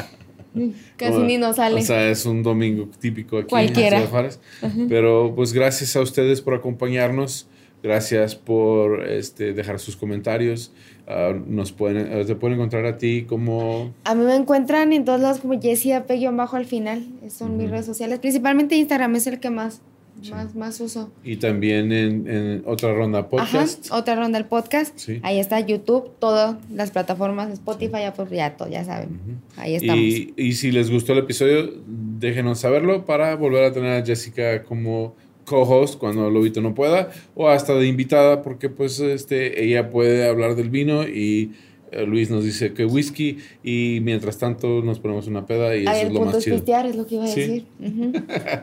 casi 0.97 1.13
Como- 1.13 1.27
ni 1.27 1.37
nos 1.39 1.57
sale. 1.57 1.81
O 1.81 1.85
sea, 1.85 2.09
es 2.11 2.25
un 2.27 2.43
domingo 2.43 2.89
típico 2.99 3.39
aquí 3.39 3.49
Cualquiera. 3.49 3.99
en 3.99 4.03
Ciudad 4.07 4.11
Juárez. 4.11 4.41
Pero 4.89 5.33
pues 5.37 5.53
gracias 5.53 5.95
a 5.97 6.01
ustedes 6.01 6.41
por 6.41 6.55
acompañarnos. 6.55 7.47
Gracias 7.83 8.35
por 8.35 9.09
este, 9.09 9.53
dejar 9.55 9.79
sus 9.79 9.97
comentarios. 9.97 10.73
Ah, 11.07 11.33
nos 11.47 11.73
pueden, 11.73 12.13
eh, 12.13 12.25
te 12.25 12.35
pueden 12.35 12.57
encontrar 12.59 12.85
a 12.87 12.99
ti 12.99 13.25
como... 13.27 13.93
A 14.05 14.15
mí 14.15 14.25
me 14.25 14.37
encuentran 14.37 14.93
en 14.93 15.05
todos 15.05 15.21
lados 15.21 15.41
como 15.41 15.61
Jessie 15.61 15.99
bajo 16.33 16.57
al 16.57 16.67
final. 16.67 17.05
Son 17.29 17.57
mis 17.57 17.71
redes 17.71 17.87
sociales. 17.87 18.19
Principalmente 18.19 18.77
Instagram 18.77 19.17
es 19.17 19.27
el 19.27 19.41
que 19.41 19.51
más, 19.51 19.81
Sí. 20.23 20.33
más, 20.33 20.55
más 20.55 20.81
uso. 20.81 21.11
Y 21.25 21.37
también 21.37 21.91
en, 21.93 22.29
en 22.29 22.63
otra 22.67 22.93
ronda 22.93 23.29
podcast. 23.31 23.87
Ajá, 23.87 23.97
otra 23.99 24.17
ronda 24.17 24.39
del 24.39 24.47
podcast. 24.47 24.97
Sí. 24.99 25.19
Ahí 25.23 25.41
está 25.41 25.59
YouTube, 25.61 26.11
todas 26.19 26.57
las 26.71 26.91
plataformas, 26.91 27.51
Spotify, 27.53 28.03
Apple, 28.03 28.27
ya, 28.31 28.55
todo, 28.57 28.69
ya 28.69 28.85
saben. 28.85 29.19
Ahí 29.57 29.77
estamos. 29.77 29.97
Y, 29.97 30.35
y 30.37 30.53
si 30.53 30.71
les 30.73 30.91
gustó 30.91 31.15
el 31.15 31.21
episodio, 31.21 31.73
déjenos 31.87 32.61
saberlo 32.61 33.07
para 33.07 33.35
volver 33.37 33.65
a 33.65 33.73
tener 33.73 34.03
a 34.03 34.05
Jessica 34.05 34.63
como 34.65 35.15
co-host 35.51 35.99
cuando 35.99 36.31
Lobito 36.31 36.61
no 36.61 36.75
pueda 36.75 37.11
o 37.35 37.49
hasta 37.49 37.75
de 37.75 37.87
invitada 37.89 38.43
porque 38.43 38.69
pues 38.69 39.01
este 39.01 39.65
ella 39.65 39.91
puede 39.91 40.29
hablar 40.29 40.55
del 40.55 40.71
vino 40.71 41.03
y 41.09 41.51
eh, 41.93 42.07
Luis 42.07 42.31
nos 42.31 42.45
dice 42.45 42.73
que 42.73 42.85
whisky 42.85 43.39
y 43.65 43.99
mientras 44.03 44.39
tanto 44.39 44.81
nos 44.83 45.01
ponemos 45.01 45.27
una 45.27 45.45
peda 45.47 45.75
y 45.77 45.83
eso 45.83 45.91
Ahí 45.91 46.03
es 46.07 46.13
lo 46.13 46.21
punto 46.21 46.27
más 46.27 46.37
es 46.37 46.45
chido. 46.45 46.57
pistear, 46.57 46.87
es 46.87 46.95
lo 46.97 47.05
que 47.07 47.15
iba 47.17 47.25
a 47.25 47.29
Sí. 47.29 47.41
decir. 47.41 47.65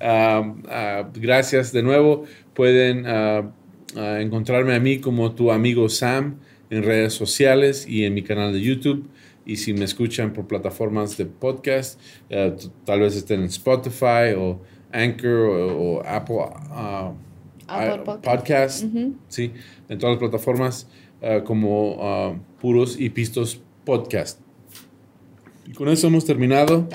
Ah, 0.00 0.54
ah, 0.68 1.08
gracias 1.14 1.72
de 1.72 1.82
nuevo. 1.82 2.24
Pueden 2.54 3.04
ah, 3.06 3.50
encontrarme 4.20 4.74
a 4.74 4.80
mí 4.80 4.98
como 4.98 5.32
tu 5.34 5.50
amigo 5.52 5.88
Sam 5.88 6.36
en 6.70 6.82
redes 6.82 7.12
sociales 7.14 7.86
y 7.88 8.04
en 8.04 8.14
mi 8.14 8.22
canal 8.22 8.52
de 8.52 8.60
YouTube. 8.60 9.08
Y 9.46 9.56
si 9.56 9.72
me 9.72 9.84
escuchan 9.84 10.32
por 10.34 10.46
plataformas 10.46 11.16
de 11.16 11.24
podcast, 11.26 11.98
eh, 12.28 12.54
tal 12.84 13.00
vez 13.00 13.16
estén 13.16 13.40
en 13.40 13.46
Spotify 13.46 14.34
o 14.36 14.60
Anchor 14.92 15.30
o, 15.30 15.78
o 15.98 16.02
Apple, 16.06 16.36
ah, 16.70 17.12
Apple 17.66 18.02
ah, 18.06 18.20
Podcast. 18.22 18.84
Sí, 19.28 19.52
en 19.88 19.98
todas 19.98 20.14
las 20.14 20.18
plataformas 20.18 20.88
ah, 21.22 21.42
como 21.44 22.40
Puros 22.60 22.98
y 22.98 23.10
Pistos 23.10 23.60
Podcast. 23.84 24.40
Y 25.66 25.72
con 25.72 25.88
eso 25.88 26.06
hemos 26.06 26.24
terminado. 26.24 26.88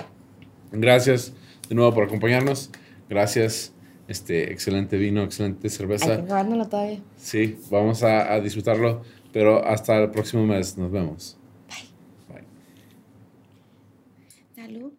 Gracias 0.72 1.34
de 1.70 1.76
nuevo 1.76 1.94
por 1.94 2.06
acompañarnos. 2.06 2.72
Gracias. 3.10 3.72
Este 4.08 4.52
excelente 4.52 4.98
vino, 4.98 5.24
excelente 5.24 5.60
Hay 5.60 5.62
que 5.64 5.70
cerveza. 5.70 6.14
acabárnoslo 6.16 6.68
todavía. 6.68 7.00
Sí, 7.16 7.58
vamos 7.72 8.04
a, 8.04 8.34
a 8.34 8.42
disfrutarlo. 8.42 9.02
Pero 9.32 9.66
hasta 9.66 9.98
el 10.04 10.12
próximo 10.12 10.46
mes. 10.46 10.78
Nos 10.78 10.92
vemos. 10.92 11.38
Bye. 12.30 12.44
Salud. 14.56 14.94